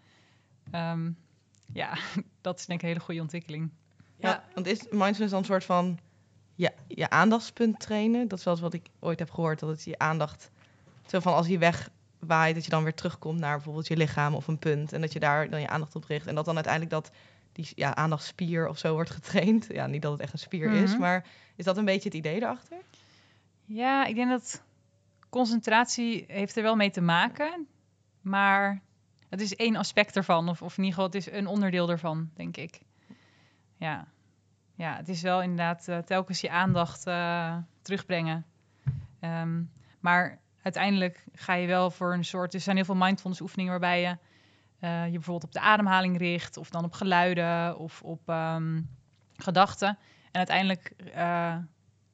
Ehm, 0.71 1.11
ja, 1.73 1.97
dat 2.41 2.59
is 2.59 2.67
denk 2.67 2.79
ik 2.79 2.85
een 2.85 2.93
hele 2.93 3.05
goede 3.05 3.21
ontwikkeling. 3.21 3.71
Ja, 4.17 4.29
Ja. 4.29 4.45
want 4.55 4.67
is 4.67 4.79
mindfulness 4.91 5.31
dan 5.31 5.39
een 5.39 5.45
soort 5.45 5.65
van 5.65 5.99
ja, 6.55 6.71
je 6.87 7.11
aandachtspunt 7.11 7.81
trainen? 7.81 8.29
Dat 8.29 8.39
is 8.39 8.45
wel 8.45 8.55
eens 8.55 8.63
wat 8.63 8.75
ik 8.75 8.87
ooit 9.01 9.19
heb 9.19 9.31
gehoord, 9.31 9.59
dat 9.59 9.69
het 9.69 9.85
je 9.85 9.99
aandacht... 9.99 10.51
Zo 11.07 11.21
van 11.21 11.35
als 11.35 11.47
je 11.47 11.59
wegwaait, 11.59 12.55
dat 12.55 12.65
je 12.65 12.71
dan 12.71 12.83
weer 12.83 12.95
terugkomt 12.95 13.39
naar 13.39 13.55
bijvoorbeeld 13.55 13.87
je 13.89 13.97
lichaam 13.97 14.35
of 14.35 14.47
een 14.47 14.59
punt. 14.59 14.93
En 14.93 15.01
dat 15.01 15.13
je 15.13 15.21
daar 15.21 15.51
dan 15.51 15.61
je 15.61 15.69
aandacht 15.69 15.97
op 15.97 16.05
richt. 16.05 16.27
En 16.27 16.35
dat 16.35 16.45
dan 16.45 16.55
uiteindelijk 16.55 16.93
dat 16.93 17.11
die 17.53 17.69
ja, 17.75 17.95
aandachtspier 17.95 18.69
of 18.69 18.79
zo 18.79 18.93
wordt 18.93 19.11
getraind. 19.11 19.67
Ja, 19.73 19.87
niet 19.87 20.03
dat 20.03 20.13
het 20.13 20.21
echt 20.21 20.33
een 20.33 20.39
spier 20.39 20.73
is, 20.73 20.91
Mhm. 20.91 21.01
maar 21.01 21.27
is 21.57 21.65
dat 21.65 21.77
een 21.77 21.85
beetje 21.85 22.09
het 22.09 22.19
idee 22.19 22.37
erachter? 22.37 22.77
Ja, 23.65 24.05
ik 24.07 24.15
denk 24.15 24.31
dat 24.31 24.63
concentratie 25.29 26.25
heeft 26.29 26.57
er 26.57 26.63
wel 26.63 26.77
mee 26.77 26.91
te 26.91 27.01
maken. 27.01 27.67
Maar 28.21 28.81
het 29.29 29.41
is 29.41 29.55
één 29.55 29.77
aspect 29.77 30.17
ervan. 30.17 30.49
Of, 30.49 30.63
of 30.63 30.79
in 30.79 30.85
ieder 30.85 31.01
geval, 31.01 31.05
het 31.05 31.15
is 31.15 31.33
een 31.33 31.47
onderdeel 31.47 31.91
ervan, 31.91 32.31
denk 32.35 32.57
ik. 32.57 32.81
Ja, 33.77 34.07
ja 34.75 34.97
het 34.97 35.09
is 35.09 35.23
wel 35.23 35.43
inderdaad 35.43 35.89
eh, 35.89 35.99
telkens 35.99 36.41
je 36.41 36.51
aandacht 36.51 37.07
eh, 37.07 37.57
terugbrengen. 37.83 38.47
Ehm, 39.21 39.63
maar 40.01 40.41
uiteindelijk 40.63 41.25
ga 41.33 41.55
je 41.55 41.67
wel 41.67 41.91
voor 41.91 42.13
een 42.13 42.25
soort... 42.25 42.55
Er 42.55 42.61
zijn 42.61 42.77
heel 42.77 42.85
veel 42.85 42.95
mindfulness 42.95 43.41
oefeningen 43.41 43.71
waarbij 43.71 44.01
je 44.01 44.17
eh, 44.79 45.05
je 45.05 45.13
bijvoorbeeld 45.13 45.45
op 45.45 45.53
de 45.53 45.61
ademhaling 45.61 46.19
richt. 46.19 46.57
Of 46.57 46.71
dan 46.71 46.85
op 46.85 46.93
geluiden 46.93 47.79
of 47.79 48.03
op 48.03 48.29
ehm, 48.29 48.81
gedachten. 49.37 49.89
En 50.31 50.39
uiteindelijk... 50.39 50.95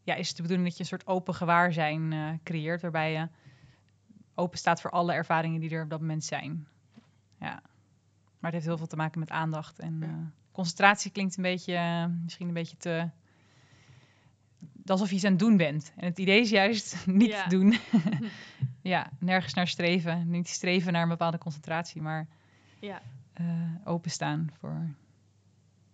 ja, 0.05 0.15
is 0.15 0.29
het 0.29 0.37
de 0.37 0.43
bedoeling 0.43 0.69
dat 0.69 0.77
je 0.77 0.83
een 0.83 0.99
soort 0.99 1.07
open 1.07 1.35
gewaarzijn 1.35 2.41
creëert, 2.45 2.83
waarbij 2.83 3.13
je 3.13 3.29
open 4.35 4.59
staat 4.59 4.81
voor 4.81 4.91
alle 4.91 5.13
ervaringen 5.13 5.61
die 5.61 5.71
er 5.71 5.83
op 5.83 5.91
dat 5.91 6.01
moment 6.01 6.25
zijn. 6.25 6.67
Ja. 7.41 7.63
Maar 8.39 8.51
het 8.51 8.53
heeft 8.53 8.67
heel 8.67 8.77
veel 8.77 8.87
te 8.87 8.97
maken 8.97 9.21
met 9.21 9.31
aandacht. 9.31 9.79
En 9.79 9.99
Ja. 10.01 10.07
eh, 10.07 10.13
concentratie 10.53 11.11
klinkt 11.11 11.37
een 11.37 11.43
beetje, 11.43 11.75
eh, 11.75 12.07
misschien 12.23 12.49
een 12.49 12.55
beetje 12.55 12.77
te... 12.77 13.09
Alsof 14.87 15.09
je 15.09 15.15
iets 15.15 15.25
aan 15.25 15.31
het 15.31 15.41
doen 15.41 15.57
bent. 15.57 15.93
En 15.97 16.05
het 16.05 16.19
idee 16.19 16.41
is 16.41 16.51
juist 16.51 17.07
niet 17.23 17.31
Ja. 17.31 17.47
doen. 17.47 17.75
ja, 18.83 19.11
nergens 19.19 19.55
naar 19.55 19.67
streven. 19.69 20.31
Niet 20.31 20.49
streven 20.49 20.93
naar 20.93 21.03
een 21.03 21.09
bepaalde 21.09 21.39
concentratie, 21.39 22.03
maar 22.03 22.27
Ja. 22.81 23.03
eh, 23.33 23.47
openstaan 23.85 24.51
voor 24.59 24.87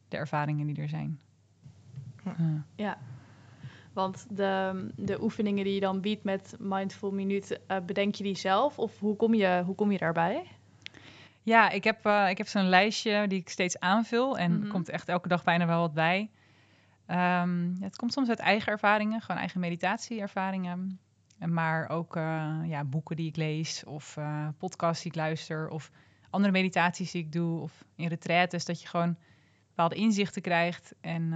de 0.09 0.17
ervaringen 0.17 0.67
die 0.67 0.77
er 0.77 0.89
zijn. 0.89 1.21
Ja. 2.25 2.65
Ja. 2.77 2.99
Want 3.93 4.27
de, 4.37 4.87
de 4.97 5.23
oefeningen 5.23 5.65
die 5.65 5.75
je 5.75 5.81
dan 5.81 6.01
biedt 6.01 6.25
met 6.25 6.57
Mindful 6.59 7.11
Minuut, 7.13 7.61
eh, 7.67 7.81
bedenk 7.87 8.15
je 8.15 8.25
die 8.25 8.37
zelf? 8.37 8.79
Of 8.79 8.99
hoe 8.99 9.17
kom 9.17 9.35
je, 9.35 9.63
hoe 9.67 9.75
kom 9.75 9.93
je 9.93 9.99
daarbij? 9.99 10.47
Ja, 11.47 11.71
ik 11.71 11.85
heb, 11.85 12.07
eh, 12.07 12.29
ik 12.29 12.39
heb 12.39 12.47
zo'n 12.49 12.69
lijstje 12.69 13.27
die 13.29 13.39
ik 13.41 13.49
steeds 13.49 13.81
aanvul. 13.81 14.39
En 14.39 14.53
er 14.53 14.69
komt 14.69 14.89
echt 14.89 15.09
elke 15.09 15.29
dag 15.29 15.45
bijna 15.45 15.67
wel 15.67 15.81
wat 15.81 15.95
bij. 15.95 16.31
Ehm, 17.07 17.73
het 17.81 17.97
komt 17.97 18.13
soms 18.13 18.29
uit 18.29 18.39
eigen 18.39 18.73
ervaringen, 18.73 19.21
gewoon 19.21 19.41
eigen 19.41 19.61
meditatieervaringen. 19.61 20.99
En 21.39 21.53
Maar 21.53 21.89
ook 21.89 22.17
eh, 22.17 22.59
ja, 22.65 22.85
boeken 22.85 23.17
die 23.17 23.27
ik 23.29 23.37
lees 23.37 23.85
of 23.85 24.17
eh, 24.17 24.49
podcasts 24.59 25.03
die 25.03 25.13
ik 25.13 25.17
luister. 25.19 25.69
Of 25.69 25.91
andere 26.31 26.53
meditaties 26.53 27.11
die 27.11 27.23
ik 27.23 27.33
doe. 27.33 27.61
Of 27.61 27.85
in 27.97 28.09
retraites 28.09 28.65
dat 28.65 28.81
je 28.83 28.89
gewoon 28.89 29.17
bepaalde 29.69 29.95
inzichten 29.95 30.43
krijgt. 30.43 30.95
En, 31.01 31.35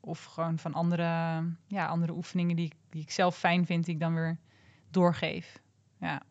of 0.00 0.24
gewoon 0.24 0.58
van 0.58 0.74
andere, 0.74 1.42
ja, 1.66 1.86
andere 1.86 2.12
oefeningen 2.12 2.56
die, 2.56 2.66
ik- 2.66 2.76
die 2.90 3.02
ik 3.02 3.10
zelf 3.10 3.36
fijn 3.36 3.66
vind, 3.66 3.84
die 3.84 3.94
ik 3.94 4.00
dan 4.00 4.14
weer 4.14 4.38
doorgeef. 4.90 5.60
Ja. 6.00 6.22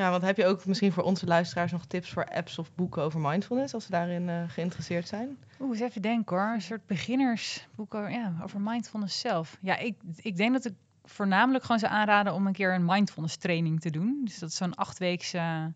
Ja, 0.00 0.10
want 0.10 0.22
heb 0.22 0.36
je 0.36 0.46
ook 0.46 0.66
misschien 0.66 0.92
voor 0.92 1.02
onze 1.02 1.26
luisteraars 1.26 1.72
nog 1.72 1.86
tips 1.86 2.10
voor 2.10 2.24
apps 2.24 2.58
of 2.58 2.74
boeken 2.74 3.02
over 3.02 3.20
mindfulness, 3.20 3.74
als 3.74 3.84
ze 3.84 3.90
daarin 3.90 4.28
eh, 4.28 4.42
geïnteresseerd 4.48 5.08
zijn? 5.08 5.38
Oeh, 5.60 5.70
eens 5.70 5.80
even 5.80 6.02
denken 6.02 6.36
hoor. 6.36 6.52
Een 6.54 6.62
soort 6.62 6.86
beginnersboek 6.86 7.94
over, 7.94 8.10
ja, 8.10 8.34
over 8.42 8.60
mindfulness 8.60 9.20
zelf. 9.20 9.58
Ja, 9.60 9.76
ik, 9.76 9.96
ik 10.16 10.36
denk 10.36 10.52
dat 10.52 10.64
ik 10.64 10.72
voornamelijk 11.04 11.64
gewoon 11.64 11.78
zou 11.78 11.92
aanraden 11.92 12.34
om 12.34 12.46
een 12.46 12.52
keer 12.52 12.74
een 12.74 12.84
mindfulness 12.84 13.36
training 13.36 13.80
te 13.80 13.90
doen. 13.90 14.20
Dus 14.24 14.38
dat 14.38 14.48
is 14.48 14.56
zo'n 14.56 14.74
achtweekse 14.74 15.72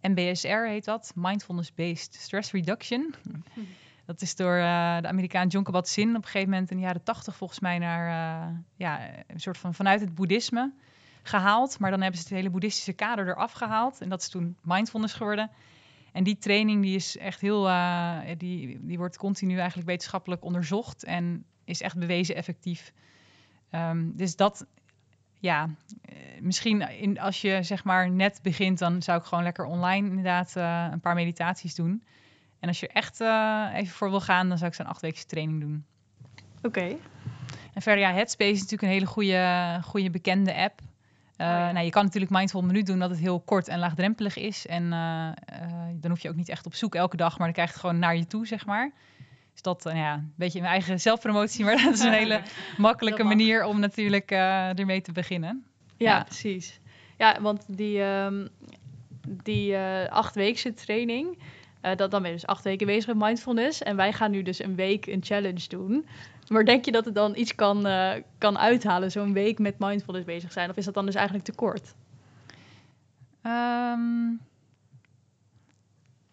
MBSR 0.00 0.66
heet 0.66 0.84
dat. 0.84 1.12
Mindfulness 1.14 1.74
Based 1.74 2.14
Stress 2.14 2.52
Reduction. 2.52 3.14
Dat 4.04 4.22
is 4.22 4.36
door 4.36 4.56
eh, 4.56 5.00
de 5.00 5.08
Amerikaan 5.08 5.48
John 5.48 5.64
Kabat-Zinn 5.64 6.10
op 6.10 6.16
een 6.16 6.24
gegeven 6.24 6.50
moment 6.50 6.70
in 6.70 6.76
de 6.76 6.82
jaren 6.82 7.02
tachtig 7.02 7.36
volgens 7.36 7.60
mij 7.60 7.78
naar 7.78 8.06
eh, 8.08 8.56
ja, 8.76 9.00
een 9.26 9.40
soort 9.40 9.58
van 9.58 9.74
vanuit 9.74 10.00
het 10.00 10.14
boeddhisme 10.14 10.72
gehaald. 11.28 11.78
Maar 11.78 11.90
dan 11.90 12.00
hebben 12.00 12.20
ze 12.20 12.26
het 12.26 12.36
hele 12.36 12.50
boeddhistische 12.50 12.92
kader 12.92 13.28
eraf 13.28 13.52
gehaald. 13.52 14.00
En 14.00 14.08
dat 14.08 14.20
is 14.20 14.28
toen 14.28 14.56
mindfulness 14.62 15.14
geworden. 15.14 15.50
En 16.16 16.24
die 16.24 16.38
training 16.38 16.82
die 16.82 16.94
is 16.94 17.16
echt 17.16 17.40
heel, 17.40 17.68
eh, 17.68 18.18
die, 18.36 18.78
die 18.82 18.98
wordt 18.98 19.16
continu 19.16 19.58
eigenlijk 19.58 19.88
wetenschappelijk 19.88 20.44
onderzocht 20.44 21.04
en 21.04 21.44
is 21.64 21.80
echt 21.80 21.98
bewezen 21.98 22.34
effectief. 22.34 22.92
Ehm, 23.70 24.10
dus 24.12 24.36
dat, 24.36 24.66
ja, 25.38 25.68
eh, 26.02 26.16
misschien 26.40 26.80
in, 26.80 27.20
als 27.20 27.40
je 27.40 27.62
zeg 27.62 27.84
maar 27.84 28.10
net 28.10 28.40
begint, 28.42 28.78
dan 28.78 29.02
zou 29.02 29.18
ik 29.18 29.24
gewoon 29.24 29.44
lekker 29.44 29.64
online 29.64 30.08
inderdaad 30.08 30.56
eh, 30.56 30.88
een 30.90 31.00
paar 31.00 31.14
meditaties 31.14 31.74
doen. 31.74 32.04
En 32.60 32.68
als 32.68 32.80
je 32.80 32.88
echt 32.88 33.20
even 33.74 33.94
voor 33.94 34.10
wil 34.10 34.20
gaan, 34.20 34.48
dan 34.48 34.58
zou 34.58 34.70
ik 34.70 34.76
zo'n 34.76 34.86
achtweekse 34.86 35.26
training 35.26 35.60
doen. 35.60 35.84
Oké. 36.62 36.96
En 37.74 37.82
verder, 37.82 38.04
ja, 38.04 38.12
Headspace 38.12 38.50
is 38.50 38.60
natuurlijk 38.60 38.82
een 38.82 38.88
hele 38.88 39.06
goede, 39.06 39.78
goede 39.82 40.10
bekende 40.10 40.54
app. 40.54 40.80
Eh, 41.36 41.46
Oh 41.46 41.52
ja. 41.52 41.72
nou, 41.72 41.84
je 41.84 41.90
kan 41.90 42.04
natuurlijk 42.04 42.32
Mindful 42.32 42.62
Minuut 42.62 42.86
doen 42.86 42.98
dat 42.98 43.10
het 43.10 43.18
heel 43.18 43.40
kort 43.40 43.68
en 43.68 43.78
laagdrempelig 43.78 44.36
is. 44.36 44.66
En 44.66 44.92
eh, 44.92 45.28
eh, 45.28 45.34
dan 45.94 46.10
hoef 46.10 46.20
je 46.20 46.28
ook 46.28 46.36
niet 46.36 46.48
echt 46.48 46.66
op 46.66 46.74
zoek 46.74 46.94
elke 46.94 47.16
dag, 47.16 47.30
maar 47.38 47.46
dan 47.46 47.52
krijg 47.52 47.68
je 47.68 47.74
het 47.74 47.82
gewoon 47.84 47.98
naar 47.98 48.16
je 48.16 48.26
toe, 48.26 48.46
zeg 48.46 48.66
maar. 48.66 48.90
Dus 49.52 49.62
dat, 49.62 49.86
eh, 49.86 49.96
ja, 49.96 50.14
een 50.14 50.32
beetje 50.36 50.60
mijn 50.60 50.72
eigen 50.72 51.00
zelfpromotie, 51.00 51.64
maar 51.64 51.76
dat 51.84 51.94
is 51.94 52.00
een 52.00 52.12
hele 52.12 52.40
makkelijke 52.76 53.24
manier 53.24 53.64
om 53.64 53.80
natuurlijk 53.80 54.30
eh, 54.30 54.78
ermee 54.78 55.00
te 55.00 55.12
beginnen. 55.12 55.64
Ja, 55.96 56.10
Ja. 56.16 56.22
precies. 56.24 56.80
Ja, 57.18 57.40
want 57.40 57.64
die, 57.76 58.02
ehm 58.02 58.46
die 59.42 59.74
eh 59.76 60.08
achtweekse 60.12 60.74
training, 60.74 61.38
eh, 61.38 61.44
dat, 61.94 62.10
dan 62.10 62.22
ben 62.22 62.30
je 62.30 62.36
dus 62.36 62.46
acht 62.46 62.64
weken 62.64 62.86
bezig 62.86 63.06
met 63.06 63.26
mindfulness. 63.26 63.82
En 63.82 63.96
wij 63.96 64.12
gaan 64.12 64.30
nu 64.30 64.42
dus 64.42 64.62
een 64.62 64.74
week 64.74 65.06
een 65.06 65.22
challenge 65.24 65.68
doen. 65.68 66.06
Maar 66.48 66.64
denk 66.64 66.84
je 66.84 66.92
dat 66.92 67.04
het 67.04 67.14
dan 67.14 67.36
iets 67.36 67.54
kan, 67.54 67.86
eh, 67.86 68.12
kan 68.38 68.58
uithalen, 68.58 69.10
zo'n 69.10 69.32
week 69.32 69.58
met 69.58 69.78
mindfulness 69.78 70.26
bezig 70.26 70.52
zijn? 70.52 70.70
Of 70.70 70.76
is 70.76 70.84
dat 70.84 70.94
dan 70.94 71.06
dus 71.06 71.14
eigenlijk 71.14 71.46
te 71.46 71.54
kort? 71.54 71.94
Ehm, 73.42 74.28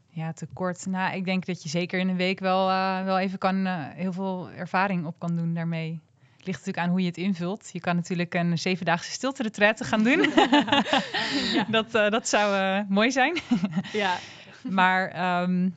ja, 0.10 0.34
te 0.34 0.48
kort. 0.54 0.86
Nou, 0.86 1.16
ik 1.16 1.26
denk 1.26 1.46
dat 1.46 1.64
je 1.64 1.70
zeker 1.70 2.00
in 2.00 2.10
een 2.10 2.16
week 2.16 2.40
wel, 2.40 2.70
eh, 2.70 3.04
wel 3.04 3.20
even 3.20 3.38
kan, 3.38 3.66
eh, 3.66 3.88
heel 3.90 4.14
veel 4.14 4.50
ervaring 4.50 5.06
op 5.06 5.20
kan 5.20 5.36
doen 5.36 5.54
daarmee. 5.54 6.02
Het 6.44 6.52
ligt 6.52 6.66
natuurlijk 6.66 6.88
aan 6.88 6.90
hoe 6.90 7.02
je 7.02 7.08
het 7.08 7.18
invult. 7.30 7.70
Je 7.72 7.80
kan 7.80 7.96
natuurlijk 7.96 8.34
een 8.34 8.58
zevendaagse 8.58 9.12
stilte 9.12 9.84
gaan 9.84 10.04
doen. 10.04 10.20
dat, 11.78 11.96
eh, 11.96 12.10
dat 12.10 12.28
zou 12.28 12.56
eh, 12.56 12.80
mooi 12.90 13.12
zijn. 13.12 13.38
Ja, 13.94 14.18
maar 14.80 15.08
ehm, 15.08 15.70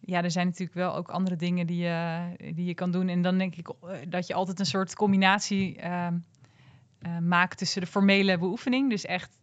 ja, 0.00 0.22
er 0.22 0.30
zijn 0.30 0.46
natuurlijk 0.46 0.78
wel 0.78 0.94
ook 0.94 1.08
andere 1.08 1.36
dingen 1.36 1.66
die 1.66 1.82
je, 1.82 2.26
die 2.54 2.64
je 2.64 2.74
kan 2.74 2.90
doen. 2.90 3.08
En 3.08 3.22
dan 3.22 3.38
denk 3.38 3.56
ik 3.56 3.68
eh, 3.68 3.98
dat 4.08 4.26
je 4.26 4.34
altijd 4.34 4.58
een 4.58 4.66
soort 4.66 4.94
combinatie 4.94 5.76
ehm, 5.76 6.18
eh, 6.98 7.18
maakt 7.18 7.58
tussen 7.58 7.80
de 7.80 7.86
formele 7.86 8.38
beoefening. 8.38 8.90
Dus 8.90 9.04
echt 9.04 9.38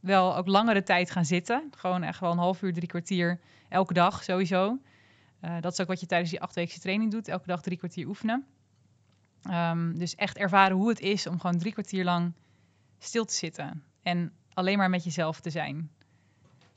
wel 0.00 0.36
ook 0.36 0.46
langere 0.46 0.82
tijd 0.82 1.10
gaan 1.10 1.24
zitten. 1.24 1.70
Gewoon 1.76 2.02
echt 2.02 2.20
wel 2.20 2.30
een 2.30 2.38
half 2.38 2.62
uur, 2.62 2.72
drie 2.72 2.88
kwartier 2.88 3.40
elke 3.68 3.92
dag 3.92 4.22
sowieso. 4.22 4.78
Eh, 5.40 5.60
dat 5.60 5.72
is 5.72 5.80
ook 5.80 5.86
wat 5.86 6.00
je 6.00 6.06
tijdens 6.06 6.30
die 6.30 6.40
achtweekse 6.40 6.80
training 6.80 7.10
doet. 7.10 7.28
Elke 7.28 7.46
dag 7.46 7.62
drie 7.62 7.78
kwartier 7.78 8.06
oefenen. 8.06 8.46
Ehm, 9.42 9.98
dus 9.98 10.14
echt 10.14 10.36
ervaren 10.36 10.76
hoe 10.76 10.88
het 10.88 11.00
is 11.00 11.26
om 11.26 11.40
gewoon 11.40 11.58
drie 11.58 11.72
kwartier 11.72 12.04
lang 12.04 12.32
stil 12.98 13.24
te 13.24 13.34
zitten. 13.34 13.82
En 14.02 14.32
alleen 14.52 14.78
maar 14.78 14.90
met 14.90 15.04
jezelf 15.04 15.40
te 15.40 15.50
zijn. 15.50 15.90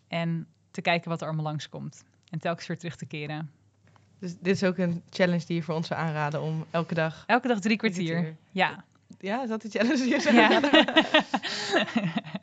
En 0.08 0.48
te 0.82 0.90
kijken 0.90 1.10
wat 1.10 1.22
er 1.22 1.28
allemaal 1.28 1.46
langskomt. 1.46 2.04
En 2.30 2.40
telkens 2.40 2.68
weer 2.68 2.78
terug 2.78 2.96
te 2.96 3.06
keren. 3.06 3.52
Dus 4.20 4.36
dit 4.40 4.56
is 4.56 4.64
ook 4.64 4.78
een 4.78 5.04
challenge 5.10 5.46
die 5.46 5.56
je 5.56 5.64
voor 5.64 5.76
ons 5.76 5.88
zou 5.88 6.00
aanraden 6.00 6.42
om 6.42 6.66
elke 6.72 6.94
dag... 6.94 7.24
Elke 7.28 7.48
dag 7.48 7.60
drie 7.60 7.78
kwartier. 7.78 8.36
Ja. 8.52 8.84
Ja, 9.20 9.44
is 9.44 9.50
dat 9.50 9.62
de 9.62 9.70
challenge 9.70 9.98
die 9.98 10.10
je 10.10 10.20
zou 10.20 10.36
ja. 10.36 10.56
aanraden? 10.56 10.86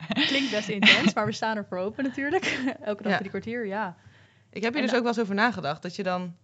Klinkt 0.29 0.51
best 0.51 0.69
intens, 0.69 1.13
maar 1.13 1.25
we 1.25 1.31
staan 1.31 1.57
er 1.57 1.65
voor 1.65 1.77
open 1.77 2.03
natuurlijk. 2.03 2.45
Elke 2.81 3.03
dag 3.03 3.11
Ja. 3.11 3.17
drie 3.17 3.29
kwartier, 3.29 3.65
ja. 3.65 3.95
Ik 4.49 4.63
heb 4.63 4.73
hier 4.73 4.81
En 4.81 4.87
dus 4.87 4.97
ook 4.97 5.03
wel 5.03 5.11
eens 5.11 5.21
over 5.21 5.35
nagedacht. 5.35 5.81
Dat 5.81 5.95
je 5.95 6.03
dan... 6.03 6.35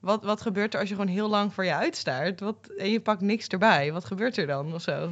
Wat, 0.00 0.24
wat 0.24 0.40
gebeurt 0.40 0.74
er 0.74 0.80
als 0.80 0.88
je 0.88 0.94
gewoon 0.94 1.10
heel 1.10 1.28
lang 1.28 1.54
voor 1.54 1.64
je 1.64 1.74
uitstaart? 1.74 2.40
Wat, 2.40 2.68
en 2.78 2.90
je 2.90 3.00
pakt 3.00 3.20
niks 3.20 3.46
erbij. 3.46 3.92
Wat 3.92 4.04
gebeurt 4.04 4.36
er 4.36 4.46
dan 4.46 4.74
of 4.74 4.82
zo? 4.82 5.10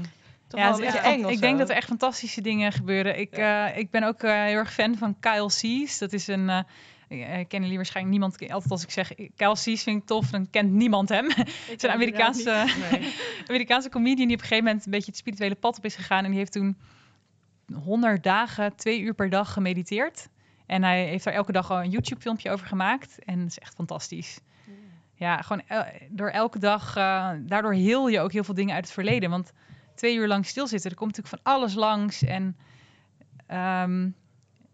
Toch 0.52 0.60
Ja, 0.60 0.66
wel 0.70 0.78
een 0.78 0.84
beetje 0.84 0.98
eng 1.00 1.24
ik 1.28 1.34
zo. 1.34 1.40
denk 1.40 1.58
dat 1.58 1.70
er 1.70 1.76
echt 1.76 1.86
fantastische 1.88 2.40
dingen 2.40 2.72
gebeuren. 2.72 3.18
Ik, 3.18 3.32
eh, 3.32 3.76
ik 3.76 3.90
ben 3.90 4.02
ook 4.02 4.22
eh, 4.22 4.30
heel 4.44 4.56
erg 4.58 4.72
fan 4.72 4.96
van 4.96 5.16
Kyle 5.20 5.50
Cease. 5.50 5.98
Dat 5.98 6.12
is 6.12 6.26
een... 6.26 6.48
eh 6.48 6.60
kennen 7.08 7.46
jullie 7.60 7.76
waarschijnlijk 7.76 8.16
niemand. 8.18 8.50
Altijd 8.50 8.70
als 8.70 8.82
ik 8.82 8.90
zeg 8.90 9.12
Kyle 9.36 9.56
Cease 9.56 9.82
vind 9.82 10.00
ik 10.00 10.06
tof, 10.06 10.30
dan 10.30 10.50
kent 10.50 10.72
niemand 10.72 11.08
hem. 11.08 11.24
Het 11.36 11.48
is 11.76 11.82
een 11.82 11.90
Amerikaanse, 11.90 12.64
Nee. 12.90 13.14
Amerikaanse 13.46 13.88
comedian 13.88 14.26
die 14.26 14.36
op 14.36 14.42
een 14.42 14.48
gegeven 14.48 14.64
moment 14.64 14.84
een 14.84 14.90
beetje 14.90 15.06
het 15.10 15.16
spirituele 15.16 15.54
pad 15.54 15.76
op 15.76 15.84
is 15.84 15.94
gegaan. 15.94 16.24
En 16.24 16.30
die 16.30 16.38
heeft 16.38 16.52
toen 16.52 16.76
100 17.84 18.22
dagen, 18.22 18.76
twee 18.76 19.00
uur 19.00 19.14
per 19.14 19.30
dag 19.30 19.52
gemediteerd. 19.52 20.28
En 20.66 20.82
hij 20.82 21.04
heeft 21.04 21.24
daar 21.24 21.34
elke 21.34 21.52
dag 21.52 21.70
al 21.70 21.82
een 21.82 21.90
YouTube-filmpje 21.90 22.50
over 22.50 22.66
gemaakt. 22.66 23.24
En 23.24 23.38
het 23.38 23.48
is 23.48 23.58
echt 23.58 23.74
fantastisch. 23.74 24.40
Ja, 25.14 25.36
gewoon 25.42 25.62
el- 25.66 25.84
door 26.08 26.28
elke 26.28 26.58
dag, 26.58 26.92
daardoor 27.38 27.72
heel 27.74 28.08
je 28.08 28.20
ook 28.20 28.32
heel 28.32 28.44
veel 28.44 28.54
dingen 28.54 28.74
uit 28.74 28.84
het 28.84 28.92
verleden. 28.94 29.30
Want 29.30 29.52
twee 30.02 30.16
uur 30.16 30.28
lang 30.28 30.46
stilzitten, 30.46 30.90
er 30.90 30.96
komt 30.96 31.16
natuurlijk 31.16 31.42
van 31.42 31.54
alles 31.54 31.74
langs. 31.74 32.22
En 32.22 32.56
ehm, 33.46 34.10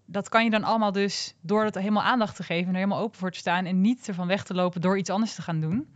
dat 0.04 0.28
kan 0.28 0.44
je 0.44 0.50
dan 0.50 0.64
allemaal 0.64 0.92
dus, 0.92 1.34
door 1.40 1.64
het 1.64 1.74
helemaal 1.74 2.02
aandacht 2.02 2.36
te 2.36 2.42
geven 2.42 2.66
en 2.66 2.68
er 2.68 2.80
helemaal 2.80 3.00
open 3.00 3.18
voor 3.18 3.30
te 3.30 3.38
staan. 3.38 3.64
En 3.64 3.80
niet 3.80 4.08
ervan 4.08 4.26
weg 4.26 4.44
te 4.44 4.54
lopen 4.54 4.80
door 4.80 4.98
iets 4.98 5.10
anders 5.10 5.34
te 5.34 5.42
gaan 5.42 5.60
doen. 5.60 5.88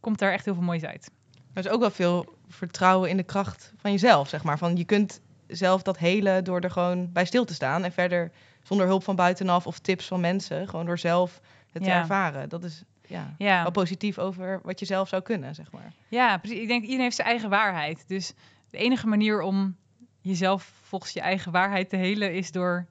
Komt 0.00 0.18
daar 0.18 0.32
echt 0.32 0.44
heel 0.44 0.54
veel 0.54 0.62
moois 0.62 0.84
uit. 0.84 1.10
Er 1.52 1.64
is 1.64 1.70
ook 1.70 1.80
wel 1.80 1.90
veel 1.90 2.36
vertrouwen 2.48 3.10
in 3.10 3.16
de 3.16 3.22
kracht 3.22 3.72
van 3.76 3.90
jezelf, 3.90 4.28
zeg 4.28 4.42
maar. 4.44 4.58
Van 4.58 4.76
je 4.76 4.84
kunt 4.84 5.20
zelf 5.46 5.82
dat 5.82 5.98
helen 5.98 6.44
door 6.44 6.60
er 6.60 6.70
gewoon 6.70 7.12
bij 7.12 7.24
stil 7.24 7.44
te 7.44 7.54
staan. 7.54 7.84
En 7.84 7.92
verder 7.92 8.30
zonder 8.62 8.86
hulp 8.86 9.04
van 9.04 9.16
buitenaf 9.16 9.66
of 9.66 9.78
tips 9.78 10.06
van 10.06 10.20
mensen. 10.20 10.68
Gewoon 10.68 10.86
door 10.86 10.98
zelf 10.98 11.40
het 11.72 11.82
te 11.82 11.90
ervaren. 11.90 12.48
Dat 12.48 12.64
is 12.64 12.82
ja, 13.06 13.34
Ja. 13.38 13.62
wel 13.62 13.70
positief 13.70 14.18
over 14.18 14.60
wat 14.62 14.78
je 14.78 14.86
zelf 14.86 15.08
zou 15.08 15.22
kunnen, 15.22 15.54
zeg 15.54 15.72
maar. 15.72 15.92
Ja, 16.08 16.38
precies. 16.38 16.58
Ik 16.58 16.68
denk 16.68 16.82
iedereen 16.82 17.02
heeft 17.02 17.16
zijn 17.16 17.28
eigen 17.28 17.50
waarheid. 17.50 18.04
Dus 18.08 18.32
de 18.70 18.78
enige 18.78 19.06
manier 19.06 19.40
om 19.40 19.76
jezelf 20.20 20.72
volgens 20.82 21.12
je 21.12 21.20
eigen 21.20 21.52
waarheid 21.52 21.88
te 21.88 21.96
helen 21.96 22.34
is 22.34 22.52
door 22.52 22.86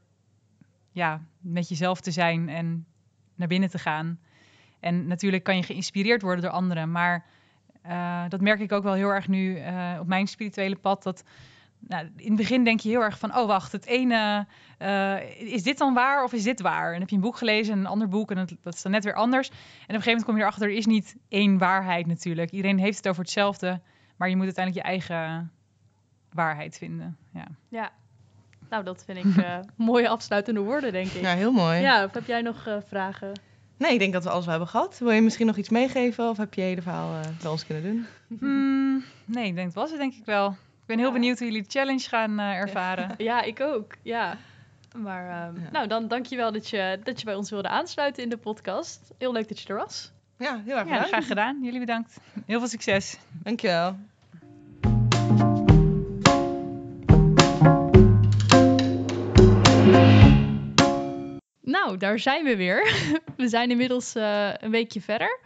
ja, 0.92 1.22
met 1.40 1.70
jezelf 1.70 2.02
te 2.02 2.12
zijn 2.12 2.50
en 2.50 2.86
naar 3.36 3.48
binnen 3.48 3.70
te 3.70 3.80
gaan. 3.80 4.20
En 4.80 5.08
natuurlijk 5.08 5.44
kan 5.44 5.56
je 5.56 5.64
geïnspireerd 5.64 6.22
worden 6.22 6.42
door 6.44 6.54
anderen, 6.54 6.92
maar 6.92 7.26
eh, 7.82 8.24
dat 8.30 8.42
merk 8.42 8.60
ik 8.60 8.72
ook 8.72 8.84
wel 8.84 8.94
heel 8.94 9.10
erg 9.10 9.28
nu 9.28 9.58
eh, 9.58 9.98
op 10.00 10.08
mijn 10.08 10.28
spirituele 10.28 10.76
pad. 10.76 11.04
Dat 11.04 11.24
nou, 11.88 12.10
in 12.16 12.28
het 12.28 12.36
begin 12.36 12.64
denk 12.64 12.80
je 12.80 12.90
heel 12.90 13.02
erg 13.02 13.20
van, 13.20 13.38
oh 13.38 13.48
wacht, 13.48 13.72
het 13.72 13.86
ene, 13.86 14.46
eh, 14.78 15.40
is 15.40 15.64
dit 15.64 15.78
dan 15.78 15.94
waar 15.94 16.24
of 16.24 16.34
is 16.34 16.44
dit 16.44 16.62
waar? 16.62 16.86
En 16.86 16.92
dan 16.92 17.00
heb 17.00 17.10
je 17.10 17.16
een 17.16 17.22
boek 17.22 17.38
gelezen, 17.38 17.78
een 17.78 17.86
ander 17.86 18.08
boek 18.08 18.30
en 18.30 18.36
dat, 18.36 18.54
dat 18.62 18.74
is 18.74 18.82
dan 18.82 18.92
net 18.92 19.04
weer 19.04 19.14
anders. 19.14 19.50
En 19.50 19.56
op 19.56 19.60
een 19.80 19.88
gegeven 19.88 20.10
moment 20.10 20.26
kom 20.26 20.36
je 20.36 20.42
erachter, 20.42 20.68
er 20.68 20.76
is 20.76 20.86
niet 20.86 21.16
één 21.30 21.58
waarheid 21.58 22.06
natuurlijk. 22.06 22.52
Iedereen 22.52 22.80
heeft 22.80 22.98
het 22.98 23.08
over 23.08 23.22
hetzelfde, 23.22 23.82
maar 24.16 24.30
je 24.30 24.36
moet 24.36 24.46
uiteindelijk 24.46 24.86
je 24.86 24.92
eigen 24.92 25.52
waarheid 26.34 26.78
vinden. 26.78 27.18
Ja. 27.34 27.48
Ja. 27.70 27.92
Nou, 28.70 28.84
dat 28.84 29.04
vind 29.06 29.18
ik 29.18 29.44
eh, 29.44 29.60
mooie 29.76 30.10
afsluitende 30.10 30.60
woorden, 30.60 30.92
denk 30.92 31.08
ik. 31.08 31.22
Ja, 31.22 31.34
heel 31.34 31.52
mooi. 31.52 31.80
Ja, 31.80 32.04
of 32.04 32.14
heb 32.14 32.26
jij 32.26 32.42
nog 32.42 32.68
eh, 32.68 32.78
vragen? 32.88 33.32
Nee, 33.78 33.94
ik 33.94 34.00
denk 34.00 34.14
dat 34.14 34.24
we 34.24 34.30
alles 34.30 34.46
wel 34.46 34.54
hebben 34.54 34.70
gehad. 34.70 35.00
Wil 35.00 35.12
je 35.12 35.22
misschien 35.22 35.46
nog 35.46 35.58
iets 35.58 35.70
meegeven 35.70 36.30
of 36.30 36.38
heb 36.38 36.54
je 36.54 36.62
je 36.62 36.68
hele 36.68 36.82
verhaal 36.82 37.14
eh, 37.14 37.30
bij 37.42 37.52
ons 37.52 37.66
kunnen 37.66 37.84
doen? 37.84 38.06
Hmm, 38.40 39.04
nee, 39.26 39.48
ik 39.48 39.56
denk 39.56 39.74
dat 39.74 39.84
was 39.84 39.90
het 39.90 40.00
denk 40.00 40.14
ik 40.14 40.26
wel. 40.26 40.56
Ik 40.86 40.92
ben 40.92 40.98
heel 41.00 41.08
Ja. 41.08 41.14
benieuwd 41.20 41.38
hoe 41.40 41.48
jullie 41.48 41.64
de 41.64 41.70
challenge 41.70 42.08
gaan 42.10 42.40
eh, 42.40 42.46
ervaren. 42.56 43.16
Ja, 43.30 43.42
ik 43.42 43.60
ook. 43.62 43.94
Ja. 44.02 44.38
Maar 44.98 45.30
ehm, 45.30 45.62
Ja. 45.64 45.70
nou, 45.72 45.88
dan 45.88 46.08
dankjewel 46.08 46.52
dat 46.52 46.70
je, 46.70 47.00
dat 47.04 47.20
je 47.20 47.26
bij 47.26 47.36
ons 47.36 47.50
wilde 47.50 47.68
aansluiten 47.68 48.24
in 48.24 48.30
de 48.30 48.38
podcast. 48.38 49.12
Heel 49.18 49.32
leuk 49.32 49.48
dat 49.48 49.60
je 49.60 49.68
er 49.68 49.76
was. 49.76 50.12
Ja, 50.38 50.62
heel 50.66 50.78
erg 50.78 51.08
graag 51.08 51.28
gedaan. 51.28 51.64
Jullie 51.64 51.80
bedankt. 51.80 52.18
Heel 52.46 52.60
veel 52.60 52.68
succes. 52.68 53.18
Dankjewel. 53.44 53.96
Nou, 61.62 61.98
daar 61.98 62.20
zijn 62.20 62.44
we 62.44 62.56
weer. 62.56 62.94
We 63.38 63.48
zijn 63.48 63.70
inmiddels 63.72 64.16
eh, 64.16 64.50
een 64.58 64.72
weekje 64.72 65.02
verder. 65.02 65.40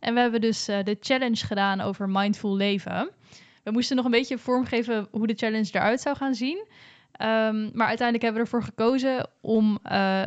En 0.00 0.14
we 0.14 0.20
hebben 0.20 0.40
dus 0.40 0.68
eh, 0.68 0.84
de 0.84 0.96
challenge 1.00 1.46
gedaan 1.46 1.80
over 1.80 2.08
mindful 2.08 2.56
leven. 2.56 3.10
We 3.64 3.70
moesten 3.70 3.96
nog 3.96 4.04
een 4.04 4.10
beetje 4.10 4.38
vormgeven 4.38 5.08
hoe 5.10 5.26
de 5.26 5.34
challenge 5.34 5.68
eruit 5.72 6.00
zou 6.00 6.16
gaan 6.16 6.34
zien. 6.34 6.66
Ehm, 7.12 7.70
maar 7.72 7.86
uiteindelijk 7.86 8.22
hebben 8.22 8.32
we 8.32 8.40
ervoor 8.40 8.62
gekozen 8.62 9.28
om 9.40 9.78
eh, 9.82 10.24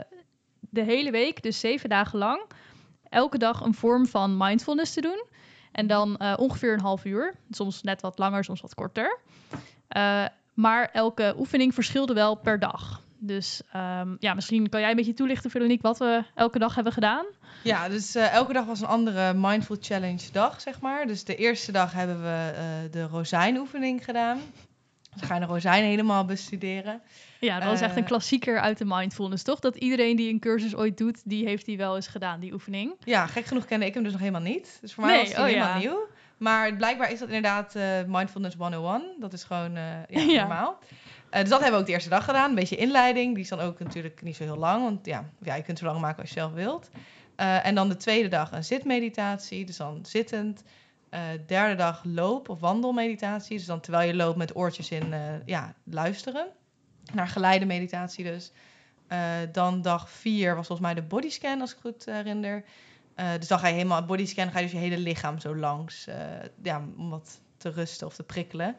de 0.59 0.83
hele 0.83 1.11
week, 1.11 1.43
dus 1.43 1.59
zeven 1.59 1.89
dagen 1.89 2.19
lang, 2.19 2.41
elke 3.09 3.37
dag 3.37 3.61
een 3.61 3.73
vorm 3.73 4.05
van 4.05 4.37
mindfulness 4.37 4.93
te 4.93 5.01
doen. 5.01 5.25
En 5.71 5.87
dan 5.87 6.17
eh, 6.17 6.33
ongeveer 6.37 6.73
een 6.73 6.79
half 6.79 7.05
uur. 7.05 7.35
Soms 7.49 7.81
net 7.81 8.01
wat 8.01 8.17
langer, 8.17 8.43
soms 8.43 8.61
wat 8.61 8.73
korter. 8.73 9.19
Eh, 9.87 10.25
maar 10.53 10.89
elke 10.91 11.35
oefening 11.37 11.73
verschilde 11.73 12.13
wel 12.13 12.35
per 12.35 12.59
dag. 12.59 13.01
Dus 13.19 13.61
ehm, 13.71 14.15
ja, 14.19 14.33
misschien 14.33 14.69
kan 14.69 14.79
jij 14.79 14.89
een 14.89 14.95
beetje 14.95 15.13
toelichten, 15.13 15.49
Veronique, 15.51 15.87
wat 15.87 15.97
we 15.97 16.23
elke 16.35 16.59
dag 16.59 16.75
hebben 16.75 16.93
gedaan. 16.93 17.25
Ja, 17.63 17.89
dus 17.89 18.15
eh, 18.15 18.33
elke 18.33 18.53
dag 18.53 18.65
was 18.65 18.81
een 18.81 18.87
andere 18.87 19.33
Mindful 19.33 19.77
Challenge 19.79 20.31
dag, 20.31 20.61
zeg 20.61 20.81
maar. 20.81 21.07
Dus 21.07 21.23
de 21.23 21.35
eerste 21.35 21.71
dag 21.71 21.93
hebben 21.93 22.21
we 22.21 22.51
eh, 22.55 22.91
de 22.91 23.03
rozijnoefening 23.07 24.03
gedaan. 24.03 24.37
Dus 25.11 25.19
dan 25.21 25.27
ga 25.29 25.33
je 25.33 25.39
de 25.47 25.53
rozijn 25.53 25.83
helemaal 25.83 26.25
bestuderen. 26.25 27.01
Ja, 27.39 27.59
dat 27.59 27.69
was 27.69 27.81
echt 27.81 27.95
een 27.95 28.01
Eh, 28.01 28.07
klassieker 28.07 28.59
uit 28.59 28.77
de 28.77 28.85
mindfulness, 28.85 29.43
toch? 29.43 29.59
Dat 29.59 29.75
iedereen 29.75 30.15
die 30.15 30.29
een 30.33 30.39
cursus 30.39 30.75
ooit 30.75 30.97
doet, 30.97 31.21
die 31.25 31.45
heeft 31.45 31.65
die 31.65 31.77
wel 31.77 31.95
eens 31.95 32.07
gedaan, 32.07 32.39
die 32.39 32.53
oefening. 32.53 32.93
Ja, 33.03 33.27
gek 33.27 33.45
genoeg 33.45 33.65
kende 33.65 33.85
ik 33.85 33.93
hem 33.93 34.03
dus 34.03 34.11
nog 34.11 34.21
helemaal 34.21 34.41
niet. 34.41 34.77
Dus 34.81 34.93
voor 34.93 35.05
mij 35.05 35.13
Nee, 35.15 35.23
was 35.23 35.33
hij 35.33 35.41
oh 35.43 35.47
helemaal 35.49 35.73
ja. 35.73 35.77
nieuw. 35.77 36.07
Maar 36.37 36.75
blijkbaar 36.75 37.11
is 37.11 37.19
dat 37.19 37.27
inderdaad 37.27 37.75
eh, 37.75 37.83
Mindfulness 38.07 38.55
101. 38.55 39.15
Dat 39.19 39.33
is 39.33 39.43
gewoon 39.43 39.75
eh, 39.75 39.83
ja, 40.27 40.39
normaal. 40.47 40.79
Dus 41.39 41.49
dat 41.49 41.59
hebben 41.59 41.71
we 41.71 41.77
ook 41.79 41.85
de 41.85 41.91
eerste 41.91 42.09
dag 42.09 42.25
gedaan. 42.25 42.49
Een 42.49 42.55
beetje 42.55 42.75
inleiding. 42.75 43.33
Die 43.33 43.43
is 43.43 43.49
dan 43.49 43.59
ook 43.59 43.79
natuurlijk 43.79 44.21
niet 44.21 44.35
zo 44.35 44.43
heel 44.43 44.57
lang. 44.57 44.83
Want 44.83 45.05
ja, 45.05 45.29
je 45.41 45.61
kunt 45.61 45.79
zo 45.79 45.85
lang 45.85 45.99
maken 45.99 46.19
als 46.21 46.29
je 46.29 46.39
zelf 46.39 46.51
wilt. 46.51 46.89
Eh, 47.35 47.65
en 47.65 47.75
dan 47.75 47.89
de 47.89 47.97
tweede 47.97 48.27
dag 48.27 48.51
een 48.51 48.63
zitmeditatie. 48.63 49.65
Dus 49.65 49.77
dan 49.77 49.99
zittend. 50.05 50.63
Eh, 51.09 51.21
derde 51.47 51.75
dag 51.75 52.01
loop- 52.03 52.49
of 52.49 52.59
wandelmeditatie. 52.59 53.57
Dus 53.57 53.65
dan 53.65 53.79
terwijl 53.79 54.07
je 54.07 54.15
loopt 54.15 54.37
met 54.37 54.55
oortjes 54.55 54.91
in, 54.91 55.13
eh, 55.13 55.19
ja, 55.45 55.73
luisteren. 55.83 56.47
Naar 57.13 57.27
geleide 57.27 57.65
meditatie 57.65 58.23
dus. 58.23 58.51
Eh, 59.07 59.19
dan 59.51 59.81
dag 59.81 60.09
vier 60.09 60.55
was 60.55 60.67
volgens 60.67 60.87
mij 60.87 60.95
de 61.01 61.07
bodyscan, 61.07 61.61
als 61.61 61.71
ik 61.71 61.77
goed 61.81 62.05
herinner. 62.05 62.63
Eh, 63.15 63.29
dus 63.39 63.47
dan 63.47 63.59
ga 63.59 63.67
je 63.67 63.73
helemaal 63.73 64.05
bodyscan, 64.05 64.51
ga 64.51 64.57
je 64.59 64.63
dus 64.63 64.73
je 64.73 64.77
hele 64.79 64.97
lichaam 64.97 65.39
zo 65.39 65.55
langs. 65.55 66.07
eh, 66.07 66.15
ja, 66.63 66.83
om 66.97 67.09
wat 67.09 67.39
te 67.57 67.69
rusten 67.69 68.07
of 68.07 68.15
te 68.15 68.23
prikkelen. 68.23 68.75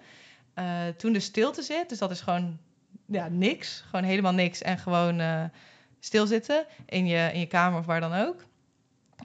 Eh, 0.59 0.89
toen 0.97 1.13
de 1.13 1.21
stilte 1.21 1.63
zit, 1.63 1.89
dus 1.89 1.99
dat 1.99 2.11
is 2.11 2.21
gewoon 2.21 2.59
ja, 3.07 3.29
niks. 3.29 3.85
Gewoon 3.87 4.05
helemaal 4.05 4.33
niks. 4.33 4.63
En 4.63 4.79
gewoon 4.79 5.21
eh 5.21 5.45
stilzitten 6.01 6.67
in 6.87 7.07
je, 7.07 7.31
in 7.33 7.41
je 7.41 7.47
kamer 7.47 7.79
of 7.79 7.87
waar 7.87 8.01
dan 8.01 8.15
ook. 8.15 8.45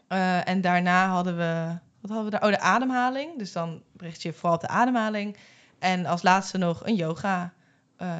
Eh, 0.07 0.47
en 0.47 0.61
daarna 0.61 1.07
hadden 1.07 1.37
we, 1.37 1.77
wat 2.01 2.11
hadden 2.11 2.25
we 2.25 2.31
daar? 2.31 2.43
Oh, 2.43 2.49
de 2.49 2.59
ademhaling. 2.59 3.37
Dus 3.37 3.51
dan 3.51 3.83
richt 3.97 4.21
je 4.21 4.33
vooral 4.33 4.55
op 4.55 4.61
de 4.61 4.67
ademhaling. 4.67 5.37
En 5.79 6.05
als 6.05 6.21
laatste 6.21 6.57
nog 6.57 6.85
een 6.85 6.95
yoga, 6.95 7.53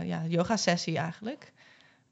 ja, 0.04 0.22
yoga 0.28 0.58
sessie 0.58 0.98
eigenlijk. 0.98 1.54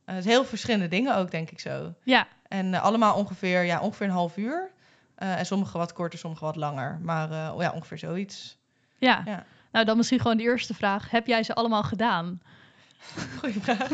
Dus 0.06 0.26
heel 0.26 0.46
verschillende 0.46 0.88
dingen 0.88 1.16
ook, 1.16 1.32
denk 1.32 1.52
ik 1.52 1.60
zo. 1.60 1.94
Ja, 2.04 2.28
En 2.48 2.74
allemaal 2.74 3.16
ongeveer, 3.16 3.64
ja, 3.64 3.80
ongeveer 3.80 4.08
een 4.08 4.14
half 4.14 4.38
uur. 4.38 4.72
En 5.16 5.46
sommige 5.46 5.78
wat 5.78 5.94
korter, 5.94 6.20
sommige 6.20 6.46
wat 6.46 6.56
langer. 6.56 7.00
Maar 7.02 7.30
ja, 7.32 7.72
ongeveer 7.72 7.98
zoiets. 7.98 8.58
ja. 8.98 9.22
Ja. 9.26 9.46
Nou, 9.72 9.86
dan 9.86 9.98
misschien 9.98 10.20
gewoon 10.20 10.38
de 10.38 10.44
eerste 10.44 10.74
vraag. 10.74 11.10
Heb 11.10 11.28
jij 11.28 11.44
ze 11.44 11.54
allemaal 11.54 11.84
gedaan? 11.84 12.42
Goeie 13.40 13.60
vraag. 13.62 13.90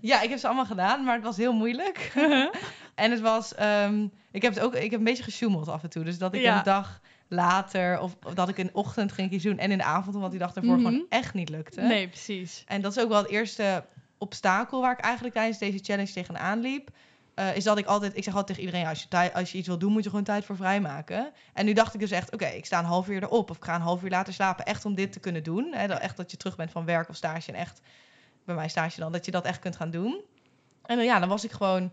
ja, 0.00 0.20
ik 0.20 0.28
heb 0.30 0.38
ze 0.38 0.46
allemaal 0.46 0.66
gedaan, 0.66 1.04
maar 1.04 1.14
het 1.14 1.24
was 1.24 1.36
heel 1.36 1.52
moeilijk. 1.52 2.12
en 2.94 3.10
het 3.10 3.20
was, 3.20 3.54
ehm, 3.54 4.06
ik 4.30 4.42
heb 4.42 4.54
het 4.54 4.62
ook, 4.62 4.74
ik 4.74 4.90
heb 4.90 4.98
een 4.98 5.04
beetje 5.04 5.22
gesjoemeld 5.22 5.68
af 5.68 5.82
en 5.82 5.90
toe. 5.90 6.04
Dus 6.04 6.18
dat 6.18 6.34
ik 6.34 6.40
Ja. 6.40 6.58
een 6.58 6.64
dag 6.64 7.00
later, 7.28 8.00
of, 8.00 8.16
of 8.26 8.34
dat 8.34 8.48
ik 8.48 8.58
in 8.58 8.66
de 8.66 8.72
ochtend 8.72 9.12
ging 9.12 9.30
kiezen 9.30 9.50
doen 9.50 9.58
en 9.58 9.70
in 9.70 9.78
de 9.78 9.84
avond, 9.84 10.14
omdat 10.14 10.30
die 10.30 10.40
dag 10.40 10.54
ervoor 10.54 10.76
Mhm. 10.76 10.84
gewoon 10.84 11.06
echt 11.08 11.34
niet 11.34 11.48
lukte. 11.48 11.80
Nee, 11.80 12.08
precies. 12.08 12.64
En 12.66 12.80
dat 12.80 12.96
is 12.96 13.02
ook 13.02 13.08
wel 13.08 13.18
het 13.22 13.30
eerste 13.30 13.84
obstakel 14.18 14.80
waar 14.80 14.92
ik 14.92 15.00
eigenlijk 15.04 15.34
tijdens 15.34 15.58
deze 15.58 15.78
challenge 15.82 16.12
tegenaan 16.12 16.60
liep. 16.60 16.90
Eh, 17.40 17.56
is 17.56 17.64
dat 17.64 17.78
ik 17.78 17.86
altijd, 17.86 18.16
ik 18.16 18.24
zeg 18.24 18.34
altijd 18.34 18.46
tegen 18.46 18.62
iedereen, 18.62 18.86
als 18.86 19.06
je, 19.08 19.32
als 19.32 19.52
je 19.52 19.58
iets 19.58 19.66
wil 19.66 19.78
doen, 19.78 19.92
moet 19.92 20.02
je 20.02 20.08
gewoon 20.08 20.24
tijd 20.24 20.44
voor 20.44 20.56
vrijmaken. 20.56 21.32
En 21.52 21.64
nu 21.64 21.72
dacht 21.72 21.94
ik 21.94 22.00
dus 22.00 22.10
echt, 22.10 22.32
oké, 22.32 22.46
ik 22.46 22.66
sta 22.66 22.78
een 22.78 22.84
half 22.84 23.08
uur 23.08 23.22
erop 23.22 23.50
of 23.50 23.56
ik 23.56 23.64
ga 23.64 23.74
een 23.74 23.80
half 23.80 24.02
uur 24.02 24.10
later 24.10 24.32
slapen, 24.32 24.64
echt 24.64 24.84
om 24.84 24.94
dit 24.94 25.12
te 25.12 25.20
kunnen 25.20 25.42
doen. 25.42 25.72
Hè, 25.74 25.86
dat, 25.86 25.98
echt 25.98 26.16
dat 26.16 26.30
je 26.30 26.36
terug 26.36 26.56
bent 26.56 26.70
van 26.70 26.84
werk 26.84 27.08
of 27.08 27.16
stage 27.16 27.52
en 27.52 27.58
echt, 27.58 27.80
bij 28.44 28.54
mij 28.54 28.68
stage 28.68 29.00
dan, 29.00 29.12
dat 29.12 29.24
je 29.24 29.30
dat 29.30 29.44
echt 29.44 29.58
kunt 29.58 29.76
gaan 29.76 29.90
doen. 29.90 30.20
En 30.82 30.96
dan, 30.96 31.04
ja, 31.04 31.18
dan 31.18 31.28
was 31.28 31.44
ik 31.44 31.50
gewoon 31.50 31.92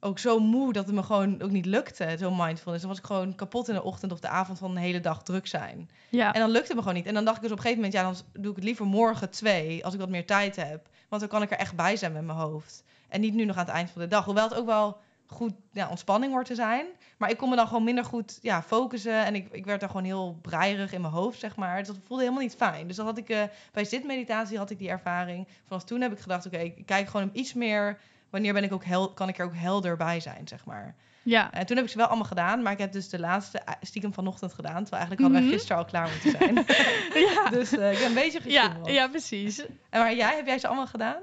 ook 0.00 0.18
zo 0.18 0.38
moe 0.38 0.72
dat 0.72 0.86
het 0.86 0.94
me 0.94 1.02
gewoon 1.02 1.42
ook 1.42 1.50
niet 1.50 1.66
lukte, 1.66 2.16
zo 2.18 2.30
mindfulness. 2.30 2.80
Dan 2.80 2.90
was 2.90 2.98
ik 2.98 3.06
gewoon 3.06 3.34
kapot 3.34 3.68
in 3.68 3.74
de 3.74 3.82
ochtend 3.82 4.12
of 4.12 4.20
de 4.20 4.28
avond 4.28 4.58
van 4.58 4.70
een 4.70 4.76
hele 4.76 5.00
dag 5.00 5.22
druk 5.22 5.46
zijn. 5.46 5.90
Ja. 6.08 6.32
En 6.32 6.40
dan 6.40 6.50
lukte 6.50 6.66
het 6.66 6.76
me 6.76 6.82
gewoon 6.82 6.96
niet. 6.96 7.06
En 7.06 7.14
dan 7.14 7.24
dacht 7.24 7.36
ik 7.36 7.42
dus 7.42 7.52
op 7.52 7.56
een 7.56 7.64
gegeven 7.64 7.84
moment, 7.84 8.02
ja, 8.02 8.10
dan 8.10 8.42
doe 8.42 8.50
ik 8.50 8.56
het 8.56 8.64
liever 8.64 8.86
morgen 8.86 9.30
twee, 9.30 9.84
als 9.84 9.94
ik 9.94 10.00
wat 10.00 10.08
meer 10.08 10.26
tijd 10.26 10.56
heb. 10.56 10.88
Want 11.08 11.20
dan 11.20 11.30
kan 11.30 11.42
ik 11.42 11.50
er 11.50 11.58
echt 11.58 11.76
bij 11.76 11.96
zijn 11.96 12.12
met 12.12 12.24
mijn 12.24 12.38
hoofd. 12.38 12.84
En 13.10 13.20
niet 13.20 13.34
nu 13.34 13.44
nog 13.44 13.56
aan 13.56 13.64
het 13.64 13.74
eind 13.74 13.90
van 13.90 14.00
de 14.00 14.08
dag. 14.08 14.24
Hoewel 14.24 14.48
het 14.48 14.58
ook 14.58 14.66
wel 14.66 14.98
goed 15.26 15.52
ja, 15.72 15.88
ontspanning 15.88 16.32
wordt 16.32 16.48
te 16.48 16.54
zijn. 16.54 16.86
Maar 17.18 17.30
ik 17.30 17.36
kon 17.36 17.48
me 17.48 17.56
dan 17.56 17.66
gewoon 17.66 17.84
minder 17.84 18.04
goed 18.04 18.38
ja, 18.42 18.62
focussen. 18.62 19.24
En 19.24 19.34
ik, 19.34 19.48
ik 19.50 19.64
werd 19.64 19.80
dan 19.80 19.88
gewoon 19.88 20.04
heel 20.04 20.38
breierig 20.42 20.92
in 20.92 21.00
mijn 21.00 21.12
hoofd, 21.12 21.38
zeg 21.38 21.56
maar. 21.56 21.78
Dus 21.78 21.86
dat 21.86 21.96
voelde 22.04 22.22
helemaal 22.22 22.44
niet 22.44 22.56
fijn. 22.56 22.86
Dus 22.86 22.96
dat 22.96 23.06
had 23.06 23.18
ik, 23.18 23.28
eh, 23.28 23.42
bij 23.72 23.84
zitmeditatie 23.84 24.58
had 24.58 24.70
ik 24.70 24.78
die 24.78 24.88
ervaring. 24.88 25.48
Vanaf 25.66 25.84
toen 25.84 26.00
heb 26.00 26.12
ik 26.12 26.18
gedacht, 26.18 26.46
oké, 26.46 26.58
ik 26.58 26.86
kijk 26.86 27.08
gewoon 27.08 27.30
iets 27.32 27.54
meer... 27.54 27.98
Wanneer 28.30 28.52
ben 28.52 28.64
ik 28.64 28.72
ook 28.72 28.84
hel 28.84 29.12
kan 29.12 29.28
ik 29.28 29.38
er 29.38 29.44
ook 29.44 29.56
helder 29.56 29.96
bij 29.96 30.20
zijn, 30.20 30.48
zeg 30.48 30.64
maar. 30.64 30.94
Ja. 31.22 31.52
En 31.52 31.66
toen 31.66 31.76
heb 31.76 31.84
ik 31.84 31.90
ze 31.90 31.96
wel 31.98 32.06
allemaal 32.06 32.24
gedaan. 32.26 32.62
Maar 32.62 32.72
ik 32.72 32.78
heb 32.78 32.92
dus 32.92 33.08
de 33.08 33.18
laatste 33.18 33.58
eh, 33.58 33.74
stiekem 33.80 34.12
vanochtend 34.14 34.52
gedaan. 34.54 34.84
Terwijl 34.84 35.02
eigenlijk 35.02 35.20
hadden 35.22 35.38
wij 35.40 35.48
Mhm. 35.48 35.52
gisteren 35.58 35.76
al 35.82 35.84
klaar 35.90 36.08
moeten 36.10 36.30
zijn. 36.30 36.54
ja. 37.34 37.50
dus 37.50 37.72
eh, 37.76 37.92
ik 37.92 37.98
ben 37.98 38.06
een 38.06 38.14
beetje 38.14 38.40
Ja, 38.44 38.62
gesjoemeld. 38.62 38.90
ja, 38.90 39.08
precies. 39.08 39.58
En 39.90 40.00
maar 40.00 40.14
jij, 40.14 40.36
heb 40.36 40.46
jij 40.46 40.58
ze 40.58 40.66
allemaal 40.66 40.86
gedaan? 40.86 41.16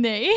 Nee. 0.00 0.28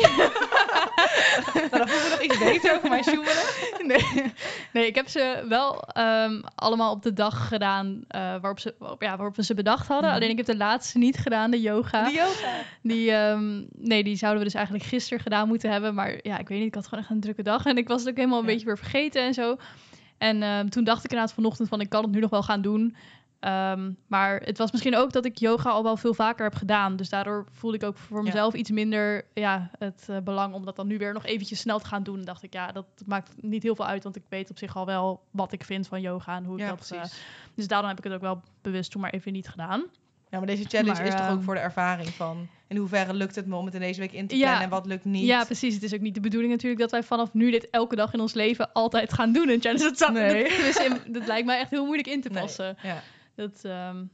nou, 1.54 1.68
dan 1.70 1.88
voel 1.88 1.98
ik 1.98 2.02
me 2.02 2.08
nog 2.10 2.20
iets 2.22 2.38
beter 2.38 2.74
over 2.76 2.88
mijn 2.88 3.04
sjoemelen. 3.04 3.44
nee. 3.92 4.32
nee, 4.72 4.86
ik 4.86 4.94
heb 4.94 5.08
ze 5.08 5.44
wel 5.48 5.80
ehm, 5.82 6.40
allemaal 6.54 6.92
op 6.92 7.02
de 7.02 7.12
dag 7.12 7.48
gedaan 7.48 8.04
eh, 8.08 8.20
waarop, 8.20 8.60
ze, 8.60 8.74
waarop, 8.78 9.02
ja, 9.02 9.16
waarop 9.16 9.36
we 9.36 9.44
ze 9.44 9.54
bedacht 9.54 9.86
hadden. 9.88 10.06
Mhm. 10.06 10.14
Alleen 10.18 10.30
ik 10.30 10.36
heb 10.36 10.46
de 10.46 10.56
laatste 10.56 10.98
niet 10.98 11.18
gedaan, 11.18 11.50
de 11.50 11.60
yoga. 11.60 12.04
De 12.04 12.12
yoga. 12.12 12.48
Die, 12.82 13.12
ehm, 13.12 13.62
nee, 13.78 14.04
die 14.04 14.16
zouden 14.16 14.38
we 14.40 14.44
dus 14.44 14.54
eigenlijk 14.56 14.86
gisteren 14.86 15.22
gedaan 15.22 15.48
moeten 15.48 15.70
hebben. 15.70 15.94
Maar 15.94 16.18
ja, 16.22 16.38
ik 16.38 16.48
weet 16.48 16.58
niet, 16.58 16.66
ik 16.66 16.74
had 16.74 16.84
gewoon 16.86 17.04
echt 17.04 17.12
een 17.12 17.20
drukke 17.20 17.42
dag. 17.42 17.64
En 17.66 17.76
ik 17.76 17.88
was 17.88 18.00
het 18.00 18.10
ook 18.10 18.16
helemaal 18.16 18.38
een 18.38 18.44
Ja. 18.46 18.50
beetje 18.52 18.66
weer 18.66 18.78
vergeten 18.78 18.90
en 18.92 19.34
zo. 19.34 19.56
En 20.18 20.42
ehm, 20.42 20.68
toen 20.68 20.84
dacht 20.84 21.04
ik 21.04 21.10
inderdaad 21.10 21.34
vanochtend 21.34 21.68
van, 21.68 21.80
ik 21.80 21.88
kan 21.88 22.02
het 22.02 22.12
nu 22.12 22.20
nog 22.20 22.30
wel 22.30 22.42
gaan 22.42 22.62
doen. 22.62 22.96
Ehm, 23.40 23.92
maar 24.06 24.40
het 24.40 24.58
was 24.58 24.72
misschien 24.72 24.96
ook 24.96 25.12
dat 25.12 25.24
ik 25.24 25.38
yoga 25.38 25.70
al 25.70 25.82
wel 25.82 25.96
veel 25.96 26.14
vaker 26.14 26.44
heb 26.44 26.54
gedaan. 26.54 26.96
Dus 26.96 27.08
daardoor 27.08 27.46
voelde 27.50 27.76
ik 27.76 27.82
ook 27.84 27.96
voor 27.96 28.16
Ja. 28.18 28.22
mezelf 28.24 28.54
iets 28.54 28.70
minder 28.70 29.24
ja, 29.34 29.70
het 29.78 30.06
eh, 30.08 30.16
belang 30.18 30.54
om 30.54 30.64
dat 30.64 30.76
dan 30.76 30.86
nu 30.86 30.98
weer 30.98 31.12
nog 31.12 31.24
eventjes 31.24 31.58
snel 31.60 31.78
te 31.78 31.86
gaan 31.86 32.02
doen. 32.02 32.18
En 32.18 32.24
dacht 32.24 32.42
ik, 32.42 32.52
ja, 32.52 32.72
dat 32.72 32.86
maakt 33.06 33.32
niet 33.42 33.62
heel 33.62 33.74
veel 33.74 33.86
uit. 33.86 34.02
Want 34.02 34.16
ik 34.16 34.22
weet 34.28 34.50
op 34.50 34.58
zich 34.58 34.76
al 34.76 34.86
wel 34.86 35.22
wat 35.30 35.52
ik 35.52 35.64
vind 35.64 35.88
van 35.88 36.00
yoga 36.00 36.36
en 36.36 36.44
hoe 36.44 36.54
ik 36.54 36.60
Ja, 36.60 36.68
dat... 36.68 36.86
precies. 36.88 37.24
dus 37.54 37.66
daarom 37.68 37.88
heb 37.88 37.98
ik 37.98 38.04
het 38.04 38.12
ook 38.12 38.20
wel 38.20 38.42
bewust 38.60 38.90
toen 38.90 39.00
maar 39.00 39.10
even 39.12 39.32
niet 39.32 39.48
gedaan. 39.48 39.84
Ja, 40.32 40.38
maar 40.38 40.46
deze 40.46 40.64
challenge 40.64 40.92
Maar, 40.92 41.06
is 41.06 41.14
toch 41.14 41.22
ook 41.28 41.28
ehm, 41.36 41.42
voor 41.42 41.54
de 41.54 41.60
ervaring 41.60 42.08
van... 42.08 42.48
in 42.66 42.76
hoeverre 42.76 43.14
lukt 43.14 43.34
het 43.34 43.46
me 43.46 43.56
om 43.56 43.64
het 43.64 43.74
in 43.74 43.80
deze 43.80 44.00
week 44.00 44.12
in 44.12 44.26
te 44.26 44.36
Ja. 44.36 44.42
plannen 44.42 44.62
en 44.62 44.68
wat 44.70 44.86
lukt 44.86 45.04
niet. 45.04 45.26
Ja, 45.26 45.44
precies. 45.44 45.74
Het 45.74 45.82
is 45.82 45.94
ook 45.94 46.00
niet 46.00 46.14
de 46.14 46.20
bedoeling 46.20 46.52
natuurlijk 46.52 46.80
dat 46.80 46.90
wij 46.90 47.02
vanaf 47.02 47.32
nu 47.34 47.50
dit 47.50 47.70
elke 47.70 47.96
dag 47.96 48.12
in 48.12 48.20
ons 48.20 48.34
leven 48.34 48.72
altijd 48.72 49.12
gaan 49.12 49.32
doen. 49.32 49.48
Een 49.48 49.60
challenge. 49.60 49.82
Dat, 49.84 49.98
zou, 49.98 50.12
Nee. 50.12 50.42
dat, 50.72 50.78
in- 50.82 51.12
dat 51.12 51.26
lijkt 51.26 51.46
mij 51.46 51.58
echt 51.58 51.70
heel 51.70 51.84
moeilijk 51.84 52.08
in 52.08 52.20
te 52.20 52.28
Nee, 52.28 52.42
passen. 52.42 52.76
ja. 52.82 53.02
Dat, 53.34 53.60
ehm, 53.64 54.04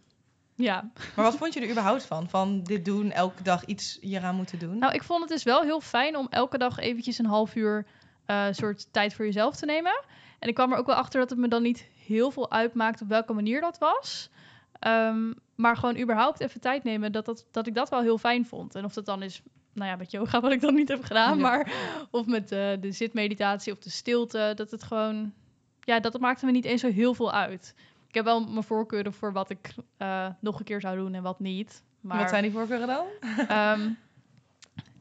ja. 0.55 0.91
Maar 1.17 1.25
wat 1.25 1.37
vond 1.37 1.55
je 1.55 1.61
er 1.61 1.71
überhaupt 1.71 2.05
van? 2.05 2.29
Van 2.29 2.63
dit 2.63 2.85
doen, 2.85 3.11
elke 3.13 3.43
dag 3.43 3.65
iets 3.65 3.99
hieraan 4.01 4.35
moeten 4.35 4.59
doen? 4.59 4.79
Nou, 4.79 4.95
ik 4.95 5.03
vond 5.03 5.21
het 5.21 5.29
dus 5.31 5.43
wel 5.43 5.63
heel 5.63 5.81
fijn 5.81 6.17
om 6.17 6.27
elke 6.31 6.59
dag 6.59 6.79
eventjes 6.79 7.19
een 7.19 7.27
half 7.27 7.55
uur 7.55 7.87
eh, 8.27 8.47
soort 8.51 8.93
tijd 8.93 9.15
voor 9.15 9.25
jezelf 9.25 9.57
te 9.57 9.67
nemen. 9.67 10.01
En 10.39 10.49
ik 10.49 10.55
kwam 10.55 10.73
er 10.73 10.79
ook 10.79 10.87
wel 10.87 10.95
achter 10.97 11.21
dat 11.21 11.31
het 11.31 11.39
me 11.39 11.49
dan 11.49 11.63
niet 11.63 11.89
heel 12.07 12.31
veel 12.31 12.51
uitmaakt 12.51 13.01
op 13.03 13.09
welke 13.09 13.33
manier 13.33 13.61
dat 13.61 13.79
was. 13.79 14.31
Ehm, 14.79 15.33
maar 15.61 15.77
gewoon 15.77 15.99
überhaupt 15.99 16.41
even 16.41 16.61
tijd 16.61 16.85
nemen, 16.85 17.13
dat, 17.13 17.25
dat, 17.25 17.47
dat 17.51 17.67
ik 17.67 17.75
dat 17.75 17.89
wel 17.89 18.01
heel 18.01 18.19
fijn 18.19 18.47
vond. 18.47 18.75
En 18.75 18.85
of 18.85 18.93
dat 18.93 19.07
dan 19.07 19.23
is, 19.23 19.43
nou 19.73 19.91
ja, 19.91 19.97
met 19.97 20.11
yoga 20.11 20.41
wat 20.47 20.53
ik 20.53 20.61
dan 20.61 20.75
niet 20.75 20.89
heb 20.89 21.05
gedaan, 21.05 21.37
Ja. 21.37 21.43
maar 21.43 21.73
of 22.11 22.27
met 22.27 22.53
eh, 22.53 22.71
de 22.81 22.93
zitmeditatie 22.93 23.73
of 23.73 23.79
de 23.79 23.91
stilte, 23.91 24.53
dat 24.55 24.71
het 24.71 24.83
gewoon, 24.83 25.33
ja, 25.81 26.01
dat 26.01 26.21
maakte 26.21 26.47
me 26.47 26.53
niet 26.53 26.65
eens 26.65 26.81
zo 26.81 26.91
heel 26.91 27.15
veel 27.15 27.33
uit. 27.33 27.75
Ik 28.09 28.15
heb 28.15 28.25
wel 28.25 28.45
mijn 28.45 28.63
voorkeuren 28.63 29.13
voor 29.13 29.33
wat 29.33 29.51
ik 29.51 29.75
eh, 29.97 30.27
nog 30.41 30.59
een 30.59 30.65
keer 30.65 30.81
zou 30.81 30.97
doen 30.97 31.15
en 31.15 31.23
wat 31.23 31.41
niet. 31.41 31.83
Maar, 32.01 32.19
Wat 32.19 32.29
zijn 32.29 32.43
die 32.43 32.53
voorkeuren 32.53 32.87
dan? 32.87 33.07
Ehm, 33.49 33.91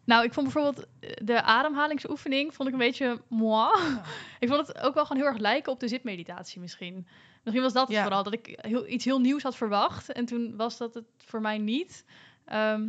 nou, 0.04 0.24
ik 0.24 0.34
vond 0.34 0.54
bijvoorbeeld 0.54 0.88
eh, 1.00 1.10
de 1.24 1.42
ademhalingsoefening 1.42 2.54
vond 2.54 2.68
ik 2.68 2.74
een 2.74 2.80
beetje 2.80 3.22
moi. 3.28 3.72
ik 4.40 4.48
vond 4.48 4.68
het 4.68 4.82
ook 4.82 4.94
wel 4.94 5.06
gewoon 5.06 5.22
heel 5.22 5.32
erg 5.32 5.42
lijken 5.42 5.72
op 5.72 5.80
de 5.80 5.88
zitmeditatie 5.88 6.60
misschien. 6.62 7.08
Misschien 7.48 7.64
was 7.66 7.74
dat 7.74 7.88
het 7.88 7.98
Ja. 7.98 8.04
vooral, 8.04 8.24
dat 8.24 8.34
ik 8.34 8.60
heel, 8.62 8.88
iets 8.88 9.06
heel 9.06 9.20
nieuws 9.20 9.44
had 9.44 9.56
verwacht. 9.56 10.12
En 10.12 10.26
toen 10.26 10.56
was 10.56 10.78
dat 10.78 10.94
het 10.94 11.06
voor 11.18 11.42
mij 11.42 11.58
niet. 11.58 12.06
Ehm, 12.46 12.88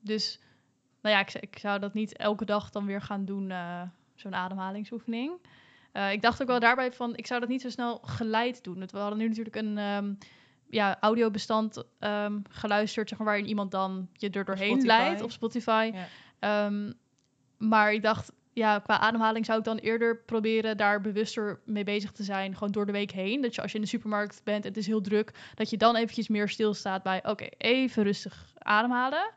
dus, 0.00 0.40
nou 1.02 1.14
ja, 1.14 1.20
ik, 1.20 1.34
ik 1.34 1.58
zou 1.58 1.78
dat 1.78 1.94
niet 1.94 2.16
elke 2.16 2.44
dag 2.44 2.70
dan 2.70 2.86
weer 2.86 3.02
gaan 3.02 3.24
doen, 3.24 3.50
eh, 3.50 3.82
zo'n 4.14 4.34
ademhalingsoefening. 4.34 5.32
Eh, 5.92 6.12
ik 6.12 6.22
dacht 6.22 6.42
ook 6.42 6.48
wel 6.48 6.60
daarbij 6.60 6.92
van, 6.92 7.16
ik 7.16 7.26
zou 7.26 7.40
dat 7.40 7.48
niet 7.48 7.60
zo 7.60 7.68
snel 7.70 7.98
geleid 8.02 8.64
doen. 8.64 8.86
We 8.86 8.98
hadden 8.98 9.18
nu 9.18 9.28
natuurlijk 9.28 9.56
een 9.56 9.78
ehm, 9.78 10.14
ja, 10.70 10.96
audiobestand 11.00 11.84
ehm, 11.98 12.38
geluisterd, 12.50 13.08
zeg 13.08 13.18
maar, 13.18 13.26
waarin 13.26 13.48
iemand 13.48 13.70
dan 13.70 14.08
je 14.12 14.30
er 14.30 14.44
doorheen 14.44 14.66
Spotify. 14.80 14.86
leidt 14.86 15.22
op 15.22 15.30
Spotify. 15.30 15.92
Ja. 16.40 16.70
Maar 17.58 17.92
ik 17.92 18.02
dacht, 18.02 18.32
ja, 18.60 18.78
qua 18.78 18.98
ademhaling 18.98 19.46
zou 19.46 19.58
ik 19.58 19.64
dan 19.64 19.76
eerder 19.76 20.16
proberen 20.16 20.76
daar 20.76 21.00
bewuster 21.00 21.60
mee 21.64 21.84
bezig 21.84 22.12
te 22.12 22.22
zijn, 22.22 22.54
gewoon 22.54 22.72
door 22.72 22.86
de 22.86 22.92
week 22.92 23.10
heen. 23.10 23.40
Dat 23.40 23.54
je 23.54 23.62
als 23.62 23.70
je 23.70 23.76
in 23.76 23.84
de 23.84 23.90
supermarkt 23.90 24.40
bent 24.44 24.62
en 24.62 24.68
het 24.68 24.78
is 24.78 24.86
heel 24.86 25.00
druk, 25.00 25.32
dat 25.54 25.70
je 25.70 25.76
dan 25.76 25.96
eventjes 25.96 26.28
meer 26.28 26.48
stilstaat 26.48 27.02
bij, 27.02 27.26
oké, 27.26 27.46
even 27.58 28.02
rustig 28.02 28.52
ademhalen. 28.58 29.30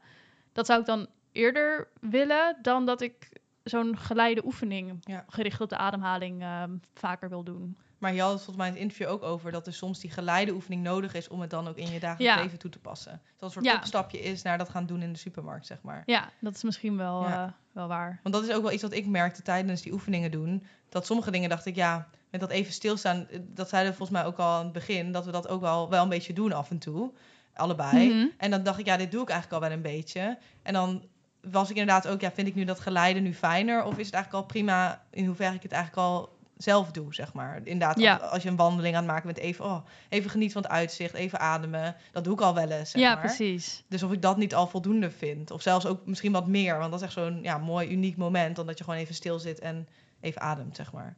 Dat 0.54 0.66
zou 0.66 0.80
ik 0.80 0.86
dan 0.86 1.08
eerder 1.32 1.88
willen 2.00 2.58
dan 2.62 2.86
dat 2.86 3.02
ik 3.02 3.30
zo'n 3.64 3.98
geleide 3.98 4.46
oefening 4.46 4.98
Ja. 5.02 5.26
gericht 5.28 5.62
op 5.62 5.70
de 5.70 5.78
ademhaling 5.78 6.42
ehm, 6.42 6.72
vaker 6.94 7.30
wil 7.30 7.44
doen. 7.44 7.78
Maar 8.04 8.14
je 8.14 8.22
had 8.22 8.30
het 8.32 8.38
volgens 8.44 8.58
mij 8.58 8.68
in 8.68 8.74
het 8.74 8.82
interview 8.82 9.08
ook 9.10 9.24
over 9.24 9.52
dat 9.52 9.68
er 9.68 9.74
soms 9.74 10.00
die 10.00 10.12
geleide 10.12 10.52
oefening 10.54 10.84
nodig 10.84 11.14
is 11.14 11.28
om 11.28 11.42
het 11.42 11.50
dan 11.50 11.68
ook 11.68 11.78
in 11.78 11.92
je 11.92 12.00
dagelijks 12.00 12.36
Ja. 12.36 12.42
leven 12.44 12.58
toe 12.60 12.70
te 12.72 12.80
passen. 12.80 13.12
Dat 13.12 13.22
het 13.38 13.42
een 13.42 13.52
soort 13.52 13.66
Ja. 13.66 13.76
opstapje 13.76 14.20
is 14.22 14.42
naar 14.42 14.58
dat 14.58 14.70
gaan 14.70 14.86
doen 14.86 15.02
in 15.02 15.14
de 15.14 15.20
supermarkt, 15.20 15.66
zeg 15.66 15.82
maar. 15.82 16.04
Ja, 16.06 16.30
dat 16.40 16.56
is 16.56 16.64
misschien 16.64 16.98
wel, 16.98 17.22
Ja. 17.22 17.46
eh, 17.46 17.52
wel 17.72 17.88
waar. 17.88 18.20
Want 18.24 18.36
dat 18.36 18.44
is 18.48 18.56
ook 18.56 18.62
wel 18.62 18.72
iets 18.72 18.82
wat 18.82 18.94
ik 18.94 19.06
merkte 19.08 19.42
tijdens 19.42 19.82
die 19.82 19.94
oefeningen 19.94 20.32
doen. 20.32 20.64
Dat 20.90 21.06
sommige 21.06 21.32
dingen 21.32 21.50
dacht 21.50 21.66
ik, 21.66 21.76
ja, 21.76 22.08
met 22.30 22.40
dat 22.42 22.50
even 22.50 22.74
stilstaan, 22.74 23.28
eh, 23.30 23.40
dat 23.42 23.70
zeiden 23.70 23.92
we 23.92 23.98
volgens 23.98 24.18
mij 24.20 24.28
ook 24.28 24.38
al 24.38 24.52
aan 24.58 24.64
het 24.64 24.74
begin, 24.74 25.12
dat 25.12 25.26
we 25.26 25.32
dat 25.32 25.48
ook 25.48 25.62
wel, 25.62 25.90
wel 25.90 26.04
een 26.04 26.10
beetje 26.10 26.34
doen 26.34 26.52
af 26.54 26.70
en 26.70 26.78
toe. 26.80 27.12
Allebei. 27.54 28.10
Mhm. 28.14 28.26
En 28.38 28.52
dan 28.52 28.64
dacht 28.64 28.80
ik, 28.80 28.86
ja, 28.86 28.98
dit 28.98 29.12
doe 29.12 29.22
ik 29.22 29.30
eigenlijk 29.30 29.62
al 29.64 29.68
wel 29.70 29.78
een 29.78 29.84
beetje. 29.84 30.38
En 30.64 30.74
dan 30.74 31.04
was 31.42 31.70
ik 31.70 31.76
inderdaad 31.78 32.08
ook, 32.08 32.22
ja, 32.22 32.32
vind 32.32 32.48
ik 32.48 32.56
nu 32.56 32.64
dat 32.64 32.80
geleide 32.80 33.20
nu 33.20 33.34
fijner? 33.34 33.84
Of 33.84 33.98
is 33.98 34.06
het 34.06 34.14
eigenlijk 34.16 34.44
al 34.44 34.50
prima 34.50 35.04
in 35.10 35.26
hoeverre 35.26 35.56
ik 35.56 35.64
het 35.64 35.72
eigenlijk 35.72 36.08
al 36.08 36.38
zelf 36.64 36.92
doe, 36.92 37.14
zeg 37.14 37.34
maar. 37.34 37.62
Inderdaad, 37.64 38.00
Ja. 38.00 38.16
als, 38.16 38.44
je 38.44 38.50
een 38.50 38.56
wandeling 38.56 38.96
aan 38.96 39.04
het 39.04 39.12
maken 39.12 39.26
bent, 39.34 39.38
even, 39.38 39.66
oh, 39.66 39.86
even 40.10 40.30
genieten 40.30 40.54
van 40.54 40.62
het 40.62 40.72
uitzicht, 40.72 41.14
even 41.14 41.40
ademen. 41.40 41.96
Dat 42.12 42.24
doe 42.24 42.34
ik 42.34 42.42
al 42.42 42.54
wel 42.54 42.70
eens, 42.70 42.92
zeg 42.92 43.02
ja, 43.02 43.14
maar. 43.14 43.24
precies. 43.24 43.84
Dus 43.88 44.04
of 44.04 44.12
ik 44.12 44.22
dat 44.22 44.38
niet 44.38 44.56
al 44.56 44.68
voldoende 44.68 45.12
vind. 45.12 45.52
Of 45.52 45.62
zelfs 45.62 45.86
ook 45.86 46.06
misschien 46.06 46.32
wat 46.32 46.48
meer. 46.48 46.78
Want 46.78 46.92
dat 46.92 47.00
is 47.00 47.06
echt 47.06 47.16
zo'n 47.16 47.40
ja, 47.44 47.58
mooi, 47.58 47.90
uniek 47.90 48.18
moment. 48.18 48.56
Dan 48.56 48.66
dat 48.66 48.78
je 48.78 48.84
gewoon 48.84 49.00
even 49.00 49.16
stil 49.16 49.40
zit 49.40 49.60
en 49.60 49.88
even 50.22 50.42
ademt, 50.42 50.76
zeg 50.76 50.92
maar. 50.92 51.16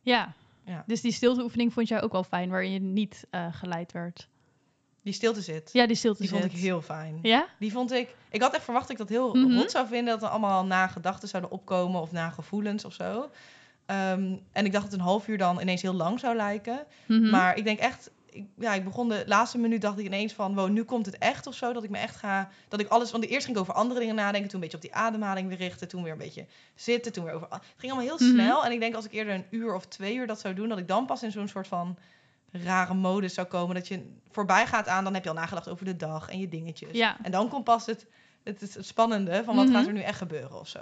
Ja. 0.00 0.32
Ja. 0.66 0.84
Dus 0.86 1.00
die 1.00 1.12
stilteoefening 1.12 1.72
vond 1.72 1.88
jij 1.88 2.02
ook 2.02 2.12
wel 2.12 2.24
fijn, 2.24 2.50
waarin 2.50 2.70
je 2.72 2.80
niet 2.80 3.26
eh, 3.30 3.46
geleid 3.50 3.92
werd. 3.92 4.28
Die 5.02 5.12
stilte 5.12 5.40
zit. 5.42 5.70
Ja, 5.72 5.86
die 5.86 5.96
stilte 5.96 6.20
Die 6.22 6.30
vond 6.30 6.44
ik 6.44 6.52
heel 6.52 6.82
fijn. 6.82 7.18
Ja? 7.22 7.46
Die 7.58 7.72
vond 7.72 7.92
ik... 7.92 8.14
Ik 8.28 8.42
had 8.42 8.54
echt 8.54 8.64
verwacht 8.64 8.88
dat 8.88 8.92
ik 9.00 9.06
dat 9.06 9.08
heel 9.08 9.34
Mhm. 9.34 9.56
rot 9.56 9.70
zou 9.70 9.86
vinden. 9.86 10.12
Dat 10.14 10.22
er 10.22 10.28
allemaal 10.28 10.64
na 10.64 10.86
gedachten 10.86 11.28
zouden 11.28 11.50
opkomen. 11.52 12.00
Of 12.00 12.12
na 12.12 12.30
gevoelens 12.30 12.84
of 12.84 12.92
zo. 12.92 13.30
Ehm, 13.86 14.36
en 14.52 14.64
ik 14.64 14.72
dacht 14.72 14.84
dat 14.84 14.92
een 14.92 15.00
half 15.04 15.28
uur 15.28 15.38
dan 15.38 15.60
ineens 15.60 15.82
heel 15.82 15.94
lang 15.94 16.20
zou 16.20 16.36
lijken. 16.36 16.84
Mhm. 17.06 17.30
Maar 17.30 17.56
ik 17.56 17.64
denk 17.64 17.78
echt... 17.78 18.10
Ik, 18.30 18.44
ja, 18.58 18.74
ik 18.74 18.84
begon 18.84 19.08
de 19.08 19.22
laatste 19.26 19.58
minuut 19.58 19.80
dacht 19.80 19.98
ik 19.98 20.04
ineens 20.04 20.32
van... 20.32 20.54
Wow, 20.54 20.68
nu 20.70 20.82
komt 20.84 21.06
het 21.06 21.18
echt 21.18 21.46
of 21.46 21.54
zo. 21.54 21.72
Dat 21.72 21.84
ik 21.84 21.90
me 21.90 21.98
echt 21.98 22.16
ga... 22.16 22.48
Dat 22.68 22.80
ik 22.80 22.88
alles... 22.88 23.10
Want 23.10 23.24
eerst 23.26 23.44
ging 23.44 23.56
ik 23.56 23.62
over 23.62 23.74
andere 23.74 24.00
dingen 24.00 24.14
nadenken. 24.14 24.50
Toen 24.50 24.54
een 24.54 24.60
beetje 24.60 24.76
op 24.76 24.82
die 24.82 24.94
ademhaling 24.94 25.48
weer 25.48 25.56
richten. 25.56 25.88
Toen 25.88 26.02
weer 26.02 26.12
een 26.12 26.18
beetje 26.18 26.46
zitten. 26.74 27.12
Toen 27.12 27.24
weer 27.24 27.32
over... 27.34 27.46
Het 27.50 27.62
ging 27.76 27.92
allemaal 27.92 28.16
heel 28.18 28.26
Mhm. 28.28 28.34
snel. 28.38 28.64
En 28.64 28.72
ik 28.72 28.80
denk 28.80 28.94
als 28.94 29.04
ik 29.04 29.12
eerder 29.12 29.34
een 29.34 29.46
uur 29.50 29.74
of 29.74 29.86
twee 29.86 30.14
uur 30.14 30.26
dat 30.26 30.40
zou 30.40 30.54
doen... 30.54 30.68
Dat 30.68 30.78
ik 30.78 30.88
dan 30.88 31.06
pas 31.06 31.22
in 31.22 31.32
zo'n 31.32 31.48
soort 31.48 31.68
van 31.68 31.96
rare 32.50 32.94
modus 32.94 33.34
zou 33.34 33.46
komen. 33.46 33.74
Dat 33.74 33.88
je 33.88 34.10
voorbij 34.30 34.66
gaat 34.66 34.88
aan... 34.88 35.04
Dan 35.04 35.14
heb 35.14 35.22
je 35.22 35.28
al 35.28 35.34
nagedacht 35.34 35.68
over 35.68 35.84
de 35.84 35.96
dag 35.96 36.28
en 36.30 36.38
je 36.38 36.48
dingetjes. 36.48 36.90
Ja. 36.92 37.16
En 37.22 37.30
dan 37.30 37.48
komt 37.48 37.64
pas 37.64 37.86
het, 37.86 38.06
het, 38.42 38.60
het, 38.60 38.74
het 38.74 38.86
spannende 38.86 39.42
van 39.44 39.56
wat 39.56 39.64
Mhm. 39.66 39.74
gaat 39.74 39.86
er 39.86 39.92
nu 39.92 40.00
echt 40.00 40.18
gebeuren 40.18 40.60
of 40.60 40.68
zo. 40.68 40.80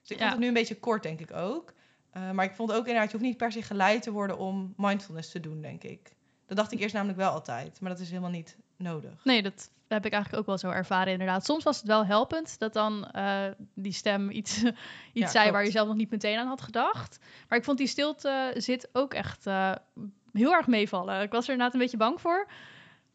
Dus 0.00 0.10
ik 0.10 0.16
Ja. 0.16 0.20
vond 0.20 0.30
het 0.30 0.40
nu 0.40 0.46
een 0.46 0.52
beetje 0.54 0.78
kort, 0.78 1.02
denk 1.02 1.20
ik 1.20 1.32
ook. 1.32 1.72
Eh, 2.12 2.30
maar 2.30 2.44
ik 2.44 2.54
vond 2.54 2.72
ook 2.72 2.86
inderdaad, 2.86 3.10
je 3.10 3.16
hoeft 3.16 3.28
niet 3.28 3.36
per 3.36 3.52
se 3.52 3.62
geleid 3.62 4.02
te 4.02 4.10
worden 4.10 4.38
om 4.38 4.74
mindfulness 4.76 5.30
te 5.30 5.40
doen, 5.40 5.60
denk 5.60 5.82
ik. 5.82 6.14
Dat 6.46 6.56
dacht 6.56 6.72
ik 6.72 6.80
eerst 6.80 6.94
namelijk 6.94 7.18
wel 7.18 7.30
altijd, 7.30 7.80
maar 7.80 7.90
dat 7.90 8.00
is 8.00 8.08
helemaal 8.08 8.30
niet 8.30 8.56
nodig. 8.76 9.24
Nee, 9.24 9.42
dat 9.42 9.70
heb 9.88 10.06
ik 10.06 10.12
eigenlijk 10.12 10.42
ook 10.42 10.48
wel 10.48 10.58
zo 10.58 10.70
ervaren 10.70 11.12
inderdaad. 11.12 11.44
Soms 11.44 11.64
was 11.64 11.76
het 11.76 11.86
wel 11.86 12.06
helpend 12.06 12.58
dat 12.58 12.72
dan 12.72 13.10
eh, 13.10 13.44
die 13.74 13.92
stem 13.92 14.30
iets, 14.30 14.62
iets 14.62 14.74
Ja, 15.12 15.26
zei 15.26 15.50
waar 15.50 15.64
je 15.64 15.70
zelf 15.70 15.88
nog 15.88 15.96
niet 15.96 16.10
meteen 16.10 16.38
aan 16.38 16.46
had 16.46 16.60
gedacht. 16.60 17.18
Maar 17.48 17.58
ik 17.58 17.64
vond 17.64 17.78
die 17.78 17.86
stilte 17.86 18.54
zit 18.56 18.88
ook 18.92 19.14
echt 19.14 19.46
eh, 19.46 19.72
heel 20.32 20.52
erg 20.52 20.66
meevallen. 20.66 21.22
Ik 21.22 21.30
was 21.30 21.44
er 21.44 21.50
inderdaad 21.50 21.74
een 21.74 21.80
beetje 21.80 21.96
bang 21.96 22.20
voor. 22.20 22.48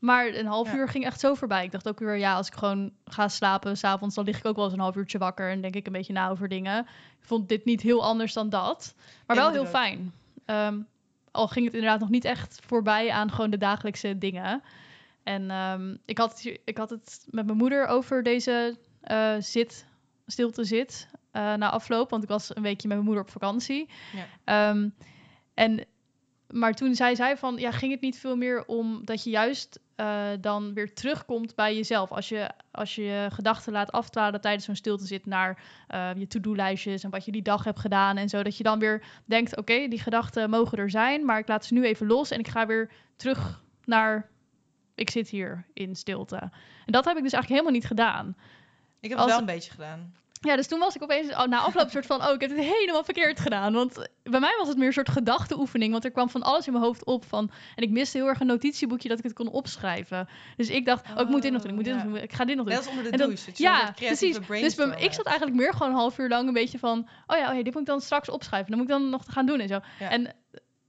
Maar 0.05 0.27
een 0.27 0.45
half 0.45 0.71
Ja. 0.71 0.75
uur 0.77 0.87
ging 0.89 1.05
echt 1.05 1.19
zo 1.19 1.33
voorbij. 1.33 1.63
Ik 1.65 1.71
dacht 1.71 1.87
ook 1.87 1.99
weer, 1.99 2.15
ja, 2.15 2.35
als 2.35 2.47
ik 2.47 2.53
gewoon 2.53 2.91
ga 3.05 3.27
slapen 3.27 3.77
s'avonds, 3.77 4.15
dan 4.15 4.25
lig 4.25 4.37
ik 4.37 4.45
ook 4.45 4.55
wel 4.55 4.63
eens 4.65 4.73
een 4.73 4.79
half 4.79 4.95
uurtje 4.95 5.17
wakker 5.17 5.49
en 5.49 5.61
denk 5.61 5.75
ik 5.75 5.85
een 5.85 5.91
beetje 5.93 6.13
na 6.13 6.29
over 6.29 6.47
dingen. 6.47 6.79
Ik 7.19 7.27
vond 7.27 7.49
dit 7.49 7.65
niet 7.65 7.81
heel 7.81 8.03
anders 8.03 8.33
dan 8.33 8.49
dat, 8.49 8.95
maar 9.27 9.35
wel 9.35 9.51
heel 9.51 9.65
fijn. 9.65 10.13
Ehm, 10.45 10.79
al 11.31 11.47
ging 11.47 11.65
het 11.65 11.73
inderdaad 11.73 11.99
nog 11.99 12.09
niet 12.09 12.25
echt 12.25 12.59
voorbij 12.65 13.11
aan 13.11 13.31
gewoon 13.31 13.49
de 13.49 13.57
dagelijkse 13.57 14.17
dingen. 14.17 14.61
En 15.23 15.51
ehm, 15.51 15.95
ik, 16.05 16.17
had, 16.17 16.43
het 16.43 16.59
ik 16.65 16.77
had 16.77 16.89
het 16.89 17.27
met 17.29 17.45
mijn 17.45 17.57
moeder 17.57 17.87
over 17.87 18.23
deze 18.23 18.77
eh, 19.01 19.35
zit, 19.39 19.85
stilte 20.27 20.63
zit, 20.63 21.07
eh, 21.31 21.53
na 21.53 21.69
afloop. 21.69 22.09
Want 22.09 22.23
ik 22.23 22.29
was 22.29 22.55
een 22.55 22.61
weekje 22.63 22.87
met 22.87 22.97
mijn 22.97 23.09
moeder 23.09 23.23
op 23.23 23.31
vakantie. 23.31 23.89
Ja. 24.13 24.25
Ehm, 24.43 24.89
en, 25.53 25.85
maar 26.47 26.73
toen 26.73 26.95
zei 26.95 27.15
zij 27.15 27.37
van, 27.37 27.57
ja, 27.57 27.71
ging 27.71 27.91
het 27.91 28.01
niet 28.01 28.19
veel 28.19 28.35
meer 28.35 28.65
om 28.65 29.05
dat 29.05 29.23
je 29.23 29.29
juist 29.29 29.79
eh, 29.95 30.27
dan 30.41 30.73
weer 30.73 30.93
terugkomt 30.93 31.55
bij 31.55 31.75
jezelf. 31.75 32.11
Als 32.11 32.29
je 32.29 32.49
als 32.71 32.95
je, 32.95 33.03
je 33.03 33.27
gedachten 33.31 33.73
laat 33.73 33.91
afdwalen 33.91 34.41
tijdens 34.41 34.65
zo'n 34.65 34.75
stilte 34.75 35.05
zit 35.05 35.25
naar 35.25 35.63
eh, 35.87 36.09
je 36.15 36.27
to-do-lijstjes 36.27 37.03
en 37.03 37.09
wat 37.09 37.25
je 37.25 37.31
die 37.31 37.41
dag 37.41 37.63
hebt 37.63 37.79
gedaan 37.79 38.17
en 38.17 38.29
zo. 38.29 38.43
Dat 38.43 38.57
je 38.57 38.63
dan 38.63 38.79
weer 38.79 39.03
denkt, 39.25 39.57
oké, 39.57 39.87
die 39.87 39.99
gedachten 39.99 40.49
mogen 40.49 40.77
er 40.77 40.89
zijn, 40.89 41.25
maar 41.25 41.39
ik 41.39 41.47
laat 41.47 41.65
ze 41.65 41.73
nu 41.73 41.85
even 41.85 42.07
los 42.07 42.31
en 42.31 42.39
ik 42.39 42.47
ga 42.47 42.65
weer 42.65 42.91
terug 43.15 43.63
naar, 43.85 44.29
ik 44.95 45.09
zit 45.09 45.29
hier 45.29 45.65
in 45.73 45.95
stilte. 45.95 46.35
En 46.85 46.91
dat 46.91 47.05
heb 47.05 47.17
ik 47.17 47.23
dus 47.23 47.33
eigenlijk 47.33 47.47
helemaal 47.49 47.71
niet 47.71 47.85
gedaan. 47.87 48.35
Ik 48.99 49.09
heb 49.09 49.19
Als- 49.19 49.29
wel 49.29 49.39
een 49.39 49.45
beetje 49.45 49.71
gedaan. 49.71 50.15
Ja, 50.45 50.55
dus 50.55 50.67
toen 50.67 50.79
was 50.79 50.95
ik 50.95 51.03
opeens 51.03 51.29
oh, 51.29 51.45
na 51.45 51.59
afloop 51.59 51.89
soort 51.89 52.05
van... 52.05 52.21
oh, 52.21 52.33
ik 52.33 52.41
heb 52.41 52.49
het 52.49 52.59
helemaal 52.59 53.03
verkeerd 53.03 53.39
gedaan. 53.39 53.73
Want 53.73 54.07
bij 54.23 54.39
mij 54.39 54.55
was 54.59 54.67
het 54.67 54.77
meer 54.77 54.87
een 54.87 54.93
soort 54.93 55.09
gedachteoefening. 55.09 55.91
Want 55.91 56.05
er 56.05 56.11
kwam 56.11 56.29
van 56.29 56.43
alles 56.43 56.65
in 56.65 56.73
mijn 56.73 56.85
hoofd 56.85 57.05
op. 57.05 57.25
Van, 57.25 57.51
en 57.75 57.83
ik 57.83 57.89
miste 57.89 58.17
heel 58.17 58.27
erg 58.27 58.39
een 58.39 58.47
notitieboekje 58.47 59.09
dat 59.09 59.17
ik 59.17 59.23
het 59.23 59.33
kon 59.33 59.49
opschrijven. 59.49 60.27
Dus 60.57 60.69
ik 60.69 60.85
dacht, 60.85 61.05
oh, 61.13 61.21
ik 61.21 61.27
moet 61.27 61.41
dit 61.41 61.51
nog 61.51 61.61
doen, 61.61 61.69
ik 61.69 61.75
moet 61.75 61.85
dit 61.85 61.93
Oh, 61.93 62.03
nog 62.03 62.13
doen. 62.13 62.21
Ik 62.21 62.33
ga 62.33 62.45
dit 62.45 62.55
nog 62.55 62.65
doen. 62.65 62.75
Net 62.75 62.85
als 62.85 62.95
onder 62.95 63.11
de 63.11 63.17
dan- 63.17 63.27
douche. 63.27 63.51
Ja, 63.53 63.91
precies. 63.95 64.39
Dus 64.47 64.75
bij, 64.75 64.95
ik 64.97 65.13
zat 65.13 65.25
eigenlijk 65.25 65.57
meer 65.57 65.73
gewoon 65.73 65.89
een 65.89 65.97
half 65.97 66.17
uur 66.17 66.29
lang 66.29 66.47
een 66.47 66.53
beetje 66.53 66.79
van... 66.79 67.07
oh 67.27 67.37
ja, 67.37 67.49
oh 67.49 67.57
ja, 67.57 67.63
dit 67.63 67.73
moet 67.73 67.81
ik 67.81 67.87
dan 67.87 68.01
straks 68.01 68.29
opschrijven. 68.29 68.69
Dan 68.69 68.79
moet 68.79 68.89
ik 68.89 68.93
dan 68.93 69.09
nog 69.09 69.23
gaan 69.27 69.45
doen 69.45 69.59
en 69.59 69.67
zo. 69.67 69.79
Ja. 69.99 70.09
En 70.09 70.35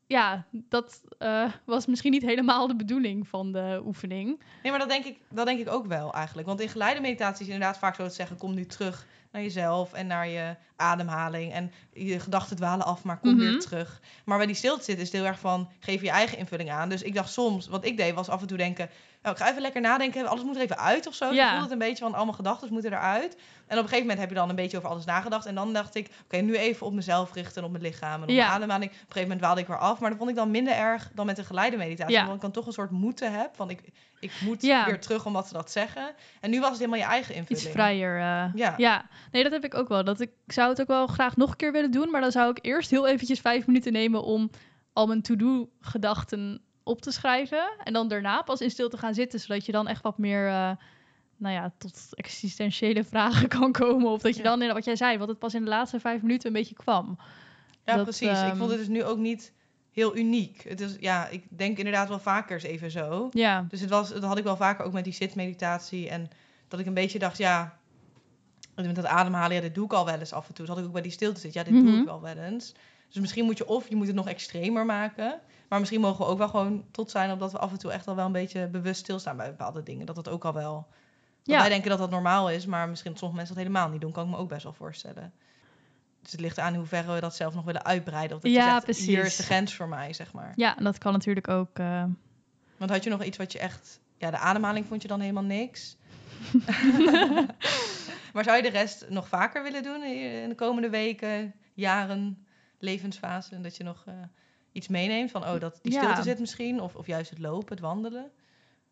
ja, 0.06 0.46
dat 0.52 1.00
eh, 1.18 1.52
was 1.64 1.86
misschien 1.86 2.12
niet 2.12 2.22
helemaal 2.22 2.66
de 2.66 2.76
bedoeling 2.76 3.28
van 3.28 3.52
de 3.52 3.82
oefening. 3.84 4.42
Nee, 4.62 4.72
maar 4.72 4.80
dat 4.80 4.88
denk, 4.88 5.04
ik, 5.04 5.18
dat 5.30 5.46
denk 5.46 5.60
ik 5.60 5.70
ook 5.70 5.86
wel 5.86 6.14
eigenlijk. 6.14 6.46
Want 6.46 6.60
in 6.60 6.68
geleide 6.68 7.00
meditatie 7.00 7.46
is 7.46 7.52
inderdaad 7.52 7.78
vaak 7.78 7.94
zo 7.94 8.06
te 8.06 8.14
zeggen... 8.14 8.36
kom 8.36 8.54
nu 8.54 8.66
terug 8.66 9.06
naar 9.36 9.44
jezelf 9.44 9.92
en 9.92 10.06
naar 10.06 10.28
je 10.28 10.56
ademhaling. 10.76 11.52
En 11.52 11.72
je 11.92 12.20
gedachten 12.20 12.56
dwalen 12.56 12.86
af, 12.86 13.04
maar 13.04 13.18
kom 13.18 13.30
Mhm. 13.30 13.38
weer 13.38 13.60
terug. 13.60 14.00
Maar 14.24 14.36
bij 14.36 14.46
die 14.46 14.56
stilte 14.56 14.84
zit 14.84 14.96
is 14.98 15.02
het 15.02 15.12
heel 15.12 15.24
erg 15.24 15.38
van... 15.38 15.70
geef 15.80 16.02
je 16.02 16.10
eigen 16.10 16.38
invulling 16.38 16.70
aan. 16.70 16.88
Dus 16.88 17.02
ik 17.02 17.14
dacht 17.14 17.32
soms, 17.32 17.68
wat 17.68 17.84
ik 17.84 17.96
deed, 17.96 18.14
was 18.14 18.28
af 18.28 18.40
en 18.40 18.46
toe 18.46 18.56
denken... 18.56 18.90
Nou, 19.26 19.38
ik 19.38 19.44
ga 19.44 19.50
even 19.50 19.62
lekker 19.62 19.80
nadenken, 19.80 20.26
alles 20.26 20.44
moet 20.44 20.56
er 20.56 20.62
even 20.62 20.78
uit 20.78 21.06
of 21.06 21.14
zo. 21.14 21.32
Ja. 21.32 21.48
Voelt 21.50 21.62
het 21.62 21.70
een 21.72 21.78
beetje 21.78 22.04
van, 22.04 22.14
allemaal 22.14 22.34
gedachten 22.34 22.72
moeten 22.72 22.92
eruit. 22.92 23.34
En 23.34 23.76
op 23.78 23.82
een 23.82 23.88
gegeven 23.88 24.00
moment 24.00 24.18
heb 24.18 24.28
je 24.28 24.34
dan 24.34 24.48
een 24.48 24.54
beetje 24.54 24.76
over 24.76 24.88
alles 24.88 25.04
nagedacht. 25.04 25.46
En 25.46 25.54
dan 25.54 25.72
dacht 25.72 25.94
ik, 25.94 26.10
oké, 26.24 26.36
nu 26.36 26.56
even 26.56 26.86
op 26.86 26.92
mezelf 26.92 27.34
richten 27.34 27.56
en 27.56 27.64
op 27.64 27.70
mijn 27.70 27.82
lichaam 27.82 28.14
en 28.22 28.22
op 28.22 28.28
Ja. 28.28 28.34
mijn 28.36 28.50
ademhaling. 28.50 28.90
Op 28.90 28.96
een 28.96 29.02
gegeven 29.02 29.22
moment 29.22 29.40
dwaalde 29.40 29.60
ik 29.60 29.66
weer 29.66 29.78
af. 29.78 30.00
Maar 30.00 30.08
dat 30.10 30.18
vond 30.18 30.30
ik 30.30 30.36
dan 30.36 30.50
minder 30.50 30.74
erg 30.74 31.10
dan 31.14 31.26
met 31.26 31.38
een 31.38 31.44
geleide 31.44 31.76
meditatie. 31.76 32.14
Ja. 32.14 32.20
Omdat 32.20 32.34
ik 32.34 32.40
dan 32.40 32.50
toch 32.50 32.66
een 32.66 32.72
soort 32.72 32.90
moeten 32.90 33.32
heb. 33.32 33.56
Want 33.56 33.70
ik, 33.70 33.80
ik 34.20 34.32
moet 34.40 34.62
Ja. 34.62 34.84
weer 34.86 35.00
terug 35.00 35.26
omdat 35.26 35.46
ze 35.46 35.52
dat 35.52 35.70
zeggen. 35.70 36.14
En 36.40 36.50
nu 36.50 36.60
was 36.60 36.68
het 36.70 36.78
helemaal 36.78 36.98
je 37.00 37.04
eigen 37.06 37.34
invulling. 37.34 37.66
Iets 37.66 37.74
vrijer. 37.74 38.16
eh, 38.16 38.54
Ja. 38.54 38.74
ja, 38.76 39.06
nee, 39.32 39.42
dat 39.42 39.52
heb 39.52 39.64
ik 39.64 39.74
ook 39.74 39.88
wel. 39.88 40.04
Dat 40.04 40.20
ik 40.20 40.30
zou 40.46 40.68
het 40.68 40.80
ook 40.80 40.86
wel 40.88 41.06
graag 41.06 41.36
nog 41.36 41.50
een 41.50 41.56
keer 41.56 41.72
willen 41.72 41.90
doen. 41.90 42.10
Maar 42.10 42.20
dan 42.20 42.32
zou 42.32 42.50
ik 42.50 42.58
eerst 42.60 42.90
heel 42.90 43.06
eventjes 43.06 43.40
vijf 43.40 43.66
minuten 43.66 43.92
nemen 43.92 44.22
om 44.22 44.50
al 44.92 45.06
mijn 45.06 45.22
to-do-gedachten 45.22 46.60
op 46.86 47.00
te 47.00 47.10
schrijven. 47.12 47.68
En 47.84 47.92
dan 47.92 48.08
daarna 48.08 48.42
pas 48.42 48.60
in 48.60 48.70
stilte 48.70 48.98
gaan 48.98 49.14
zitten. 49.14 49.40
Zodat 49.40 49.66
je 49.66 49.72
dan 49.72 49.88
echt 49.88 50.02
wat 50.02 50.18
meer, 50.18 50.46
eh, 50.48 50.70
nou 51.36 51.54
ja, 51.54 51.72
tot 51.78 52.08
existentiële 52.10 53.04
vragen 53.04 53.48
kan 53.58 53.72
komen. 53.72 54.10
Of 54.10 54.20
dat 54.22 54.36
je 54.36 54.42
dan, 54.42 54.62
in 54.62 54.72
wat 54.72 54.84
jij 54.84 54.96
zei, 54.96 55.18
wat 55.18 55.28
het 55.28 55.38
pas 55.38 55.54
in 55.54 55.62
de 55.62 55.68
laatste 55.70 56.00
vijf 56.00 56.22
minuten 56.22 56.46
een 56.46 56.52
beetje 56.52 56.74
kwam. 56.74 57.18
Ja, 57.84 57.94
Dat, 57.94 58.04
precies. 58.04 58.28
ik 58.28 58.34
ehm, 58.34 58.56
vond 58.56 58.70
het 58.70 58.78
dus 58.78 58.88
nu 58.88 59.04
ook 59.04 59.18
niet 59.18 59.52
heel 59.92 60.16
uniek. 60.16 60.64
Het 60.68 60.80
is, 60.80 60.96
ja, 61.00 61.28
ik 61.28 61.44
denk 61.48 61.78
inderdaad 61.78 62.08
wel 62.08 62.18
vaker 62.18 62.54
eens 62.54 62.64
even 62.64 62.90
zo. 62.90 63.28
Ja, 63.32 63.66
Dus 63.68 63.80
het 63.80 63.90
was, 63.90 64.12
dat 64.12 64.22
had 64.22 64.38
ik 64.38 64.44
wel 64.44 64.56
vaker 64.56 64.84
ook 64.84 64.92
met 64.92 65.04
die 65.04 65.12
zitmeditatie. 65.12 66.08
En 66.08 66.28
dat 66.68 66.80
ik 66.80 66.86
een 66.86 66.94
beetje 66.94 67.18
dacht, 67.18 67.38
ja, 67.38 67.78
met 68.74 68.94
dat 68.94 69.04
ademhalen, 69.06 69.56
ja, 69.56 69.62
dit 69.62 69.74
doe 69.74 69.84
ik 69.84 69.92
al 69.92 70.04
wel 70.04 70.18
eens 70.18 70.32
af 70.32 70.48
en 70.48 70.54
toe. 70.54 70.66
Dat 70.66 70.74
had 70.74 70.78
ik 70.84 70.88
ook 70.88 70.94
bij 70.94 71.02
die 71.02 71.12
stilte 71.12 71.40
zit. 71.40 71.52
Ja, 71.52 71.62
dit 71.62 71.72
doe 71.72 71.82
Mhm. 71.82 71.98
ik 71.98 72.04
wel 72.04 72.20
wel 72.20 72.36
eens. 72.36 72.74
Dus 73.08 73.20
misschien 73.20 73.44
moet 73.44 73.58
je 73.58 73.66
of 73.66 73.88
je 73.88 73.96
moet 73.96 74.06
het 74.06 74.16
nog 74.16 74.28
extremer 74.28 74.84
maken. 74.84 75.40
Maar 75.68 75.78
misschien 75.78 76.00
mogen 76.00 76.24
we 76.24 76.30
ook 76.30 76.38
wel 76.38 76.48
gewoon 76.48 76.84
trots 76.90 77.12
zijn 77.12 77.30
op 77.32 77.38
dat 77.40 77.52
we 77.52 77.58
af 77.58 77.70
en 77.72 77.78
toe 77.78 77.90
echt 77.92 78.08
al 78.08 78.14
wel 78.16 78.26
een 78.26 78.32
beetje 78.32 78.66
bewust 78.68 79.00
stilstaan 79.00 79.36
bij 79.36 79.46
bepaalde 79.50 79.82
dingen. 79.82 80.06
Dat 80.06 80.14
dat 80.14 80.28
ook 80.28 80.44
al 80.44 80.52
wel. 80.52 80.86
Ja. 81.42 81.58
Wij 81.58 81.68
denken 81.68 81.90
dat 81.90 81.98
dat 81.98 82.10
normaal 82.10 82.50
is, 82.50 82.66
maar 82.66 82.88
misschien 82.88 83.10
dat 83.10 83.18
sommige 83.20 83.38
mensen 83.40 83.56
dat 83.58 83.66
helemaal 83.66 83.90
niet 83.92 84.00
doen. 84.00 84.12
Kan 84.12 84.24
ik 84.24 84.30
me 84.30 84.36
ook 84.36 84.48
best 84.48 84.62
wel 84.62 84.72
voorstellen. 84.72 85.32
Dus 86.22 86.32
het 86.32 86.40
ligt 86.40 86.58
aan 86.58 86.72
in 86.72 86.78
hoeverre 86.78 87.14
we 87.14 87.20
dat 87.20 87.34
zelf 87.36 87.54
nog 87.54 87.64
willen 87.64 87.84
uitbreiden. 87.84 88.36
Of 88.36 88.42
dat 88.42 88.52
Ja, 88.52 88.64
je 88.64 88.70
zegt, 88.70 88.84
precies. 88.84 89.06
hier 89.06 89.24
is 89.24 89.36
de 89.36 89.42
grens 89.42 89.74
voor 89.74 89.88
mij, 89.88 90.12
zeg 90.12 90.32
maar. 90.32 90.52
ja 90.56 90.76
en 90.76 90.84
dat 90.84 90.98
kan 90.98 91.12
natuurlijk 91.12 91.48
ook. 91.48 91.78
eh, 91.78 92.04
Want 92.76 92.90
had 92.90 93.04
je 93.04 93.10
nog 93.10 93.24
iets 93.24 93.36
wat 93.36 93.52
je 93.52 93.58
echt... 93.58 94.00
Ja, 94.18 94.30
de 94.30 94.38
ademhaling 94.38 94.86
vond 94.86 95.02
je 95.02 95.08
dan 95.08 95.20
helemaal 95.20 95.42
niks. 95.42 95.96
maar 98.32 98.44
zou 98.44 98.56
je 98.56 98.62
de 98.62 98.68
rest 98.70 99.06
nog 99.08 99.28
vaker 99.28 99.62
willen 99.62 99.82
doen 99.82 100.02
in 100.04 100.48
de 100.48 100.54
komende 100.54 100.90
weken, 100.90 101.54
jaren, 101.74 102.46
levensfase? 102.78 103.60
Dat 103.60 103.76
je 103.76 103.84
nog 103.84 104.02
eh, 104.06 104.14
iets 104.76 104.88
meeneemt 104.88 105.30
van, 105.30 105.42
oh, 105.42 105.60
dat 105.60 105.78
die 105.82 105.92
Ja. 105.92 106.02
stilte 106.02 106.22
zit 106.22 106.38
misschien? 106.38 106.80
Of, 106.80 106.94
of 106.94 107.06
juist 107.06 107.30
het 107.30 107.38
lopen, 107.38 107.68
het 107.68 107.80
wandelen? 107.80 108.30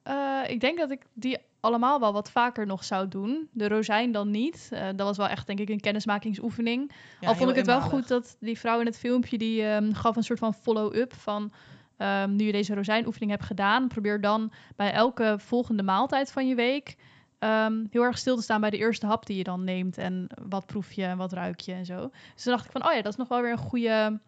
Eh, 0.02 0.40
ik 0.46 0.60
denk 0.60 0.78
dat 0.78 0.90
ik 0.90 1.02
die 1.12 1.38
allemaal 1.60 2.00
wel 2.00 2.12
wat 2.12 2.30
vaker 2.30 2.66
nog 2.66 2.84
zou 2.84 3.08
doen. 3.08 3.48
De 3.52 3.68
rozijn 3.68 4.12
dan 4.12 4.30
niet. 4.30 4.68
Eh, 4.72 4.86
dat 4.86 5.06
was 5.06 5.16
wel 5.16 5.28
echt, 5.28 5.46
denk 5.46 5.58
ik, 5.58 5.68
een 5.68 5.80
kennismakingsoefening. 5.80 6.90
Ja, 7.20 7.28
Al 7.28 7.34
vond 7.34 7.50
ik 7.50 7.56
het 7.56 7.66
wel 7.66 7.80
goed 7.80 8.08
dat 8.08 8.36
die 8.40 8.58
vrouw 8.58 8.80
in 8.80 8.86
het 8.86 8.98
filmpje... 8.98 9.38
die 9.38 9.62
ehm, 9.66 9.92
gaf 9.92 10.16
een 10.16 10.22
soort 10.22 10.38
van 10.38 10.54
follow-up 10.54 11.14
van... 11.14 11.52
ehm, 11.96 12.36
nu 12.36 12.44
je 12.44 12.52
deze 12.52 12.74
rozijnoefening 12.74 13.30
hebt 13.30 13.44
gedaan... 13.44 13.88
probeer 13.88 14.20
dan 14.20 14.52
bij 14.76 14.92
elke 14.92 15.34
volgende 15.38 15.82
maaltijd 15.82 16.32
van 16.32 16.48
je 16.48 16.54
week... 16.54 16.96
ehm, 17.38 17.84
heel 17.90 18.02
erg 18.02 18.18
stil 18.18 18.36
te 18.36 18.42
staan 18.42 18.60
bij 18.60 18.70
de 18.70 18.78
eerste 18.78 19.06
hap 19.06 19.26
die 19.26 19.36
je 19.36 19.44
dan 19.44 19.64
neemt. 19.64 19.98
En 19.98 20.26
wat 20.48 20.66
proef 20.66 20.92
je 20.92 21.04
en 21.04 21.16
wat 21.16 21.32
ruik 21.32 21.60
je 21.60 21.72
en 21.72 21.86
zo. 21.86 22.10
Dus 22.34 22.42
toen 22.42 22.52
dacht 22.52 22.64
ik 22.64 22.70
van, 22.72 22.86
oh 22.86 22.92
ja, 22.92 23.02
dat 23.02 23.12
is 23.12 23.18
nog 23.18 23.28
wel 23.28 23.40
weer 23.42 23.52
een 23.52 23.58
goede... 23.58 24.20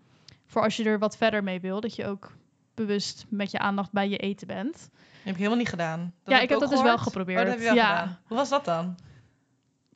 voor 0.46 0.62
als 0.62 0.76
je 0.76 0.84
er 0.84 0.98
wat 0.98 1.16
verder 1.16 1.42
mee 1.42 1.60
wil. 1.60 1.80
Dat 1.80 1.96
je 1.96 2.06
ook 2.06 2.32
bewust 2.74 3.24
met 3.28 3.50
je 3.50 3.58
aandacht 3.58 3.92
bij 3.92 4.08
je 4.08 4.16
eten 4.16 4.46
bent. 4.46 4.88
heb 5.22 5.32
ik 5.32 5.36
helemaal 5.36 5.58
niet 5.58 5.68
gedaan. 5.68 6.14
Ja, 6.24 6.40
ik 6.40 6.48
heb 6.48 6.60
dat 6.60 6.70
dus 6.70 6.82
wel 6.82 6.98
geprobeerd. 6.98 7.38
Oh, 7.38 7.44
dat 7.44 7.52
heb 7.54 7.62
je 7.62 7.66
wel 7.74 7.74
Ja. 7.84 7.98
gedaan. 7.98 8.18
Hoe 8.26 8.36
was 8.36 8.48
dat 8.48 8.64
dan? 8.64 8.96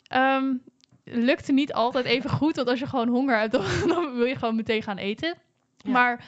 Ehm, 0.03 0.55
lukte 1.05 1.53
niet 1.53 1.73
altijd 1.73 2.05
even 2.05 2.31
goed. 2.31 2.57
Want 2.57 2.69
als 2.69 2.79
je 2.79 2.87
gewoon 2.87 3.09
honger 3.09 3.39
hebt, 3.39 3.53
dan, 3.57 3.65
dan 3.87 4.15
wil 4.15 4.25
je 4.25 4.37
gewoon 4.37 4.57
meteen 4.57 4.83
gaan 4.83 4.99
eten. 4.99 5.35
Ja. 5.77 5.91
Maar 5.91 6.25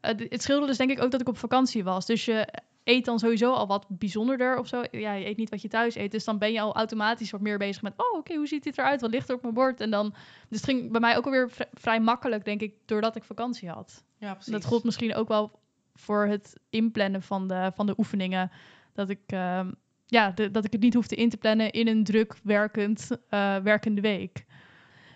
eh, 0.00 0.14
het 0.28 0.42
scheelde 0.42 0.66
dus 0.66 0.76
denk 0.76 0.90
ik 0.90 1.02
ook 1.02 1.10
dat 1.10 1.20
ik 1.20 1.28
op 1.28 1.38
vakantie 1.38 1.84
was. 1.84 2.06
Dus 2.06 2.24
je 2.24 2.48
eet 2.84 3.04
dan 3.04 3.18
sowieso 3.18 3.52
al 3.52 3.66
wat 3.66 3.86
bijzonderder 3.88 4.58
of 4.58 4.66
zo. 4.68 4.82
Ja, 4.90 5.12
je 5.12 5.26
eet 5.26 5.36
niet 5.36 5.50
wat 5.50 5.62
je 5.62 5.68
thuis 5.68 5.94
eet. 5.94 6.10
Dus 6.10 6.24
dan 6.24 6.38
ben 6.38 6.52
je 6.52 6.60
al 6.60 6.74
automatisch 6.74 7.30
wat 7.30 7.40
meer 7.40 7.58
bezig 7.58 7.82
met... 7.82 7.92
oh, 7.96 8.18
oké, 8.18 8.34
hoe 8.34 8.46
ziet 8.46 8.62
dit 8.62 8.78
eruit? 8.78 9.00
Wat 9.00 9.10
ligt 9.10 9.28
er 9.28 9.34
op 9.34 9.42
mijn 9.42 9.54
bord? 9.54 9.80
En 9.80 9.90
dan... 9.90 10.10
Dus 10.48 10.60
het 10.60 10.64
ging 10.64 10.90
bij 10.90 11.00
mij 11.00 11.16
ook 11.16 11.24
alweer 11.24 11.50
vri- 11.50 11.64
vrij 11.72 12.00
makkelijk, 12.00 12.44
denk 12.44 12.60
ik... 12.60 12.74
doordat 12.86 13.16
ik 13.16 13.24
vakantie 13.24 13.68
had. 13.68 14.04
Ja, 14.18 14.32
precies. 14.32 14.52
Dat 14.52 14.64
gold 14.64 14.84
misschien 14.84 15.14
ook 15.14 15.28
wel 15.28 15.60
voor 15.94 16.26
het 16.26 16.60
inplannen 16.70 17.22
van 17.22 17.48
de, 17.48 17.70
van 17.74 17.86
de 17.86 17.94
oefeningen. 17.98 18.50
Dat 18.92 19.08
ik, 19.08 19.22
ehm, 19.26 19.70
ja, 20.06 20.30
de- 20.30 20.50
dat 20.50 20.64
ik 20.64 20.72
het 20.72 20.80
niet 20.82 20.94
hoefde 20.94 21.16
in 21.16 21.28
te 21.30 21.36
plannen 21.36 21.70
in 21.72 21.88
een 21.88 22.04
druk 22.04 22.36
werkend, 22.42 23.10
eh, 23.28 23.56
werkende 23.56 24.00
week. 24.00 24.44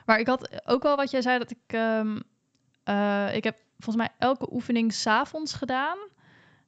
Maar 0.07 0.19
ik 0.19 0.27
had 0.27 0.67
ook 0.69 0.83
wel 0.83 0.97
wat 0.97 1.11
jij 1.11 1.23
zei, 1.23 1.39
dat 1.39 1.51
ik... 1.51 1.59
ehm, 1.67 2.21
eh, 2.85 3.35
ik 3.37 3.45
heb 3.45 3.59
volgens 3.79 3.97
mij 4.07 4.14
elke 4.19 4.53
oefening 4.53 4.93
s'avonds 4.93 5.55
gedaan. 5.55 5.99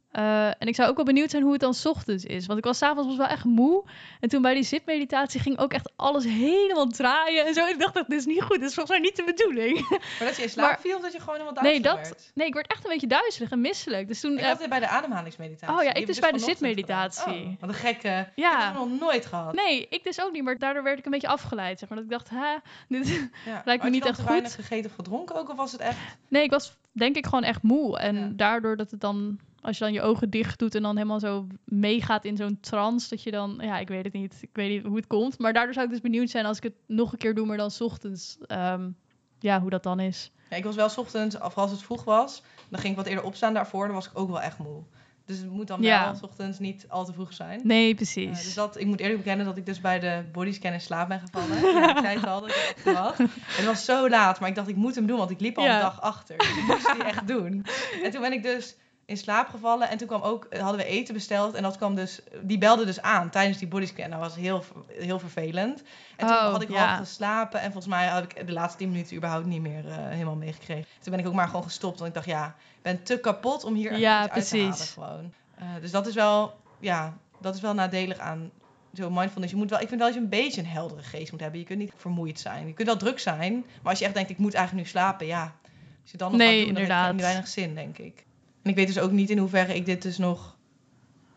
Eh, 0.08 0.46
en 0.46 0.66
ik 0.68 0.74
zou 0.74 0.88
ook 0.88 0.96
wel 0.96 1.04
benieuwd 1.04 1.30
zijn 1.30 1.42
hoe 1.42 1.52
het 1.52 1.60
dan 1.60 1.74
ochtends 1.84 2.24
is. 2.24 2.46
Want 2.46 2.58
ik 2.58 2.64
was 2.64 2.78
s'avonds 2.78 3.16
wel 3.16 3.26
echt 3.26 3.44
moe. 3.44 3.84
En 4.20 4.28
toen 4.28 4.42
bij 4.42 4.54
die 4.54 4.62
zitmeditatie 4.62 5.40
ging 5.40 5.58
ook 5.58 5.72
echt 5.72 5.92
alles 5.96 6.24
helemaal 6.24 6.86
draaien 6.86 7.46
en 7.46 7.54
zo. 7.54 7.66
Ik 7.66 7.78
dacht, 7.78 7.94
dit 7.94 8.12
is 8.12 8.26
niet 8.26 8.42
goed. 8.42 8.58
Dit 8.60 8.68
is 8.68 8.74
volgens 8.74 8.98
mij 8.98 9.06
niet 9.08 9.16
de 9.16 9.24
bedoeling. 9.24 9.88
Maar 9.90 10.28
dat 10.28 10.36
je 10.36 10.42
in 10.42 10.48
slaap 10.50 10.68
Maar- 10.70 10.80
viel 10.80 10.96
of 10.96 11.02
dat 11.02 11.12
je 11.12 11.20
gewoon 11.20 11.38
helemaal 11.40 11.62
Nee, 11.62 11.80
duizelig 11.80 12.08
dat, 12.08 12.18
werd? 12.18 12.30
nee, 12.34 12.46
ik 12.46 12.54
werd 12.54 12.66
echt 12.72 12.84
een 12.84 12.90
beetje 12.90 13.06
duizelig 13.06 13.50
en 13.50 13.60
misselijk. 13.60 14.08
Dus 14.08 14.20
toen... 14.20 14.32
Ik 14.32 14.38
eh, 14.38 14.46
had 14.46 14.60
het 14.60 14.68
bij 14.68 14.80
de 14.80 14.88
ademhalingsmeditatie. 14.88 15.76
Oh 15.76 15.82
ja, 15.82 15.90
ik 15.90 15.96
heb 15.96 16.06
dus 16.06 16.18
bij 16.18 16.32
de 16.32 16.38
zitmeditatie. 16.38 17.32
Oh, 17.32 17.60
wat 17.60 17.68
een 17.68 17.74
gekke... 17.74 18.28
Ja. 18.34 18.52
Ik 18.58 18.64
heb 18.64 18.74
het 18.80 18.88
nog 18.90 19.00
nooit 19.00 19.26
gehad. 19.26 19.52
Nee, 19.54 19.86
ik 19.90 20.04
dus 20.04 20.20
ook 20.22 20.32
niet, 20.32 20.42
maar 20.44 20.58
daardoor 20.58 20.82
werd 20.82 20.98
ik 20.98 21.04
een 21.04 21.10
beetje 21.10 21.28
afgeleid. 21.28 21.78
Zeg 21.78 21.88
maar. 21.88 21.98
Dat 21.98 22.06
ik 22.06 22.12
dacht, 22.12 22.28
hè, 22.30 22.56
dit... 22.88 23.28
Ja. 23.44 23.62
me 23.64 23.70
Had 23.72 23.82
je 23.82 23.90
niet 23.90 24.06
echt 24.06 24.18
goed. 24.18 24.28
weinig 24.28 24.54
gegeten 24.54 24.90
of 24.90 24.96
gedronken 24.96 25.36
ook? 25.36 25.48
Of 25.50 25.56
was 25.56 25.72
het 25.72 25.80
echt... 25.80 25.96
Nee, 26.28 26.42
ik 26.42 26.50
was 26.50 26.76
denk 26.92 27.16
ik 27.16 27.24
gewoon 27.24 27.44
echt 27.44 27.62
moe. 27.62 27.98
En 27.98 28.16
Ja. 28.16 28.30
daardoor 28.32 28.76
dat 28.76 28.90
het 28.90 29.00
dan, 29.00 29.38
als 29.60 29.78
je 29.78 29.84
dan 29.84 29.92
je 29.92 30.02
ogen 30.02 30.30
dicht 30.30 30.58
doet 30.58 30.74
en 30.74 30.82
dan 30.82 30.96
helemaal 30.96 31.20
zo 31.20 31.46
meegaat 31.64 32.24
in 32.24 32.36
zo'n 32.36 32.58
trance, 32.60 33.08
dat 33.08 33.22
je 33.22 33.30
dan, 33.30 33.58
ja, 33.60 33.78
ik 33.78 33.88
weet 33.88 34.04
het 34.04 34.12
niet. 34.12 34.38
Ik 34.40 34.48
weet 34.52 34.68
niet 34.70 34.86
hoe 34.86 34.96
het 34.96 35.06
komt. 35.06 35.38
Maar 35.38 35.52
daardoor 35.52 35.72
zou 35.74 35.86
ik 35.86 35.92
dus 35.92 36.00
benieuwd 36.00 36.30
zijn 36.30 36.46
als 36.46 36.56
ik 36.56 36.62
het 36.62 36.74
nog 36.86 37.12
een 37.12 37.18
keer 37.18 37.34
doe, 37.34 37.46
maar 37.46 37.56
dan 37.56 37.70
's 37.70 37.80
ochtends. 37.80 38.38
ehm, 38.46 38.88
ja, 39.40 39.60
hoe 39.60 39.70
dat 39.70 39.82
dan 39.82 40.00
is. 40.00 40.30
Ja, 40.50 40.56
ik 40.56 40.64
was 40.64 40.76
wel 40.76 40.88
's 40.88 40.98
ochtends, 40.98 41.38
of 41.40 41.56
als 41.58 41.70
het 41.70 41.82
vroeg 41.82 42.04
was, 42.04 42.42
dan 42.68 42.80
ging 42.80 42.90
ik 42.92 42.98
wat 42.98 43.06
eerder 43.08 43.24
opstaan 43.24 43.54
daarvoor. 43.54 43.86
Dan 43.86 43.94
was 43.94 44.06
ik 44.06 44.18
ook 44.18 44.28
wel 44.28 44.40
echt 44.40 44.58
moe. 44.58 44.82
Dus 45.24 45.38
het 45.38 45.50
moet 45.50 45.66
dan 45.66 45.80
wel 45.80 46.14
s 46.14 46.22
ochtends 46.22 46.58
niet 46.58 46.84
al 46.88 47.04
te 47.04 47.12
vroeg 47.12 47.32
zijn. 47.32 47.60
Nee, 47.64 47.90
Eh, 47.90 47.96
precies. 47.96 48.42
dus 48.44 48.54
dat, 48.54 48.78
ik 48.80 48.86
moet 48.86 49.00
eerlijk 49.00 49.18
bekennen 49.18 49.46
dat 49.46 49.56
ik 49.56 49.66
dus 49.66 49.80
bij 49.80 49.98
de 49.98 50.24
bodyscan 50.32 50.72
in 50.72 50.80
slaap 50.80 51.08
ben 51.08 51.20
gevallen. 51.20 51.60
Ja, 51.80 51.90
ik 51.90 51.98
zei 52.04 52.16
het 52.16 52.26
al, 52.26 52.40
dat 52.40 52.48
ik 52.50 52.54
had 52.54 52.74
verwacht. 52.82 53.18
Het 53.46 53.64
was 53.64 53.84
zo 53.84 54.08
laat, 54.08 54.40
maar 54.40 54.48
ik 54.48 54.54
dacht 54.54 54.68
ik 54.68 54.76
moet 54.76 54.94
hem 54.94 55.06
doen, 55.06 55.18
want 55.18 55.30
ik 55.30 55.40
liep 55.40 55.58
al 55.58 55.64
Ja. 55.64 55.74
een 55.74 55.80
dag 55.80 56.00
achter. 56.00 56.38
Dus 56.38 56.56
ik 56.56 56.64
moest 56.66 56.92
die 56.92 57.02
echt 57.04 57.26
doen. 57.28 57.64
En 58.02 58.10
toen 58.10 58.20
ben 58.20 58.32
ik 58.32 58.42
dus 58.42 58.76
in 59.08 59.16
slaap 59.16 59.48
gevallen 59.48 59.88
en 59.88 59.98
toen 59.98 60.06
kwam 60.08 60.22
ook, 60.22 60.46
hadden 60.58 60.76
we 60.76 60.84
eten 60.84 61.14
besteld 61.14 61.54
en 61.54 61.62
dat 61.62 61.76
kwam 61.76 61.94
dus, 61.94 62.20
die 62.42 62.58
belde 62.58 62.84
dus 62.84 63.00
aan 63.02 63.30
tijdens 63.30 63.58
die 63.58 63.68
bodyscan. 63.68 64.10
Dat 64.10 64.18
was 64.18 64.34
heel, 64.34 64.64
heel 64.92 65.18
vervelend. 65.18 65.82
En 66.16 66.26
toen 66.26 66.36
Oh, 66.36 66.50
had 66.52 66.62
ik 66.62 66.70
ja. 66.70 66.86
half 66.86 66.98
geslapen 66.98 67.60
en 67.60 67.72
volgens 67.72 67.94
mij 67.94 68.06
had 68.06 68.22
ik 68.22 68.46
de 68.46 68.52
laatste 68.52 68.78
tien 68.78 68.90
minuten 68.90 69.16
überhaupt 69.16 69.46
niet 69.46 69.60
meer 69.60 69.88
eh, 69.88 69.96
helemaal 69.96 70.34
meegekregen. 70.36 70.84
Toen 71.00 71.10
ben 71.10 71.20
ik 71.20 71.26
ook 71.26 71.34
maar 71.34 71.46
gewoon 71.48 71.62
gestopt, 71.62 71.96
want 71.98 72.08
ik 72.08 72.14
dacht 72.14 72.26
ja, 72.26 72.46
ik 72.76 72.82
ben 72.82 73.02
te 73.02 73.20
kapot 73.20 73.64
om 73.64 73.74
hier 73.74 73.98
Ja, 73.98 74.24
iets 74.24 74.32
uit 74.34 74.48
te 74.48 74.56
halen 74.58 74.68
precies. 74.74 74.92
gewoon. 74.92 75.32
Eh, 75.58 75.66
dus 75.80 75.90
dat 75.90 76.06
is 76.06 76.14
wel, 76.14 76.54
ja, 76.80 77.16
dat 77.40 77.54
is 77.54 77.60
wel 77.60 77.74
nadelig 77.74 78.18
aan 78.18 78.50
zo 78.94 79.10
mindfulness. 79.10 79.52
Je 79.52 79.58
moet 79.58 79.70
wel, 79.70 79.80
ik 79.80 79.88
vind 79.88 80.00
wel 80.00 80.08
dat 80.08 80.16
je 80.18 80.22
een 80.24 80.28
beetje 80.44 80.60
een 80.60 80.66
heldere 80.66 81.02
geest 81.02 81.30
moet 81.32 81.40
hebben. 81.40 81.60
Je 81.60 81.66
kunt 81.66 81.78
niet 81.78 81.92
vermoeid 81.96 82.40
zijn. 82.40 82.66
Je 82.66 82.72
kunt 82.72 82.88
wel 82.88 82.96
druk 82.96 83.18
zijn, 83.18 83.52
maar 83.82 83.90
als 83.90 83.98
je 83.98 84.04
echt 84.04 84.14
denkt, 84.14 84.30
ik 84.30 84.38
moet 84.38 84.54
eigenlijk 84.54 84.84
nu 84.86 84.90
slapen, 84.92 85.26
ja. 85.26 85.54
Als 86.02 86.10
je 86.10 86.16
dan 86.16 86.30
nog 86.30 86.40
Nee, 86.40 86.56
gaat 86.56 86.64
doen, 86.66 86.74
dan 86.74 86.82
heeft 86.82 86.92
het 86.92 87.06
inderdaad. 87.06 87.20
weinig 87.32 87.48
zin, 87.48 87.74
denk 87.74 87.98
ik. 87.98 88.26
En 88.62 88.70
ik 88.70 88.76
weet 88.76 88.86
dus 88.86 88.98
ook 88.98 89.10
niet 89.10 89.30
in 89.30 89.38
hoeverre 89.38 89.74
ik 89.74 89.86
dit 89.86 90.02
dus 90.02 90.18
nog 90.18 90.56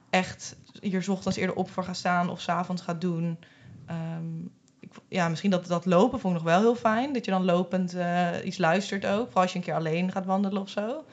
echt 0.10 0.56
hier 0.80 1.12
ochtends 1.12 1.38
eerder 1.38 1.56
op 1.56 1.70
voor 1.70 1.84
ga 1.84 1.94
staan 1.94 2.30
of 2.30 2.42
's 2.42 2.50
avonds 2.50 2.82
ga 2.82 2.94
doen. 2.94 3.38
Ehm, 3.86 4.40
ik, 4.80 4.90
ja, 5.08 5.30
misschien 5.30 5.52
dat, 5.52 5.68
dat 5.68 5.86
lopen 5.86 6.20
vond 6.20 6.36
ik 6.36 6.44
nog 6.44 6.52
wel 6.52 6.62
heel 6.62 6.76
fijn. 6.76 7.14
Dat 7.14 7.26
je 7.26 7.32
dan 7.32 7.46
lopend 7.46 7.94
eh, 7.94 8.30
iets 8.44 8.58
luistert 8.58 9.06
ook. 9.06 9.26
Vooral 9.26 9.42
als 9.42 9.52
je 9.52 9.58
een 9.58 9.64
keer 9.64 9.74
alleen 9.74 10.12
gaat 10.12 10.26
wandelen 10.26 10.62
of 10.62 10.70
zo. 10.70 11.04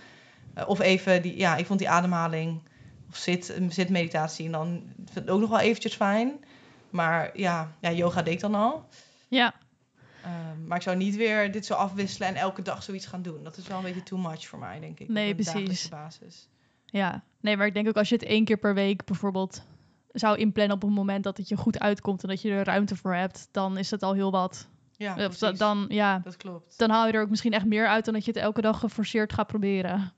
Eh, 0.54 0.68
of 0.68 0.80
even 0.80 1.22
die, 1.22 1.36
ja, 1.36 1.56
ik 1.56 1.66
vond 1.66 1.78
die 1.78 1.90
ademhaling 1.90 2.60
of 3.10 3.16
zit, 3.16 3.58
zitmeditatie 3.68 4.46
en 4.46 4.52
dan 4.52 4.82
vind 5.04 5.26
ik 5.26 5.32
ook 5.32 5.40
nog 5.40 5.50
wel 5.50 5.58
eventjes 5.58 5.94
fijn. 5.94 6.44
Maar 6.90 7.30
ja, 7.38 7.72
ja 7.80 7.92
yoga 7.92 8.22
deed 8.22 8.34
ik 8.34 8.40
dan 8.40 8.54
al. 8.54 8.88
Ja, 9.28 9.54
Ehm, 10.28 10.66
maar 10.66 10.76
ik 10.76 10.82
zou 10.82 10.96
niet 10.96 11.16
weer 11.16 11.52
dit 11.52 11.66
zo 11.66 11.74
afwisselen 11.74 12.28
en 12.28 12.34
elke 12.34 12.62
dag 12.62 12.82
zoiets 12.82 13.06
gaan 13.06 13.22
doen. 13.22 13.44
Dat 13.44 13.56
is 13.56 13.66
wel 13.66 13.78
een 13.78 13.84
beetje 13.84 14.02
too 14.02 14.18
much 14.18 14.46
voor 14.46 14.58
mij, 14.58 14.80
denk 14.80 15.00
ik. 15.00 15.08
Nee, 15.08 15.30
op 15.30 15.36
precies. 15.36 15.88
basis. 15.88 16.48
ja. 16.86 17.22
Nee, 17.40 17.56
maar 17.56 17.66
ik 17.66 17.74
denk 17.74 17.88
ook 17.88 17.96
als 17.96 18.08
je 18.08 18.14
het 18.14 18.24
één 18.24 18.44
keer 18.44 18.56
per 18.56 18.74
week 18.74 19.04
bijvoorbeeld 19.04 19.62
zou 20.12 20.36
inplannen 20.38 20.76
op 20.76 20.82
een 20.82 20.92
moment 20.92 21.24
dat 21.24 21.36
het 21.36 21.48
je 21.48 21.56
goed 21.56 21.78
uitkomt 21.78 22.22
en 22.22 22.28
dat 22.28 22.42
je 22.42 22.50
er 22.50 22.64
ruimte 22.64 22.96
voor 22.96 23.14
hebt, 23.14 23.48
dan 23.52 23.78
is 23.78 23.88
dat 23.88 24.02
al 24.02 24.12
heel 24.12 24.30
wat. 24.30 24.68
Ja, 24.96 25.14
precies. 25.14 25.38
da- 25.38 25.52
dan, 25.52 25.84
ja, 25.88 26.18
dat 26.24 26.36
klopt. 26.36 26.78
dan 26.78 26.90
haal 26.90 27.06
je 27.06 27.12
er 27.12 27.22
ook 27.22 27.28
misschien 27.30 27.52
echt 27.52 27.64
meer 27.66 27.86
uit 27.88 28.04
dan 28.04 28.14
dat 28.14 28.24
je 28.24 28.30
het 28.30 28.40
elke 28.40 28.60
dag 28.60 28.78
geforceerd 28.78 29.32
gaat 29.32 29.46
proberen. 29.46 30.12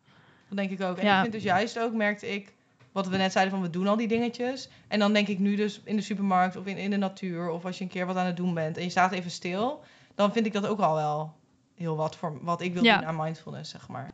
Dat 0.48 0.56
denk 0.58 0.70
ik 0.70 0.80
ook. 0.80 0.96
En 0.98 1.04
Ja. 1.04 1.14
ik 1.16 1.20
vind 1.20 1.32
dus 1.32 1.42
juist 1.42 1.78
ook, 1.78 1.92
merkte 1.92 2.34
ik, 2.34 2.54
wat 2.92 3.08
we 3.08 3.16
net 3.16 3.32
zeiden 3.32 3.54
van 3.54 3.62
we 3.62 3.70
doen 3.70 3.86
al 3.86 3.96
die 3.96 4.08
dingetjes. 4.08 4.68
En 4.88 4.98
dan 4.98 5.12
denk 5.12 5.28
ik 5.28 5.38
nu 5.38 5.56
dus 5.56 5.80
in 5.84 5.96
de 5.96 6.02
supermarkt 6.02 6.56
of 6.56 6.66
in, 6.66 6.76
in 6.76 6.90
de 6.90 6.96
natuur 6.96 7.48
of 7.50 7.64
als 7.64 7.78
je 7.78 7.84
een 7.84 7.90
keer 7.90 8.06
wat 8.06 8.16
aan 8.16 8.26
het 8.26 8.36
doen 8.36 8.54
bent 8.54 8.76
en 8.76 8.82
je 8.82 8.90
staat 8.90 9.12
even 9.12 9.30
stil, 9.30 9.84
dan 10.20 10.32
vind 10.32 10.46
ik 10.46 10.52
dat 10.52 10.66
ook 10.66 10.80
al 10.80 10.94
wel 10.94 11.32
heel 11.74 11.96
wat 11.96 12.16
voor 12.16 12.38
wat 12.42 12.60
ik 12.60 12.72
wil 12.74 12.84
Ja. 12.84 12.98
doen 12.98 13.06
aan 13.06 13.16
mindfulness, 13.16 13.70
zeg 13.70 13.88
maar. 13.88 14.10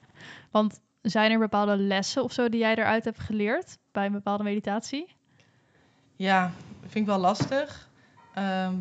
Want 0.50 0.80
zijn 1.02 1.30
er 1.30 1.38
bepaalde 1.38 1.76
lessen 1.76 2.22
of 2.24 2.32
zo 2.32 2.48
die 2.48 2.60
jij 2.60 2.74
eruit 2.74 3.04
hebt 3.04 3.20
geleerd 3.20 3.78
bij 3.92 4.06
een 4.06 4.12
bepaalde 4.12 4.42
meditatie? 4.42 5.14
Ja, 6.16 6.50
vind 6.80 6.94
ik 6.94 7.06
wel 7.06 7.18
lastig. 7.18 7.88
Ehm 8.34 8.74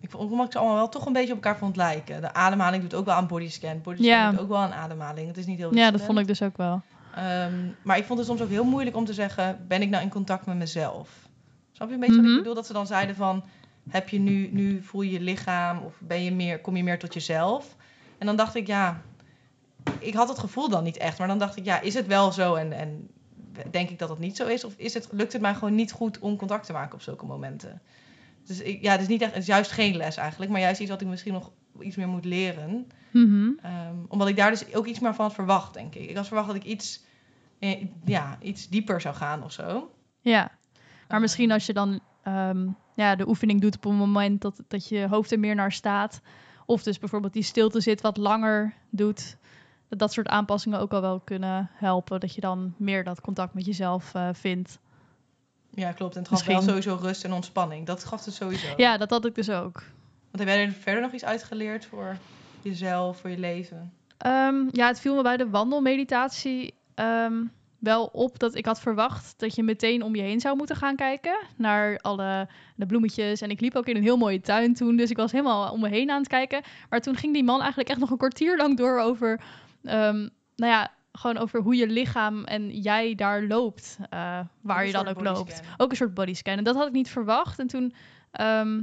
ik 0.00 0.10
vond 0.10 0.44
ik 0.44 0.52
ze 0.52 0.58
allemaal 0.58 0.76
wel 0.76 0.88
toch 0.88 1.06
een 1.06 1.12
beetje 1.12 1.32
op 1.34 1.44
elkaar 1.44 1.58
vond 1.58 1.76
lijken. 1.76 2.20
De 2.20 2.32
ademhaling 2.34 2.82
doet 2.82 2.94
ook 2.94 3.04
wel 3.04 3.14
aan 3.14 3.26
bodyscan. 3.26 3.80
Bodyscan 3.82 4.08
Ja. 4.18 4.30
doet 4.30 4.40
ook 4.40 4.48
wel 4.48 4.58
aan 4.58 4.72
ademhaling. 4.72 5.26
Het 5.26 5.36
is 5.36 5.46
niet 5.46 5.58
heel 5.58 5.74
Ja, 5.74 5.90
dat 5.90 6.00
vond 6.02 6.18
ik 6.18 6.26
dus 6.26 6.42
ook 6.42 6.56
wel. 6.56 6.82
Ehm, 7.14 7.52
maar 7.82 7.96
ik 7.96 8.04
vond 8.04 8.18
het 8.18 8.28
soms 8.28 8.40
ook 8.42 8.48
heel 8.48 8.64
moeilijk 8.64 8.96
om 8.96 9.04
te 9.04 9.12
zeggen: 9.12 9.64
ben 9.68 9.82
ik 9.82 9.88
nou 9.88 10.02
in 10.02 10.08
contact 10.10 10.46
met 10.46 10.56
mezelf? 10.56 11.08
Snap 11.72 11.88
je 11.88 11.94
een 11.94 12.00
beetje 12.00 12.14
wat 12.16 12.24
Mhm. 12.24 12.32
ik 12.32 12.38
bedoel? 12.38 12.54
Dat 12.54 12.66
ze 12.66 12.72
dan 12.72 12.86
zeiden 12.86 13.16
van: 13.16 13.44
heb 13.88 14.08
je 14.08 14.18
nu, 14.18 14.48
nu 14.52 14.82
voel 14.82 15.02
je 15.02 15.12
je 15.12 15.20
lichaam 15.20 15.78
of 15.78 16.00
ben 16.00 16.22
je 16.22 16.32
meer, 16.32 16.60
kom 16.60 16.76
je 16.76 16.82
meer 16.82 16.98
tot 16.98 17.14
jezelf? 17.14 17.76
En 18.18 18.26
dan 18.26 18.36
dacht 18.36 18.54
ik, 18.54 18.66
ja, 18.66 19.02
ik 19.98 20.14
had 20.14 20.28
het 20.28 20.38
gevoel 20.38 20.68
dan 20.68 20.84
niet 20.84 20.96
echt. 20.96 21.18
Maar 21.18 21.28
dan 21.28 21.38
dacht 21.38 21.56
ik, 21.56 21.64
ja, 21.64 21.80
is 21.80 21.94
het 21.94 22.06
wel 22.06 22.32
zo 22.32 22.54
en, 22.54 22.72
en 22.72 23.10
denk 23.70 23.90
ik 23.90 23.98
dat 23.98 24.08
het 24.08 24.18
niet 24.18 24.36
zo 24.36 24.46
is? 24.46 24.64
Of 24.64 24.74
is 24.76 24.94
het, 24.94 25.08
lukt 25.10 25.32
het 25.32 25.42
mij 25.42 25.54
gewoon 25.54 25.74
niet 25.74 25.92
goed 25.92 26.18
om 26.18 26.36
contact 26.36 26.66
te 26.66 26.72
maken 26.72 26.94
op 26.94 27.02
zulke 27.02 27.26
momenten? 27.26 27.82
Dus 28.44 28.60
ik, 28.60 28.82
ja, 28.82 28.92
het 28.92 29.00
is 29.00 29.08
niet 29.08 29.22
echt, 29.22 29.32
het 29.32 29.42
is 29.42 29.48
juist 29.48 29.70
geen 29.70 29.96
les 29.96 30.16
eigenlijk, 30.16 30.50
maar 30.50 30.60
juist 30.60 30.80
iets 30.80 30.90
wat 30.90 31.00
ik 31.00 31.08
misschien 31.08 31.32
nog 31.32 31.52
iets 31.80 31.96
meer 31.96 32.08
moet 32.08 32.24
leren. 32.24 32.86
Mhm. 33.12 33.50
Ehm, 33.62 33.96
omdat 34.08 34.28
ik 34.28 34.36
daar 34.36 34.50
dus 34.50 34.74
ook 34.74 34.86
iets 34.86 35.00
meer 35.00 35.14
van 35.14 35.24
had 35.24 35.34
verwacht, 35.34 35.74
denk 35.74 35.94
ik. 35.94 36.08
Ik 36.08 36.16
had 36.16 36.26
verwacht 36.26 36.46
dat 36.46 36.56
ik 36.56 36.64
iets, 36.64 37.04
eh, 37.58 37.86
ja, 38.04 38.38
iets 38.40 38.68
dieper 38.68 39.00
zou 39.00 39.14
gaan 39.14 39.44
of 39.44 39.52
zo. 39.52 39.90
Ja, 40.20 40.40
maar 40.40 40.50
Ehm, 41.08 41.20
misschien 41.20 41.50
als 41.50 41.66
je 41.66 41.72
dan 41.72 42.00
ehm, 42.24 42.66
ja, 42.94 43.16
de 43.16 43.28
oefening 43.28 43.60
doet 43.60 43.76
op 43.76 43.84
een 43.84 43.94
moment 43.94 44.40
dat, 44.40 44.60
dat 44.68 44.88
je 44.88 45.08
hoofd 45.08 45.32
er 45.32 45.38
meer 45.38 45.54
naar 45.54 45.72
staat. 45.72 46.20
Of 46.66 46.82
dus 46.82 46.98
bijvoorbeeld 46.98 47.32
die 47.32 47.42
stilte 47.42 47.80
zit 47.80 48.00
wat 48.00 48.16
langer 48.16 48.74
doet. 48.90 49.36
Dat 49.88 49.98
dat 49.98 50.12
soort 50.12 50.28
aanpassingen 50.28 50.80
ook 50.80 50.92
al 50.92 51.00
wel 51.00 51.20
kunnen 51.20 51.70
helpen. 51.72 52.20
Dat 52.20 52.34
je 52.34 52.40
dan 52.40 52.74
meer 52.76 53.04
dat 53.04 53.20
contact 53.20 53.54
met 53.54 53.64
jezelf 53.64 54.14
eh, 54.14 54.28
vindt. 54.32 54.78
Ja, 55.70 55.92
klopt. 55.92 56.14
En 56.14 56.20
het 56.20 56.30
gaf 56.30 56.44
wel 56.44 56.62
sowieso 56.62 56.98
rust 57.00 57.24
en 57.24 57.32
ontspanning. 57.32 57.86
Dat 57.86 58.04
gaf 58.04 58.24
het 58.24 58.34
sowieso. 58.34 58.74
Ja, 58.76 58.96
dat 58.96 59.10
had 59.10 59.24
ik 59.24 59.34
dus 59.34 59.50
ook. 59.50 59.82
Want 60.30 60.48
heb 60.48 60.48
jij 60.48 60.66
er 60.66 60.72
verder 60.72 61.02
nog 61.02 61.12
iets 61.12 61.24
uitgeleerd 61.24 61.86
voor 61.86 62.16
jezelf, 62.62 63.20
voor 63.20 63.30
je 63.30 63.38
leven? 63.38 63.92
Ehm, 64.16 64.68
ja, 64.70 64.86
het 64.86 65.00
viel 65.00 65.14
me 65.14 65.22
bij 65.22 65.36
de 65.36 65.50
wandelmeditatie 65.50 66.74
ehm, 66.94 67.42
wel 67.84 68.04
op 68.04 68.38
dat 68.38 68.54
ik 68.54 68.66
had 68.66 68.80
verwacht 68.80 69.34
dat 69.36 69.54
je 69.54 69.62
meteen 69.62 70.02
om 70.02 70.14
je 70.14 70.22
heen 70.22 70.40
zou 70.40 70.56
moeten 70.56 70.76
gaan 70.76 70.96
kijken 70.96 71.38
naar 71.56 71.98
alle 71.98 72.48
de 72.76 72.86
bloemetjes. 72.86 73.40
En 73.40 73.50
ik 73.50 73.60
liep 73.60 73.76
ook 73.76 73.86
in 73.86 73.96
een 73.96 74.02
heel 74.02 74.16
mooie 74.16 74.40
tuin 74.40 74.74
toen, 74.74 74.96
dus 74.96 75.10
ik 75.10 75.16
was 75.16 75.32
helemaal 75.32 75.72
om 75.72 75.80
me 75.80 75.88
heen 75.88 76.10
aan 76.10 76.18
het 76.18 76.28
kijken. 76.28 76.62
Maar 76.90 77.00
toen 77.00 77.16
ging 77.16 77.32
die 77.32 77.44
man 77.44 77.60
eigenlijk 77.60 77.88
echt 77.88 77.98
nog 77.98 78.10
een 78.10 78.16
kwartier 78.16 78.56
lang 78.56 78.76
door 78.76 78.98
over, 78.98 79.40
ehm, 79.82 80.28
nou 80.56 80.72
ja, 80.72 80.92
gewoon 81.12 81.38
over 81.38 81.60
hoe 81.60 81.76
je 81.76 81.86
lichaam 81.86 82.44
en 82.44 82.70
jij 82.70 83.14
daar 83.14 83.42
loopt, 83.42 83.98
eh, 84.10 84.40
waar 84.60 84.86
je 84.86 84.92
dan 84.92 85.08
ook 85.08 85.20
loopt. 85.22 85.60
Ook 85.76 85.90
een 85.90 85.96
soort 85.96 86.14
bodyscan. 86.14 86.56
En 86.56 86.64
dat 86.64 86.74
had 86.74 86.86
ik 86.86 86.92
niet 86.92 87.10
verwacht. 87.10 87.58
En 87.58 87.66
toen, 87.66 87.94
ehm, 88.30 88.82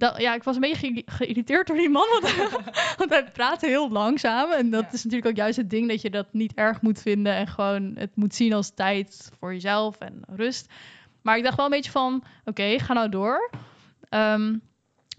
dat, 0.00 0.20
ja, 0.20 0.34
ik 0.34 0.42
was 0.42 0.54
een 0.54 0.60
beetje 0.60 0.92
ge- 0.92 1.02
geïrriteerd 1.06 1.66
door 1.66 1.76
die 1.76 1.88
man, 1.90 2.06
want, 2.20 2.34
want 2.98 3.10
hij 3.10 3.24
praatte 3.32 3.66
heel 3.66 3.90
langzaam. 3.90 4.50
En 4.50 4.70
dat 4.70 4.82
Ja. 4.82 4.88
is 4.92 5.04
natuurlijk 5.04 5.30
ook 5.30 5.36
juist 5.36 5.56
het 5.56 5.70
ding 5.70 5.88
dat 5.88 6.00
je 6.02 6.10
dat 6.10 6.26
niet 6.32 6.54
erg 6.54 6.80
moet 6.82 7.00
vinden 7.02 7.34
en 7.34 7.46
gewoon 7.46 7.92
het 7.94 8.16
moet 8.16 8.34
zien 8.34 8.52
als 8.52 8.74
tijd 8.74 9.30
voor 9.38 9.52
jezelf 9.52 9.98
en 9.98 10.22
rust. 10.26 10.72
Maar 11.22 11.36
ik 11.36 11.42
dacht 11.44 11.56
wel 11.56 11.64
een 11.64 11.70
beetje 11.70 11.90
van, 11.90 12.22
oké, 12.44 12.78
ga 12.78 12.92
nou 12.92 13.08
door. 13.08 13.50
Ehm, 14.08 14.56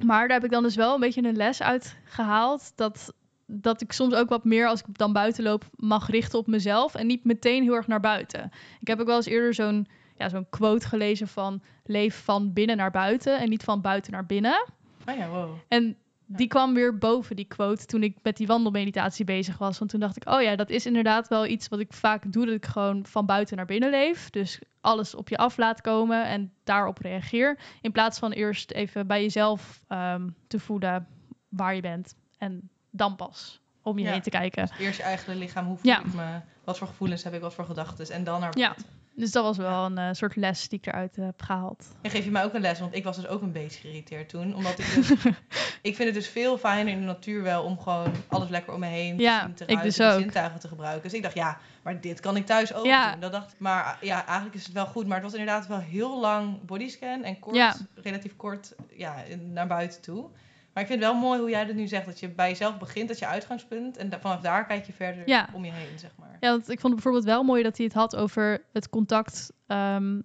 maar 0.05 0.27
daar 0.27 0.37
heb 0.37 0.43
ik 0.45 0.51
dan 0.51 0.63
dus 0.63 0.75
wel 0.75 0.93
een 0.93 0.99
beetje 0.99 1.23
een 1.23 1.35
les 1.35 1.61
uit 1.61 1.97
gehaald. 2.03 2.71
Dat, 2.75 3.13
dat 3.45 3.81
ik 3.81 3.91
soms 3.91 4.13
ook 4.13 4.29
wat 4.29 4.43
meer, 4.43 4.67
als 4.67 4.79
ik 4.79 4.97
dan 4.97 5.13
buiten 5.13 5.43
loop, 5.43 5.63
mag 5.75 6.09
richten 6.09 6.39
op 6.39 6.47
mezelf. 6.47 6.95
En 6.95 7.07
niet 7.07 7.25
meteen 7.25 7.63
heel 7.63 7.73
erg 7.75 7.87
naar 7.87 7.99
buiten. 7.99 8.51
Ik 8.79 8.87
heb 8.87 8.99
ook 8.99 9.07
wel 9.07 9.15
eens 9.15 9.25
eerder 9.25 9.53
zo'n 9.53 9.87
ja, 10.21 10.29
zo'n 10.29 10.49
quote 10.49 10.87
gelezen 10.87 11.27
van... 11.27 11.61
leef 11.85 12.23
van 12.23 12.53
binnen 12.53 12.77
naar 12.77 12.91
buiten 12.91 13.39
en 13.39 13.49
niet 13.49 13.63
van 13.63 13.81
buiten 13.81 14.11
naar 14.11 14.25
binnen. 14.25 14.65
Oh 15.09 15.15
ja, 15.17 15.27
wow. 15.29 15.49
En 15.67 15.95
die 16.25 16.47
kwam 16.47 16.73
weer 16.73 16.97
boven 16.97 17.35
die 17.35 17.45
quote 17.45 17.85
toen 17.85 18.03
ik 18.03 18.17
met 18.23 18.37
die 18.37 18.47
wandelmeditatie 18.47 19.25
bezig 19.25 19.57
was. 19.57 19.77
Want 19.79 19.91
toen 19.91 19.99
dacht 19.99 20.15
ik, 20.15 20.29
oh 20.29 20.41
ja, 20.41 20.55
dat 20.55 20.69
is 20.69 20.85
inderdaad 20.85 21.27
wel 21.27 21.45
iets 21.45 21.67
wat 21.67 21.79
ik 21.79 21.93
vaak 21.93 22.31
doe. 22.33 22.45
Dat 22.45 22.55
ik 22.55 22.65
gewoon 22.65 23.05
van 23.05 23.25
buiten 23.25 23.57
naar 23.57 23.65
binnen 23.65 23.89
leef. 23.89 24.29
Dus 24.29 24.59
alles 24.81 25.15
op 25.15 25.29
je 25.29 25.37
af 25.37 25.57
laat 25.57 25.81
komen 25.81 26.25
en 26.25 26.53
daarop 26.63 26.97
reageer. 26.97 27.57
In 27.81 27.91
plaats 27.91 28.19
van 28.19 28.31
eerst 28.31 28.71
even 28.71 29.07
bij 29.07 29.21
jezelf 29.21 29.81
ehm, 29.87 30.29
te 30.47 30.59
voelen 30.59 31.07
waar 31.49 31.75
je 31.75 31.81
bent. 31.81 32.15
En 32.37 32.69
dan 32.89 33.15
pas 33.15 33.61
om 33.81 33.97
je 33.97 34.03
Ja. 34.05 34.11
heen 34.11 34.21
te 34.21 34.29
kijken. 34.29 34.69
Eerst 34.79 34.97
je 34.97 35.03
eigen 35.03 35.35
lichaam, 35.37 35.65
hoe 35.65 35.77
voel 35.77 35.91
Ja. 35.91 35.99
ik 35.99 36.13
me? 36.13 36.39
Wat 36.63 36.77
voor 36.77 36.87
gevoelens 36.87 37.23
heb 37.23 37.33
ik, 37.33 37.41
wat 37.41 37.53
voor 37.53 37.65
gedachten? 37.65 38.09
En 38.09 38.23
dan 38.23 38.39
naar 38.39 38.57
Ja. 38.57 38.75
Dus 39.15 39.31
dat 39.31 39.43
was 39.43 39.57
wel 39.57 39.85
een 39.85 39.97
eh, 39.97 40.09
soort 40.11 40.35
les 40.35 40.69
die 40.69 40.79
ik 40.79 40.85
eruit 40.87 41.17
eh, 41.17 41.25
heb 41.25 41.41
gehaald. 41.41 41.85
En 42.01 42.09
geef 42.11 42.23
je 42.23 42.31
mij 42.31 42.43
ook 42.43 42.53
een 42.53 42.61
les, 42.61 42.79
want 42.79 42.95
ik 42.95 43.03
was 43.03 43.15
dus 43.15 43.27
ook 43.27 43.41
een 43.41 43.51
beetje 43.51 43.79
geïrriteerd 43.79 44.29
toen. 44.29 44.55
Omdat 44.55 44.79
ik 44.79 44.93
dus... 44.95 45.09
ik 45.81 45.95
vind 45.95 46.03
het 46.03 46.13
dus 46.13 46.27
veel 46.27 46.57
fijner 46.57 46.93
in 46.93 46.99
de 46.99 47.05
natuur 47.05 47.43
wel 47.43 47.63
om 47.63 47.79
gewoon 47.79 48.11
alles 48.27 48.49
lekker 48.49 48.73
om 48.73 48.79
me 48.79 48.85
heen 48.85 49.17
te 49.17 49.23
Ja, 49.23 49.39
ruiken, 49.39 49.81
dus 49.81 49.95
de 49.95 50.05
ook. 50.05 50.19
zintuigen 50.19 50.59
te 50.59 50.67
gebruiken. 50.67 51.03
Dus 51.03 51.13
ik 51.13 51.23
dacht, 51.23 51.35
ja, 51.35 51.57
maar 51.81 52.01
dit 52.01 52.19
kan 52.19 52.35
ik 52.35 52.45
thuis 52.45 52.73
ook 52.73 52.85
Ja. 52.85 53.11
doen. 53.11 53.19
Dat 53.19 53.31
dacht, 53.31 53.51
ik. 53.51 53.59
maar 53.59 53.83
ah, 53.83 54.01
ja, 54.01 54.25
eigenlijk 54.25 54.55
is 54.55 54.63
het 54.65 54.73
wel 54.73 54.85
goed. 54.85 55.05
Maar 55.07 55.15
het 55.21 55.23
was 55.31 55.33
inderdaad 55.39 55.67
wel 55.67 55.79
heel 55.79 56.19
lang 56.19 56.65
bodyscan 56.65 57.23
en 57.23 57.39
kort, 57.39 57.81
relatief 57.95 58.35
kort, 58.35 58.75
ja, 58.95 59.15
naar 59.51 59.67
buiten 59.67 60.01
toe. 60.01 60.29
Maar 60.73 60.83
ik 60.83 60.89
vind 60.89 61.01
het 61.03 61.11
wel 61.11 61.19
mooi 61.21 61.39
hoe 61.39 61.49
jij 61.49 61.59
het 61.65 61.75
nu 61.75 61.87
zegt, 61.87 62.05
dat 62.05 62.19
je 62.19 62.29
bij 62.29 62.49
jezelf 62.49 62.77
begint, 62.77 63.07
dat 63.07 63.19
je 63.19 63.27
uitgangspunt. 63.27 63.97
En 63.97 64.09
da- 64.09 64.19
vanaf 64.19 64.39
daar 64.41 64.65
kijk 64.65 64.85
je 64.85 64.93
verder 64.93 65.27
Ja. 65.27 65.49
om 65.53 65.65
je 65.65 65.71
heen, 65.71 65.99
zeg 65.99 66.11
maar. 66.19 66.37
Ja, 66.39 66.49
want 66.49 66.61
ik 66.69 66.79
vond 66.79 66.81
het 66.83 66.93
bijvoorbeeld 66.93 67.23
wel 67.25 67.43
mooi 67.43 67.63
dat 67.63 67.77
hij 67.77 67.85
het 67.85 67.95
had 67.95 68.15
over 68.15 68.63
het 68.73 68.89
contact 68.89 69.51
ehm, 69.67 70.21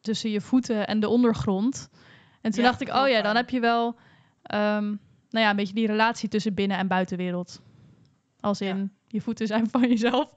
tussen 0.00 0.30
je 0.30 0.40
voeten 0.40 0.86
en 0.86 1.00
de 1.00 1.08
ondergrond. 1.08 1.88
En 2.40 2.50
toen 2.50 2.62
Ja, 2.62 2.68
dacht 2.68 2.80
ik, 2.80 2.88
oh 2.94 3.08
ja, 3.08 3.22
dan 3.22 3.36
heb 3.36 3.50
je 3.50 3.60
wel 3.60 3.96
ehm, 4.42 4.84
nou 5.30 5.44
ja, 5.44 5.50
een 5.50 5.56
beetje 5.56 5.74
die 5.74 5.86
relatie 5.86 6.28
tussen 6.28 6.54
binnen- 6.54 6.78
en 6.78 6.86
buitenwereld. 6.88 7.60
Als 8.40 8.58
Ja. 8.58 8.68
in, 8.68 8.92
je 9.08 9.20
voeten 9.20 9.46
zijn 9.46 9.70
van 9.70 9.80
jezelf. 9.88 10.28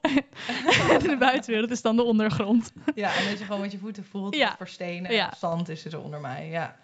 en 0.90 0.98
de 0.98 1.16
buitenwereld 1.18 1.70
is 1.70 1.82
dan 1.82 1.96
de 1.96 2.02
ondergrond. 2.02 2.72
Ja, 2.94 3.14
en 3.16 3.28
dat 3.28 3.38
je 3.38 3.44
gewoon 3.44 3.60
met 3.60 3.72
je 3.72 3.78
voeten 3.78 4.04
voelt 4.04 4.36
Ja. 4.36 4.46
wat 4.48 4.56
voor 4.56 4.68
stenen 4.68 5.10
en 5.10 5.16
Ja. 5.16 5.28
of 5.32 5.38
zand 5.38 5.68
is 5.68 5.84
er 5.84 6.00
onder 6.02 6.20
mij. 6.20 6.48
Ja. 6.48 6.76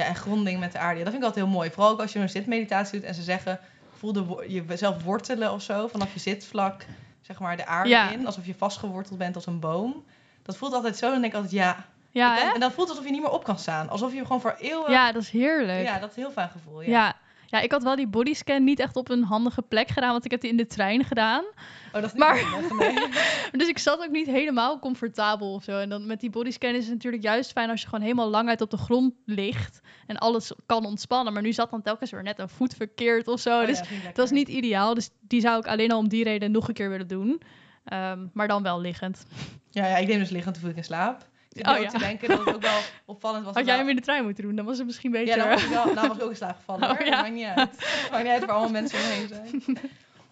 Ja, 0.00 0.06
en 0.08 0.14
gronding 0.16 0.60
met 0.60 0.72
de 0.72 0.78
aarde. 0.78 0.98
Ja, 0.98 1.04
dat 1.04 1.12
vind 1.12 1.24
ik 1.24 1.28
altijd 1.28 1.44
heel 1.46 1.54
mooi. 1.54 1.70
Vooral 1.70 1.92
ook 1.92 2.00
als 2.00 2.12
je 2.12 2.18
een 2.18 2.28
zitmeditatie 2.28 2.98
doet 2.98 3.08
en 3.08 3.14
ze 3.14 3.22
zeggen... 3.22 3.60
voel 3.98 4.12
de, 4.12 4.44
jezelf 4.68 5.02
wortelen 5.02 5.52
of 5.52 5.62
zo. 5.62 5.86
Vanaf 5.88 6.12
je 6.12 6.20
zitvlak, 6.20 6.84
zeg 7.20 7.38
maar, 7.38 7.56
de 7.56 7.66
aarde 7.66 7.88
Ja. 7.88 8.10
in. 8.10 8.26
Alsof 8.26 8.46
je 8.46 8.54
vastgeworteld 8.54 9.18
bent 9.18 9.34
als 9.34 9.46
een 9.46 9.60
boom. 9.60 10.04
Dat 10.42 10.56
voelt 10.56 10.72
altijd 10.72 10.96
zo. 10.96 11.10
Dan 11.10 11.20
denk 11.20 11.32
ik 11.32 11.34
altijd, 11.34 11.52
ja. 11.54 11.84
Ja, 12.10 12.46
Ik- 12.48 12.54
en 12.54 12.60
dan 12.60 12.72
voelt 12.72 12.88
alsof 12.88 13.04
je 13.04 13.10
niet 13.10 13.20
meer 13.20 13.30
op 13.30 13.44
kan 13.44 13.58
staan. 13.58 13.88
Alsof 13.88 14.12
je 14.12 14.22
gewoon 14.22 14.40
voor 14.40 14.56
eeuwen... 14.58 14.90
Ja, 14.90 15.12
dat 15.12 15.22
is 15.22 15.30
heerlijk. 15.30 15.84
Ja, 15.86 15.98
dat 15.98 16.10
is 16.10 16.16
een 16.16 16.22
heel 16.22 16.32
fijn 16.32 16.48
gevoel. 16.50 16.80
Ja. 16.82 16.88
Ja. 16.90 17.14
Ja. 17.50 17.60
ik 17.60 17.72
had 17.72 17.82
wel 17.82 17.96
die 17.96 18.06
bodyscan 18.08 18.64
niet 18.64 18.80
echt 18.80 18.96
op 18.96 19.10
een 19.10 19.22
handige 19.22 19.62
plek 19.62 19.88
gedaan, 19.88 20.10
want 20.10 20.24
ik 20.24 20.30
heb 20.30 20.40
die 20.40 20.50
in 20.50 20.56
de 20.56 20.66
trein 20.66 21.04
gedaan. 21.04 21.44
Oh, 21.44 21.92
dat 21.92 22.04
is 22.04 22.12
niet 22.12 22.18
Maar- 22.18 22.40
handig, 22.40 22.78
nee. 22.78 22.94
Dus 23.60 23.68
ik 23.68 23.78
zat 23.78 23.98
ook 23.98 24.10
niet 24.10 24.26
helemaal 24.26 24.78
comfortabel 24.78 25.52
of 25.54 25.62
zo. 25.64 25.78
En 25.78 25.88
dan 25.88 26.06
met 26.06 26.20
die 26.20 26.30
bodyscan 26.30 26.74
is 26.74 26.84
het 26.84 26.92
natuurlijk 26.94 27.22
juist 27.22 27.52
fijn 27.52 27.70
als 27.70 27.80
je 27.80 27.86
gewoon 27.88 28.04
helemaal 28.04 28.28
lang 28.28 28.48
uit 28.48 28.60
op 28.60 28.70
de 28.70 28.76
grond 28.76 29.14
ligt 29.24 29.80
en 30.06 30.16
alles 30.16 30.52
kan 30.66 30.84
ontspannen. 30.86 31.32
Maar 31.32 31.42
nu 31.42 31.52
zat 31.52 31.70
dan 31.70 31.82
telkens 31.82 32.10
weer 32.10 32.22
net 32.22 32.38
een 32.38 32.48
voet 32.48 32.74
verkeerd 32.74 33.28
of 33.28 33.40
zo. 33.40 33.60
Oh, 33.60 33.66
dus 33.66 33.78
ja, 33.78 33.84
ik 33.84 34.02
het 34.02 34.16
was 34.16 34.30
niet 34.30 34.48
ideaal. 34.48 34.94
Dus 34.94 35.10
die 35.20 35.40
zou 35.40 35.58
ik 35.58 35.66
alleen 35.66 35.92
al 35.92 35.98
om 35.98 36.08
die 36.08 36.24
reden 36.24 36.50
nog 36.50 36.68
een 36.68 36.74
keer 36.74 36.90
willen 36.90 37.06
doen. 37.08 37.42
Ehm, 37.84 38.26
maar 38.32 38.48
dan 38.48 38.62
wel 38.62 38.80
liggend. 38.80 39.26
Ja, 39.70 39.86
ja, 39.86 39.96
ik 39.96 40.06
neem 40.08 40.18
dus 40.18 40.30
liggend, 40.30 40.54
toen 40.54 40.62
viel 40.62 40.72
ik 40.72 40.76
in 40.78 40.84
slaap. 40.84 41.28
Ik 41.52 41.66
Oh, 41.68 41.78
ja. 41.78 41.88
te 41.88 41.98
denken 41.98 42.28
dat 42.28 42.38
het 42.38 42.54
ook 42.54 42.62
wel 42.62 42.78
opvallend 43.04 43.44
was. 43.44 43.54
Had 43.54 43.66
jij 43.66 43.76
hem 43.76 43.88
in 43.88 43.96
de 43.96 44.02
trein 44.02 44.24
moeten 44.24 44.44
doen, 44.44 44.54
dan 44.56 44.64
was 44.64 44.76
het 44.78 44.86
misschien 44.86 45.10
beter. 45.10 45.36
Ja, 45.36 45.42
dan 45.42 45.48
was 45.48 45.62
ik 45.62 45.68
wel, 45.68 45.84
nou 45.94 46.08
was 46.08 46.16
ik 46.16 46.22
ook 46.22 46.30
in 46.30 46.36
slaap 46.36 46.56
gevallen 46.56 46.88
hoor. 46.88 46.98
Oh, 46.98 47.06
ja. 47.06 47.10
Dat 47.10 47.20
maakt 47.22 47.32
niet 47.34 47.44
uit. 47.46 47.68
Het 47.78 48.10
maakt 48.10 48.22
niet 48.22 48.32
uit 48.32 48.40
waar 48.44 48.50
allemaal 48.54 48.70
mensen 48.70 48.98
omheen 48.98 49.28
zijn. 49.28 49.78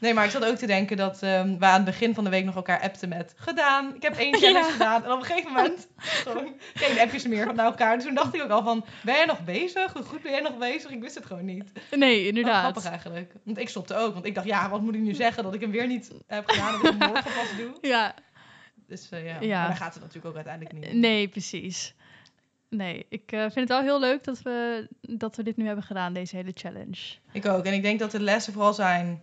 Nee, 0.01 0.15
maar 0.15 0.25
ik 0.25 0.31
zat 0.31 0.45
ook 0.45 0.57
te 0.57 0.67
denken 0.67 0.97
dat 0.97 1.23
ehm 1.23 1.59
we 1.59 1.65
aan 1.67 1.75
het 1.75 1.85
begin 1.85 2.15
van 2.15 2.25
de 2.25 2.31
week 2.31 2.45
nog 2.45 2.55
elkaar 2.55 2.81
appten 2.81 3.09
met 3.09 3.35
gedaan. 3.37 3.95
Ik 3.95 4.03
heb 4.03 4.17
één 4.17 4.35
challenge 4.39 4.59
Ja. 4.67 4.73
gedaan. 4.73 5.05
En 5.05 5.13
op 5.13 5.19
een 5.19 5.25
gegeven 5.25 5.53
moment 5.53 5.89
geen 6.75 6.99
appjes 6.99 7.27
meer 7.27 7.55
naar 7.55 7.65
elkaar. 7.67 7.95
Dus 7.97 8.05
toen 8.05 8.15
dacht 8.15 8.35
ik 8.35 8.43
ook 8.43 8.51
al 8.51 8.63
van, 8.63 8.85
ben 9.03 9.15
jij 9.15 9.25
nog 9.25 9.45
bezig? 9.45 9.93
Hoe 9.93 10.03
goed 10.03 10.23
ben 10.23 10.33
jij 10.33 10.41
nog 10.41 10.59
bezig? 10.59 10.91
Ik 10.91 11.01
wist 11.01 11.15
het 11.15 11.27
gewoon 11.27 11.45
niet. 11.45 11.73
Nee, 11.91 12.27
inderdaad. 12.27 12.61
grappig 12.61 12.85
eigenlijk. 12.85 13.33
Want 13.45 13.59
ik 13.59 13.69
stopte 13.69 13.95
ook. 13.97 14.13
Want 14.15 14.27
ik 14.27 14.35
dacht, 14.35 14.47
ja, 14.47 14.69
wat 14.69 14.81
moet 14.81 14.95
ik 14.95 15.01
nu 15.01 15.15
zeggen? 15.15 15.43
Dat 15.43 15.55
ik 15.55 15.61
hem 15.61 15.71
weer 15.71 15.87
niet 15.87 16.11
heb 16.27 16.49
gedaan. 16.49 16.73
Dat 16.73 16.81
ik 16.93 16.99
hem 16.99 17.09
morgen 17.09 17.33
pas 17.33 17.57
doe. 17.57 17.79
Ja, 17.81 18.15
Dus 18.89 19.09
eh, 19.11 19.25
ja. 19.27 19.41
Ja. 19.41 19.59
Maar 19.59 19.69
daar 19.69 19.77
gaat 19.77 19.93
het 19.95 20.03
natuurlijk 20.03 20.27
ook 20.27 20.35
uiteindelijk 20.47 20.75
niet 20.75 21.01
nee, 21.01 21.29
precies. 21.29 21.95
Nee, 22.69 23.07
ik 23.09 23.33
eh, 23.33 23.41
vind 23.41 23.55
het 23.55 23.69
wel 23.69 23.81
heel 23.83 24.01
leuk 24.01 24.25
dat 24.25 24.43
we, 24.43 24.89
dat 25.01 25.37
we 25.37 25.43
dit 25.43 25.57
nu 25.57 25.67
hebben 25.67 25.85
gedaan, 25.85 26.13
deze 26.13 26.37
hele 26.37 26.51
challenge. 26.55 26.97
Ik 27.33 27.47
ook. 27.47 27.65
En 27.65 27.73
ik 27.73 27.83
denk 27.83 27.99
dat 27.99 28.11
de 28.11 28.21
lessen 28.21 28.53
vooral 28.53 28.75
zijn 28.75 29.21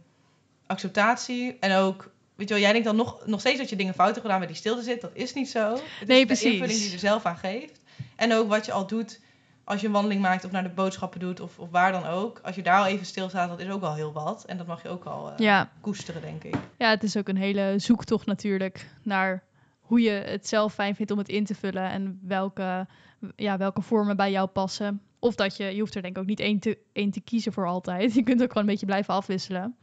acceptatie 0.65 1.57
en 1.59 1.75
ook... 1.77 2.13
Weet 2.35 2.47
je 2.47 2.53
wel, 2.53 2.63
jij 2.63 2.71
denkt 2.71 2.87
dan 2.87 2.95
nog, 2.95 3.25
nog 3.25 3.39
steeds 3.39 3.57
dat 3.57 3.69
je 3.69 3.75
dingen 3.75 3.93
fout 3.93 4.07
hebt 4.09 4.21
gedaan 4.21 4.39
met 4.39 4.47
die 4.47 4.57
stilte 4.57 4.81
zit. 4.83 5.01
Dat 5.01 5.11
is 5.13 5.33
niet 5.33 5.49
zo. 5.49 5.73
Het 5.99 6.07
Nee, 6.07 6.19
is 6.19 6.25
precies. 6.25 6.43
de 6.43 6.51
invulling 6.51 6.77
die 6.77 6.87
je 6.87 6.93
er 6.93 6.99
zelf 6.99 7.25
aan 7.25 7.37
geeft. 7.37 7.79
En 8.15 8.33
ook 8.33 8.49
wat 8.49 8.65
je 8.65 8.71
al 8.71 8.87
doet 8.87 9.21
als 9.63 9.81
je 9.81 9.87
een 9.87 9.93
wandeling 9.93 10.21
maakt 10.21 10.45
of 10.45 10.51
naar 10.51 10.63
de 10.63 10.69
boodschappen 10.69 11.19
doet 11.19 11.39
of, 11.39 11.59
of 11.59 11.69
waar 11.69 11.91
dan 11.91 12.05
ook. 12.05 12.39
Als 12.43 12.55
je 12.55 12.61
daar 12.61 12.79
al 12.79 12.85
even 12.85 13.05
stilstaat, 13.05 13.49
dat 13.49 13.59
is 13.59 13.69
ook 13.69 13.83
al 13.83 13.95
heel 13.95 14.11
wat. 14.13 14.45
En 14.45 14.57
dat 14.57 14.67
mag 14.67 14.83
je 14.83 14.89
ook 14.89 15.03
al 15.05 15.31
eh, 15.31 15.37
Ja. 15.37 15.69
koesteren, 15.81 16.21
denk 16.21 16.43
ik. 16.43 16.55
ja, 16.77 16.89
het 16.89 17.03
is 17.03 17.17
ook 17.17 17.27
een 17.27 17.37
hele 17.37 17.73
zoektocht 17.77 18.25
natuurlijk 18.25 18.85
naar 19.03 19.43
hoe 19.85 20.01
je 20.01 20.09
het 20.09 20.47
zelf 20.47 20.73
fijn 20.73 20.95
vindt 20.95 21.11
om 21.11 21.17
het 21.17 21.29
in 21.29 21.45
te 21.45 21.55
vullen 21.55 21.89
en 21.89 22.19
welke, 22.21 22.87
ja, 23.35 23.57
welke 23.57 23.81
vormen 23.81 24.15
bij 24.15 24.31
jou 24.31 24.47
passen. 24.47 25.01
Of 25.19 25.35
dat 25.35 25.57
je, 25.57 25.63
je 25.63 25.79
hoeft 25.79 25.95
er 25.95 26.01
denk 26.01 26.15
ik 26.15 26.21
ook 26.21 26.27
niet 26.27 26.39
één 26.39 26.59
te, 26.59 26.77
één 26.93 27.11
te 27.11 27.21
kiezen 27.21 27.53
voor 27.53 27.67
altijd. 27.67 28.13
Je 28.15 28.23
kunt 28.23 28.41
ook 28.41 28.47
gewoon 28.47 28.63
een 28.63 28.69
beetje 28.69 28.85
blijven 28.85 29.13
afwisselen. 29.13 29.75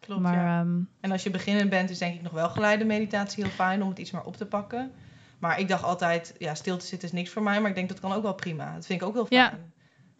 Klopt, 0.00 0.20
maar 0.20 0.34
ja. 0.34 0.60
ehm, 0.60 0.80
En 1.00 1.10
als 1.10 1.22
je 1.22 1.30
beginnend 1.30 1.70
bent, 1.70 1.90
is 1.90 1.98
denk 1.98 2.14
ik 2.14 2.22
nog 2.22 2.32
wel 2.32 2.48
geleide 2.48 2.84
meditatie 2.84 3.42
heel 3.42 3.52
fijn 3.52 3.82
om 3.82 3.88
het 3.88 3.98
iets 3.98 4.10
meer 4.10 4.22
op 4.22 4.36
te 4.36 4.46
pakken. 4.46 4.92
Maar 5.38 5.60
ik 5.60 5.68
dacht 5.68 5.82
altijd, 5.82 6.34
ja, 6.38 6.54
stil 6.54 6.76
te 6.76 6.86
zitten 6.86 7.08
is 7.08 7.14
niks 7.14 7.30
voor 7.30 7.42
mij. 7.42 7.60
Maar 7.60 7.68
ik 7.68 7.76
denk 7.76 7.88
dat 7.88 8.00
kan 8.00 8.12
ook 8.12 8.22
wel 8.22 8.34
prima. 8.34 8.74
Dat 8.74 8.86
vind 8.86 9.00
ik 9.00 9.06
ook 9.06 9.14
heel 9.14 9.26
fijn. 9.26 9.40
Ja. 9.40 9.58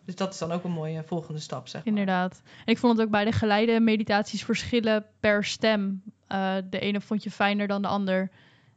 Dus 0.04 0.14
dat 0.14 0.32
is 0.32 0.38
dan 0.38 0.52
ook 0.52 0.64
een 0.64 0.70
mooie 0.70 1.02
volgende 1.02 1.40
stap, 1.40 1.68
zeg 1.68 1.84
maar. 1.84 1.92
inderdaad. 1.92 2.42
En 2.64 2.72
ik 2.72 2.78
vond 2.78 2.96
het 2.96 3.06
ook 3.06 3.12
bij 3.12 3.24
de 3.24 3.32
geleide 3.32 3.80
meditaties 3.80 4.44
verschillen 4.44 5.06
per 5.20 5.44
stem. 5.44 6.02
Eh, 6.26 6.56
de 6.70 6.78
ene 6.78 7.00
vond 7.00 7.22
je 7.22 7.30
fijner 7.30 7.66
dan 7.66 7.82
de 7.82 7.88
ander. 7.88 8.30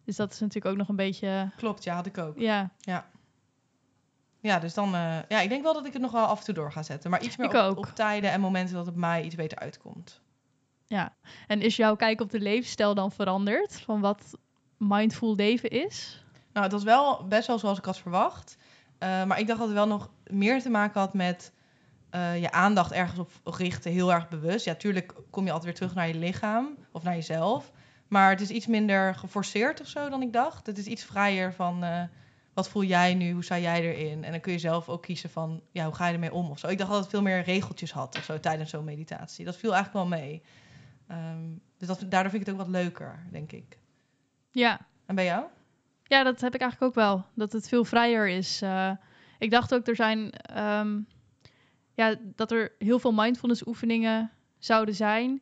Dus 0.04 0.16
dat 0.16 0.32
is 0.34 0.40
natuurlijk 0.40 0.72
ook 0.74 0.78
nog 0.78 0.90
een 0.90 0.96
beetje, 0.96 1.52
Klopt, 1.58 1.84
ja, 1.84 1.96
had 1.96 2.06
ik 2.06 2.18
ook. 2.18 2.40
ja, 2.40 2.72
Ja, 4.42 4.60
dus 4.60 4.74
dan... 4.74 4.96
eh, 4.96 5.18
ja, 5.28 5.40
ik 5.40 5.50
denk 5.50 5.64
wel 5.64 5.74
dat 5.74 5.86
ik 5.86 5.94
het 5.94 6.02
nog 6.02 6.12
wel 6.12 6.26
af 6.26 6.40
en 6.40 6.46
toe 6.46 6.54
door 6.54 6.72
ga 6.72 6.84
zetten. 6.84 7.10
Maar 7.10 7.22
iets 7.24 7.38
meer 7.38 7.70
op, 7.70 7.78
op 7.78 7.86
tijden 7.86 8.32
en 8.32 8.42
momenten 8.42 8.76
dat 8.76 8.86
het 8.86 8.96
mij 8.96 9.24
iets 9.24 9.36
beter 9.36 9.58
uitkomt. 9.60 10.22
ja. 10.88 11.16
En 11.48 11.62
is 11.62 11.76
jouw 11.76 11.96
kijk 11.96 12.22
op 12.22 12.32
de 12.32 12.40
levensstijl 12.40 12.94
dan 12.94 13.12
veranderd? 13.12 13.82
Van 13.82 14.02
wat 14.02 14.38
mindful 14.78 15.36
leven 15.36 15.70
is? 15.70 16.24
Nou, 16.54 16.66
het 16.66 16.72
was 16.74 16.84
wel 16.84 17.28
best 17.28 17.48
wel 17.48 17.60
zoals 17.60 17.78
ik 17.78 17.86
had 17.86 17.98
verwacht. 18.00 18.58
Eh, 18.98 19.24
maar 19.24 19.40
ik 19.40 19.48
dacht 19.48 19.60
dat 19.60 19.68
het 19.68 19.78
wel 19.78 19.88
nog 19.88 20.10
meer 20.28 20.62
te 20.62 20.70
maken 20.70 21.00
had 21.00 21.14
met 21.14 21.54
eh, 22.10 22.42
je 22.42 22.52
aandacht 22.52 22.92
ergens 22.92 23.20
op 23.20 23.32
richten, 23.44 23.92
heel 23.92 24.14
erg 24.14 24.28
bewust. 24.30 24.66
Ja, 24.66 24.76
tuurlijk 24.76 25.14
kom 25.30 25.46
je 25.46 25.52
altijd 25.52 25.66
weer 25.70 25.80
terug 25.80 25.96
naar 25.96 26.08
je 26.08 26.16
lichaam 26.20 26.78
of 26.92 27.04
naar 27.04 27.16
jezelf. 27.16 27.72
Maar 28.10 28.30
het 28.30 28.42
is 28.42 28.50
iets 28.50 28.68
minder 28.68 29.16
geforceerd 29.16 29.82
of 29.82 29.88
zo 29.88 30.10
dan 30.10 30.22
ik 30.22 30.34
dacht. 30.34 30.66
Het 30.66 30.78
is 30.78 30.86
iets 30.86 31.04
vrijer 31.04 31.54
van 31.54 31.84
eh, 31.84 32.04
wat 32.54 32.70
voel 32.70 32.84
jij 32.84 33.14
nu, 33.14 33.32
hoe 33.32 33.44
sta 33.44 33.60
jij 33.60 33.82
erin? 33.82 34.24
En 34.24 34.32
dan 34.32 34.40
kun 34.42 34.52
je 34.52 34.60
zelf 34.60 34.90
ook 34.90 35.02
kiezen 35.02 35.30
van 35.30 35.62
ja, 35.72 35.86
hoe 35.86 35.96
ga 35.96 36.08
je 36.08 36.14
ermee 36.14 36.34
om 36.34 36.50
of 36.50 36.60
zo. 36.60 36.68
Ik 36.68 36.78
dacht 36.78 36.92
dat 36.92 37.00
het 37.00 37.10
veel 37.10 37.22
meer 37.22 37.42
regeltjes 37.42 37.92
had 37.92 38.18
of 38.18 38.24
zo 38.24 38.40
tijdens 38.40 38.70
zo'n 38.70 38.84
meditatie. 38.84 39.46
Dat 39.46 39.58
viel 39.58 39.74
eigenlijk 39.74 40.10
wel 40.10 40.20
mee. 40.20 40.42
Ehm, 41.08 41.48
dus 41.78 41.88
dat, 41.88 42.00
daardoor 42.00 42.32
vind 42.32 42.42
ik 42.42 42.48
het 42.48 42.50
ook 42.50 42.62
wat 42.66 42.82
leuker, 42.82 43.20
denk 43.32 43.52
ik. 43.52 43.78
Ja. 44.52 44.80
En 45.06 45.16
bij 45.16 45.26
jou? 45.26 45.46
Ja, 46.04 46.24
dat 46.24 46.42
heb 46.42 46.56
ik 46.56 46.62
eigenlijk 46.62 46.92
ook 46.92 47.04
wel. 47.04 47.26
Dat 47.34 47.52
het 47.52 47.68
veel 47.68 47.86
vrijer 47.86 48.28
is. 48.28 48.62
Eh, 48.62 48.92
ik 49.40 49.52
dacht 49.52 49.74
ook, 49.74 49.88
er 49.88 49.96
zijn... 49.96 50.32
ehm, 50.32 51.00
ja, 51.94 52.16
dat 52.36 52.52
er 52.52 52.72
heel 52.80 53.00
veel 53.00 53.14
mindfulness 53.14 53.68
oefeningen 53.68 54.32
zouden 54.58 54.96
zijn... 54.96 55.42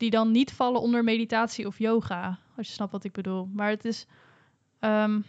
die 0.00 0.10
dan 0.10 0.30
niet 0.30 0.52
vallen 0.52 0.80
onder 0.80 1.04
meditatie 1.04 1.66
of 1.66 1.78
yoga. 1.78 2.38
Als 2.56 2.66
je 2.66 2.72
snapt 2.72 2.92
wat 2.92 3.04
ik 3.04 3.12
bedoel. 3.12 3.48
Maar 3.52 3.68
het 3.70 3.84
is... 3.84 4.06
ehm, 4.78 5.20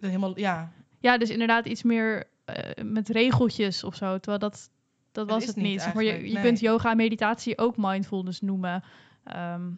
Helemaal, 0.00 0.38
ja, 0.38 0.72
ja, 1.00 1.18
dus 1.18 1.30
inderdaad 1.30 1.66
iets 1.66 1.82
meer 1.82 2.24
eh, 2.44 2.84
met 2.84 3.08
regeltjes 3.08 3.84
of 3.84 3.94
zo. 3.94 4.18
Terwijl 4.18 4.38
dat, 4.38 4.70
dat 5.12 5.28
was 5.28 5.46
het 5.46 5.56
niet 5.56 5.94
maar 5.94 6.04
je 6.04 6.26
je 6.26 6.32
nee. 6.32 6.42
kunt 6.42 6.60
yoga 6.60 6.90
en 6.90 6.96
meditatie 6.96 7.58
ook 7.58 7.74
mindfulness 7.76 8.40
noemen. 8.40 8.82
Ehm, 9.24 9.70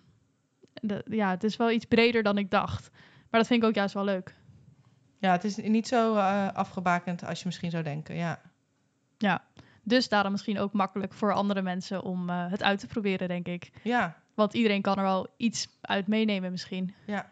de- 0.72 1.04
ja, 1.10 1.30
het 1.30 1.44
is 1.44 1.56
wel 1.56 1.70
iets 1.70 1.84
breder 1.84 2.22
dan 2.22 2.38
ik 2.38 2.50
dacht. 2.50 2.90
Maar 3.30 3.40
dat 3.40 3.46
vind 3.46 3.62
ik 3.62 3.68
ook 3.68 3.74
juist 3.74 3.94
wel 3.94 4.04
leuk. 4.04 4.34
Ja, 5.18 5.32
het 5.32 5.44
is 5.44 5.56
niet 5.56 5.88
zo 5.88 6.14
eh, 6.16 6.48
afgebakend 6.52 7.24
als 7.24 7.38
je 7.38 7.46
misschien 7.46 7.70
zou 7.70 7.82
denken. 7.82 8.14
Ja. 9.18 9.44
Dus 9.88 10.08
daarom 10.08 10.32
misschien 10.32 10.58
ook 10.58 10.72
makkelijk 10.72 11.12
voor 11.12 11.32
andere 11.32 11.62
mensen 11.62 12.02
om 12.02 12.30
eh, 12.30 12.50
het 12.50 12.62
uit 12.62 12.78
te 12.80 12.86
proberen, 12.86 13.28
denk 13.28 13.46
ik. 13.48 13.70
ja, 13.82 14.16
Want 14.34 14.54
iedereen 14.54 14.82
kan 14.82 14.96
er 14.96 15.02
wel 15.02 15.26
iets 15.36 15.68
uit 15.80 16.06
meenemen 16.06 16.50
misschien. 16.50 16.94
ja. 17.06 17.28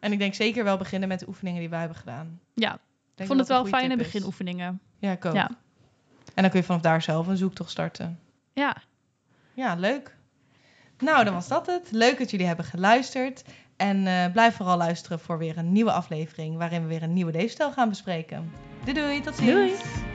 En 0.00 0.12
ik 0.12 0.18
denk 0.18 0.34
zeker 0.34 0.64
wel 0.64 0.76
beginnen 0.76 1.08
met 1.08 1.20
de 1.20 1.28
oefeningen 1.28 1.60
die 1.60 1.68
wij 1.68 1.78
hebben 1.78 1.96
gedaan. 1.96 2.40
Ja, 2.54 2.78
Ik 3.16 3.26
vond 3.26 3.38
het 3.38 3.48
wel 3.48 3.66
fijne 3.66 3.96
beginoefeningen. 3.96 4.80
Ja, 4.98 5.12
ik 5.12 5.24
ook. 5.24 5.34
Ja. 5.34 5.50
En 6.34 6.42
dan 6.42 6.50
kun 6.50 6.60
je 6.60 6.66
vanaf 6.66 6.80
daar 6.80 7.02
zelf 7.02 7.26
een 7.26 7.36
zoektocht 7.36 7.70
starten. 7.70 8.20
Ja, 8.52 8.76
Ja, 9.54 9.74
leuk. 9.74 10.16
Nou, 10.98 11.24
dan 11.24 11.34
was 11.34 11.48
dat 11.48 11.66
het. 11.66 11.90
Leuk 11.90 12.18
dat 12.18 12.30
jullie 12.30 12.46
hebben 12.46 12.64
geluisterd. 12.64 13.44
En 13.76 14.06
eh, 14.06 14.32
blijf 14.32 14.56
vooral 14.56 14.76
luisteren 14.76 15.20
voor 15.20 15.38
weer 15.38 15.58
een 15.58 15.72
nieuwe 15.72 15.92
aflevering... 15.92 16.56
waarin 16.56 16.82
we 16.82 16.88
weer 16.88 17.02
een 17.02 17.12
nieuwe 17.12 17.32
leefstijl 17.32 17.72
gaan 17.72 17.88
bespreken. 17.88 18.52
Doei 18.84 18.94
doei, 18.98 19.20
tot 19.20 19.36
ziens. 19.36 19.50
doei! 19.50 20.13